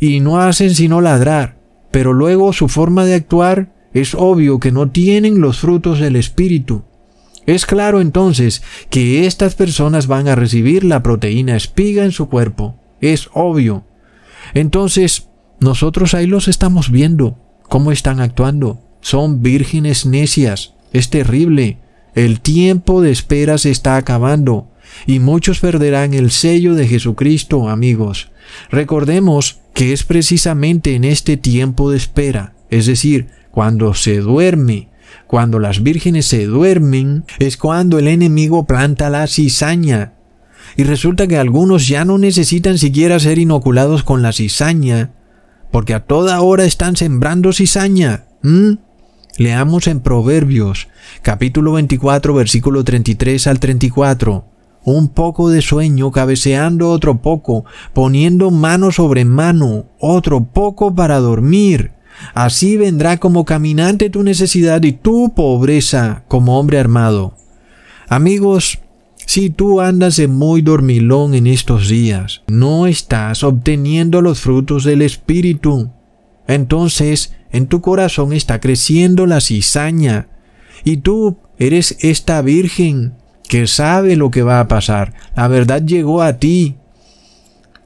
Y 0.00 0.20
no 0.20 0.38
hacen 0.38 0.74
sino 0.74 1.00
ladrar, 1.00 1.56
pero 1.90 2.12
luego 2.12 2.52
su 2.52 2.68
forma 2.68 3.06
de 3.06 3.14
actuar 3.14 3.73
es 3.94 4.14
obvio 4.14 4.58
que 4.58 4.72
no 4.72 4.90
tienen 4.90 5.40
los 5.40 5.60
frutos 5.60 6.00
del 6.00 6.16
Espíritu. 6.16 6.82
Es 7.46 7.64
claro 7.64 8.00
entonces 8.00 8.62
que 8.90 9.26
estas 9.26 9.54
personas 9.54 10.06
van 10.06 10.28
a 10.28 10.34
recibir 10.34 10.82
la 10.84 11.02
proteína 11.02 11.56
espiga 11.56 12.04
en 12.04 12.12
su 12.12 12.28
cuerpo. 12.28 12.74
Es 13.00 13.28
obvio. 13.32 13.84
Entonces, 14.52 15.28
nosotros 15.60 16.14
ahí 16.14 16.26
los 16.26 16.48
estamos 16.48 16.90
viendo, 16.90 17.38
cómo 17.68 17.92
están 17.92 18.20
actuando. 18.20 18.80
Son 19.00 19.42
vírgenes 19.42 20.06
necias. 20.06 20.74
Es 20.92 21.10
terrible. 21.10 21.78
El 22.14 22.40
tiempo 22.40 23.00
de 23.00 23.10
espera 23.10 23.58
se 23.58 23.70
está 23.70 23.96
acabando 23.96 24.70
y 25.06 25.18
muchos 25.18 25.60
perderán 25.60 26.14
el 26.14 26.30
sello 26.30 26.74
de 26.74 26.86
Jesucristo, 26.86 27.68
amigos. 27.68 28.30
Recordemos 28.70 29.60
que 29.74 29.92
es 29.92 30.04
precisamente 30.04 30.94
en 30.94 31.04
este 31.04 31.36
tiempo 31.36 31.90
de 31.90 31.96
espera, 31.96 32.54
es 32.70 32.86
decir, 32.86 33.28
cuando 33.54 33.94
se 33.94 34.18
duerme, 34.18 34.88
cuando 35.28 35.60
las 35.60 35.80
vírgenes 35.80 36.26
se 36.26 36.44
duermen, 36.44 37.24
es 37.38 37.56
cuando 37.56 38.00
el 38.00 38.08
enemigo 38.08 38.66
planta 38.66 39.10
la 39.10 39.28
cizaña. 39.28 40.14
Y 40.76 40.82
resulta 40.82 41.28
que 41.28 41.38
algunos 41.38 41.86
ya 41.86 42.04
no 42.04 42.18
necesitan 42.18 42.78
siquiera 42.78 43.20
ser 43.20 43.38
inoculados 43.38 44.02
con 44.02 44.22
la 44.22 44.32
cizaña, 44.32 45.12
porque 45.70 45.94
a 45.94 46.00
toda 46.00 46.40
hora 46.40 46.64
están 46.64 46.96
sembrando 46.96 47.52
cizaña. 47.52 48.24
Leamos 49.38 49.86
en 49.86 50.00
Proverbios, 50.00 50.88
capítulo 51.22 51.74
24, 51.74 52.34
versículo 52.34 52.82
33 52.82 53.46
al 53.46 53.60
34 53.60 54.46
un 54.86 55.08
poco 55.08 55.48
de 55.48 55.62
sueño, 55.62 56.10
cabeceando 56.10 56.90
otro 56.90 57.22
poco, 57.22 57.64
poniendo 57.94 58.50
mano 58.50 58.92
sobre 58.92 59.24
mano, 59.24 59.86
otro 59.98 60.44
poco 60.44 60.94
para 60.94 61.20
dormir, 61.20 61.92
Así 62.34 62.76
vendrá 62.76 63.18
como 63.18 63.44
caminante 63.44 64.10
tu 64.10 64.22
necesidad 64.22 64.82
y 64.82 64.92
tu 64.92 65.34
pobreza 65.34 66.24
como 66.28 66.58
hombre 66.58 66.78
armado. 66.78 67.36
Amigos, 68.08 68.78
si 69.26 69.50
tú 69.50 69.80
andas 69.80 70.16
de 70.16 70.28
muy 70.28 70.62
dormilón 70.62 71.34
en 71.34 71.46
estos 71.46 71.88
días, 71.88 72.42
no 72.46 72.86
estás 72.86 73.42
obteniendo 73.42 74.20
los 74.20 74.40
frutos 74.40 74.84
del 74.84 75.02
Espíritu. 75.02 75.90
Entonces, 76.46 77.34
en 77.50 77.66
tu 77.66 77.80
corazón 77.80 78.32
está 78.32 78.60
creciendo 78.60 79.26
la 79.26 79.40
cizaña, 79.40 80.28
y 80.84 80.98
tú 80.98 81.38
eres 81.58 81.96
esta 82.00 82.42
virgen 82.42 83.14
que 83.48 83.66
sabe 83.66 84.16
lo 84.16 84.30
que 84.30 84.42
va 84.42 84.60
a 84.60 84.68
pasar. 84.68 85.14
La 85.34 85.48
verdad 85.48 85.82
llegó 85.82 86.22
a 86.22 86.38
ti. 86.38 86.76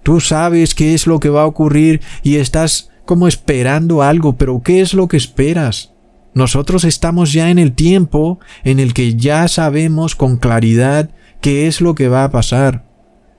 Tú 0.02 0.20
sabes 0.20 0.74
qué 0.74 0.94
es 0.94 1.06
lo 1.06 1.20
que 1.20 1.28
va 1.28 1.42
a 1.42 1.46
ocurrir 1.46 2.00
y 2.22 2.36
estás 2.36 2.90
como 3.08 3.26
esperando 3.26 4.02
algo, 4.02 4.36
pero 4.36 4.60
¿qué 4.62 4.82
es 4.82 4.92
lo 4.92 5.08
que 5.08 5.16
esperas? 5.16 5.94
Nosotros 6.34 6.84
estamos 6.84 7.32
ya 7.32 7.48
en 7.48 7.58
el 7.58 7.72
tiempo 7.72 8.38
en 8.64 8.80
el 8.80 8.92
que 8.92 9.14
ya 9.14 9.48
sabemos 9.48 10.14
con 10.14 10.36
claridad 10.36 11.08
qué 11.40 11.66
es 11.66 11.80
lo 11.80 11.94
que 11.94 12.08
va 12.08 12.24
a 12.24 12.30
pasar. 12.30 12.84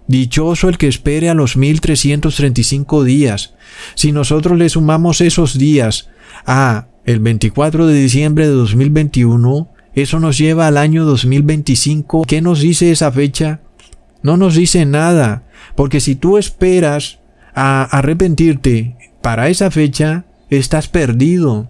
Dichoso 0.08 0.70
el 0.70 0.80
que 0.80 0.88
espere 0.88 1.30
a 1.30 1.36
los 1.36 1.56
1335 1.56 3.04
días. 3.04 3.54
Si 3.94 4.12
nosotros 4.12 4.58
le 4.58 4.70
sumamos 4.70 5.22
esos 5.22 5.56
días 5.56 6.10
a 6.48 6.88
el 7.06 7.20
24 7.20 7.86
de 7.86 7.94
diciembre 7.94 8.48
de 8.48 8.54
2021, 8.54 9.70
eso 9.94 10.20
nos 10.20 10.40
lleva 10.40 10.66
al 10.66 10.78
año 10.78 11.06
2025. 11.06 12.24
¿Qué 12.24 12.42
nos 12.42 12.62
dice 12.62 12.90
esa 12.90 13.12
fecha? 13.12 13.60
No 14.24 14.36
nos 14.36 14.56
dice 14.56 14.88
nada, 14.88 15.44
porque 15.76 16.00
si 16.00 16.16
tú 16.16 16.40
esperas 16.40 17.20
a 17.54 17.84
arrepentirte 17.84 18.96
para 19.30 19.50
esa 19.50 19.70
fecha 19.70 20.26
estás 20.50 20.88
perdido. 20.88 21.70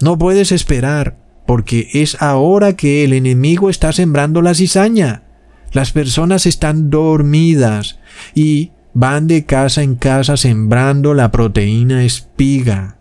No 0.00 0.16
puedes 0.16 0.52
esperar, 0.52 1.16
porque 1.44 1.88
es 1.92 2.22
ahora 2.22 2.76
que 2.76 3.02
el 3.02 3.14
enemigo 3.14 3.68
está 3.68 3.90
sembrando 3.90 4.42
la 4.42 4.54
cizaña. 4.54 5.24
Las 5.72 5.90
personas 5.90 6.46
están 6.46 6.88
dormidas 6.88 7.98
y 8.32 8.70
van 8.94 9.26
de 9.26 9.44
casa 9.44 9.82
en 9.82 9.96
casa 9.96 10.36
sembrando 10.36 11.12
la 11.12 11.32
proteína 11.32 12.04
espiga 12.04 12.98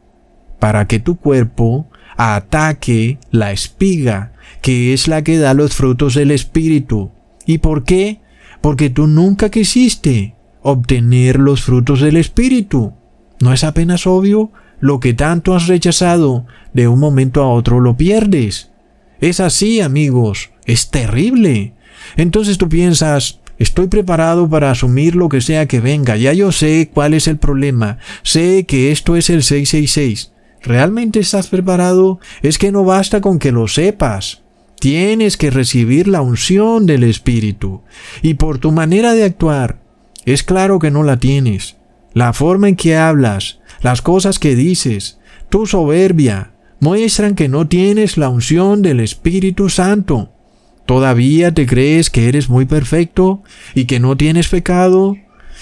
para 0.58 0.88
que 0.88 1.00
tu 1.00 1.18
cuerpo 1.18 1.88
ataque 2.18 3.20
la 3.30 3.52
espiga, 3.52 4.34
que 4.64 4.92
es 4.92 5.08
la 5.08 5.24
que 5.24 5.38
da 5.38 5.54
los 5.54 5.76
frutos 5.76 6.16
del 6.16 6.32
Espíritu. 6.32 7.12
¿Y 7.46 7.60
por 7.60 7.84
qué? 7.84 8.22
Porque 8.60 8.90
tú 8.90 9.06
nunca 9.06 9.52
quisiste 9.52 10.34
obtener 10.64 11.38
los 11.38 11.62
frutos 11.62 12.02
del 12.02 12.18
Espíritu. 12.18 12.96
¿No 13.40 13.54
es 13.54 13.64
apenas 13.64 14.06
obvio? 14.06 14.52
Lo 14.80 15.00
que 15.00 15.14
tanto 15.14 15.56
has 15.56 15.68
rechazado, 15.68 16.46
de 16.74 16.88
un 16.88 17.00
momento 17.00 17.42
a 17.42 17.50
otro 17.50 17.80
lo 17.80 17.98
pierdes. 17.98 18.72
Es 19.22 19.40
así, 19.40 19.82
amigos. 19.82 20.52
Es 20.66 20.90
terrible. 20.90 21.74
Entonces 22.16 22.58
tú 22.58 22.70
piensas, 22.70 23.40
estoy 23.58 23.88
preparado 23.88 24.50
para 24.50 24.72
asumir 24.72 25.16
lo 25.16 25.30
que 25.30 25.42
sea 25.42 25.68
que 25.68 25.80
venga. 25.80 26.16
Ya 26.16 26.34
yo 26.34 26.52
sé 26.52 26.90
cuál 26.94 27.14
es 27.14 27.28
el 27.28 27.38
problema. 27.38 27.98
Sé 28.24 28.66
que 28.66 28.92
esto 28.92 29.16
es 29.16 29.30
el 29.30 29.44
666. 29.44 30.32
¿Realmente 30.62 31.20
estás 31.20 31.48
preparado? 31.48 32.20
Es 32.42 32.58
que 32.58 32.72
no 32.72 32.84
basta 32.84 33.22
con 33.22 33.40
que 33.40 33.52
lo 33.52 33.68
sepas. 33.68 34.44
Tienes 34.80 35.36
que 35.36 35.52
recibir 35.52 36.08
la 36.08 36.22
unción 36.22 36.86
del 36.86 37.04
Espíritu. 37.04 37.82
Y 38.22 38.36
por 38.36 38.60
tu 38.60 38.72
manera 38.72 39.14
de 39.14 39.24
actuar, 39.26 39.82
es 40.26 40.44
claro 40.44 40.80
que 40.80 40.92
no 40.92 41.04
la 41.04 41.18
tienes. 41.18 41.79
La 42.14 42.34
forma 42.34 42.70
en 42.70 42.76
que 42.76 42.98
hablas, 42.98 43.60
las 43.82 44.02
cosas 44.02 44.40
que 44.40 44.56
dices, 44.56 45.20
tu 45.50 45.66
soberbia, 45.66 46.52
muestran 46.80 47.36
que 47.36 47.50
no 47.50 47.68
tienes 47.68 48.18
la 48.18 48.30
unción 48.30 48.82
del 48.82 49.00
Espíritu 49.00 49.70
Santo. 49.70 50.32
¿Todavía 50.86 51.54
te 51.54 51.68
crees 51.68 52.10
que 52.10 52.28
eres 52.28 52.50
muy 52.50 52.66
perfecto 52.66 53.44
y 53.76 53.86
que 53.86 54.00
no 54.00 54.18
tienes 54.18 54.48
pecado? 54.48 55.16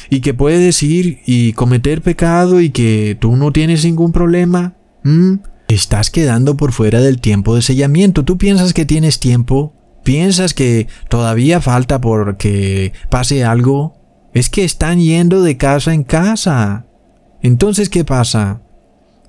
¿Y 0.09 0.21
que 0.21 0.33
puedes 0.33 0.81
ir 0.83 1.19
y 1.25 1.53
cometer 1.53 2.01
pecado 2.01 2.61
y 2.61 2.69
que 2.69 3.17
tú 3.19 3.35
no 3.35 3.51
tienes 3.51 3.83
ningún 3.83 4.13
problema? 4.13 4.75
¿Mm? 5.03 5.39
Estás 5.67 6.11
quedando 6.11 6.55
por 6.55 6.71
fuera 6.71 7.01
del 7.01 7.19
tiempo 7.19 7.55
de 7.55 7.61
sellamiento. 7.61 8.23
¿Tú 8.23 8.37
piensas 8.37 8.73
que 8.73 8.85
tienes 8.85 9.19
tiempo? 9.19 9.73
¿Piensas 10.03 10.53
que 10.53 10.87
todavía 11.09 11.59
falta 11.59 11.99
por 11.99 12.37
que 12.37 12.93
pase 13.09 13.43
algo? 13.43 13.97
Es 14.33 14.49
que 14.49 14.63
están 14.63 14.99
yendo 14.99 15.41
de 15.41 15.57
casa 15.57 15.93
en 15.93 16.03
casa. 16.03 16.85
Entonces, 17.41 17.89
¿qué 17.89 18.03
pasa? 18.03 18.61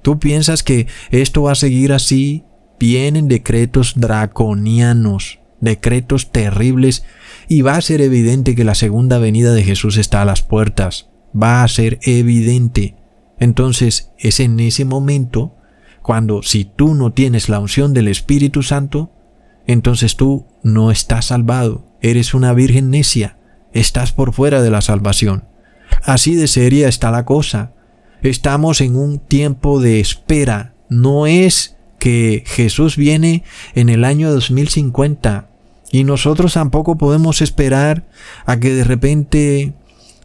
¿Tú 0.02 0.18
piensas 0.18 0.62
que 0.62 0.86
esto 1.10 1.42
va 1.42 1.52
a 1.52 1.56
seguir 1.56 1.92
así? 1.92 2.44
Vienen 2.78 3.28
decretos 3.28 3.94
draconianos, 3.96 5.40
decretos 5.60 6.30
terribles, 6.30 7.04
y 7.48 7.62
va 7.62 7.76
a 7.76 7.80
ser 7.80 8.00
evidente 8.00 8.54
que 8.54 8.64
la 8.64 8.74
segunda 8.74 9.18
venida 9.18 9.52
de 9.52 9.64
Jesús 9.64 9.96
está 9.96 10.22
a 10.22 10.24
las 10.24 10.42
puertas. 10.42 11.08
Va 11.34 11.62
a 11.62 11.68
ser 11.68 11.98
evidente. 12.02 12.96
Entonces, 13.38 14.12
es 14.18 14.40
en 14.40 14.60
ese 14.60 14.84
momento 14.84 15.54
cuando 16.02 16.42
si 16.42 16.64
tú 16.64 16.94
no 16.94 17.12
tienes 17.12 17.48
la 17.50 17.60
unción 17.60 17.92
del 17.92 18.08
Espíritu 18.08 18.62
Santo, 18.62 19.12
entonces 19.66 20.16
tú 20.16 20.46
no 20.62 20.90
estás 20.90 21.26
salvado, 21.26 21.84
eres 22.00 22.32
una 22.32 22.54
virgen 22.54 22.88
necia, 22.88 23.37
estás 23.72 24.12
por 24.12 24.32
fuera 24.32 24.62
de 24.62 24.70
la 24.70 24.80
salvación. 24.80 25.44
Así 26.02 26.34
de 26.34 26.48
seria 26.48 26.88
está 26.88 27.10
la 27.10 27.24
cosa. 27.24 27.72
Estamos 28.22 28.80
en 28.80 28.96
un 28.96 29.18
tiempo 29.18 29.80
de 29.80 30.00
espera. 30.00 30.74
No 30.88 31.26
es 31.26 31.76
que 31.98 32.44
Jesús 32.46 32.96
viene 32.96 33.44
en 33.74 33.88
el 33.88 34.04
año 34.04 34.30
2050 34.32 35.48
y 35.90 36.04
nosotros 36.04 36.54
tampoco 36.54 36.98
podemos 36.98 37.40
esperar 37.40 38.06
a 38.46 38.58
que 38.58 38.74
de 38.74 38.84
repente 38.84 39.72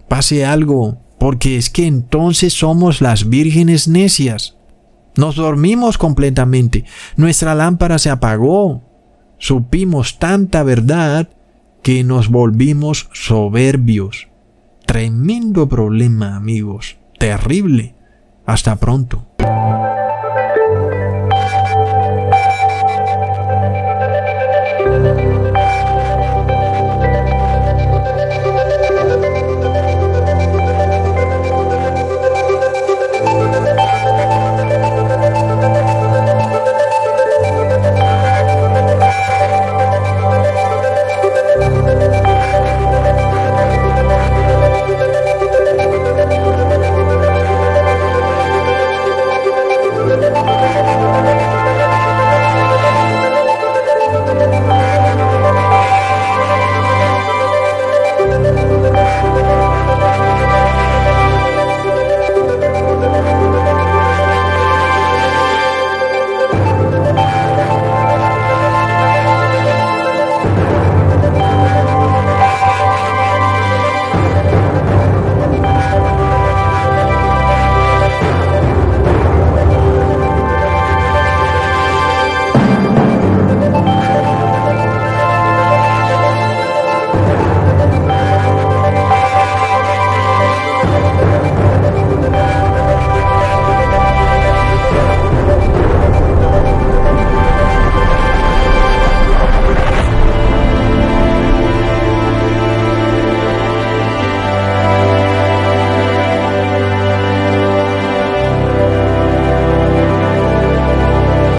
pase 0.07 0.45
algo, 0.45 0.97
porque 1.19 1.57
es 1.57 1.69
que 1.69 1.87
entonces 1.87 2.53
somos 2.53 3.01
las 3.01 3.29
vírgenes 3.29 3.87
necias. 3.87 4.57
Nos 5.15 5.35
dormimos 5.35 5.97
completamente. 5.97 6.85
Nuestra 7.15 7.55
lámpara 7.55 7.99
se 7.99 8.09
apagó. 8.09 8.83
Supimos 9.37 10.19
tanta 10.19 10.63
verdad 10.63 11.29
que 11.84 12.03
nos 12.03 12.29
volvimos 12.29 13.09
soberbios. 13.13 14.29
Tremendo 14.86 15.67
problema, 15.67 16.36
amigos. 16.36 16.97
Terrible. 17.19 17.95
Hasta 18.45 18.77
pronto. 18.77 19.27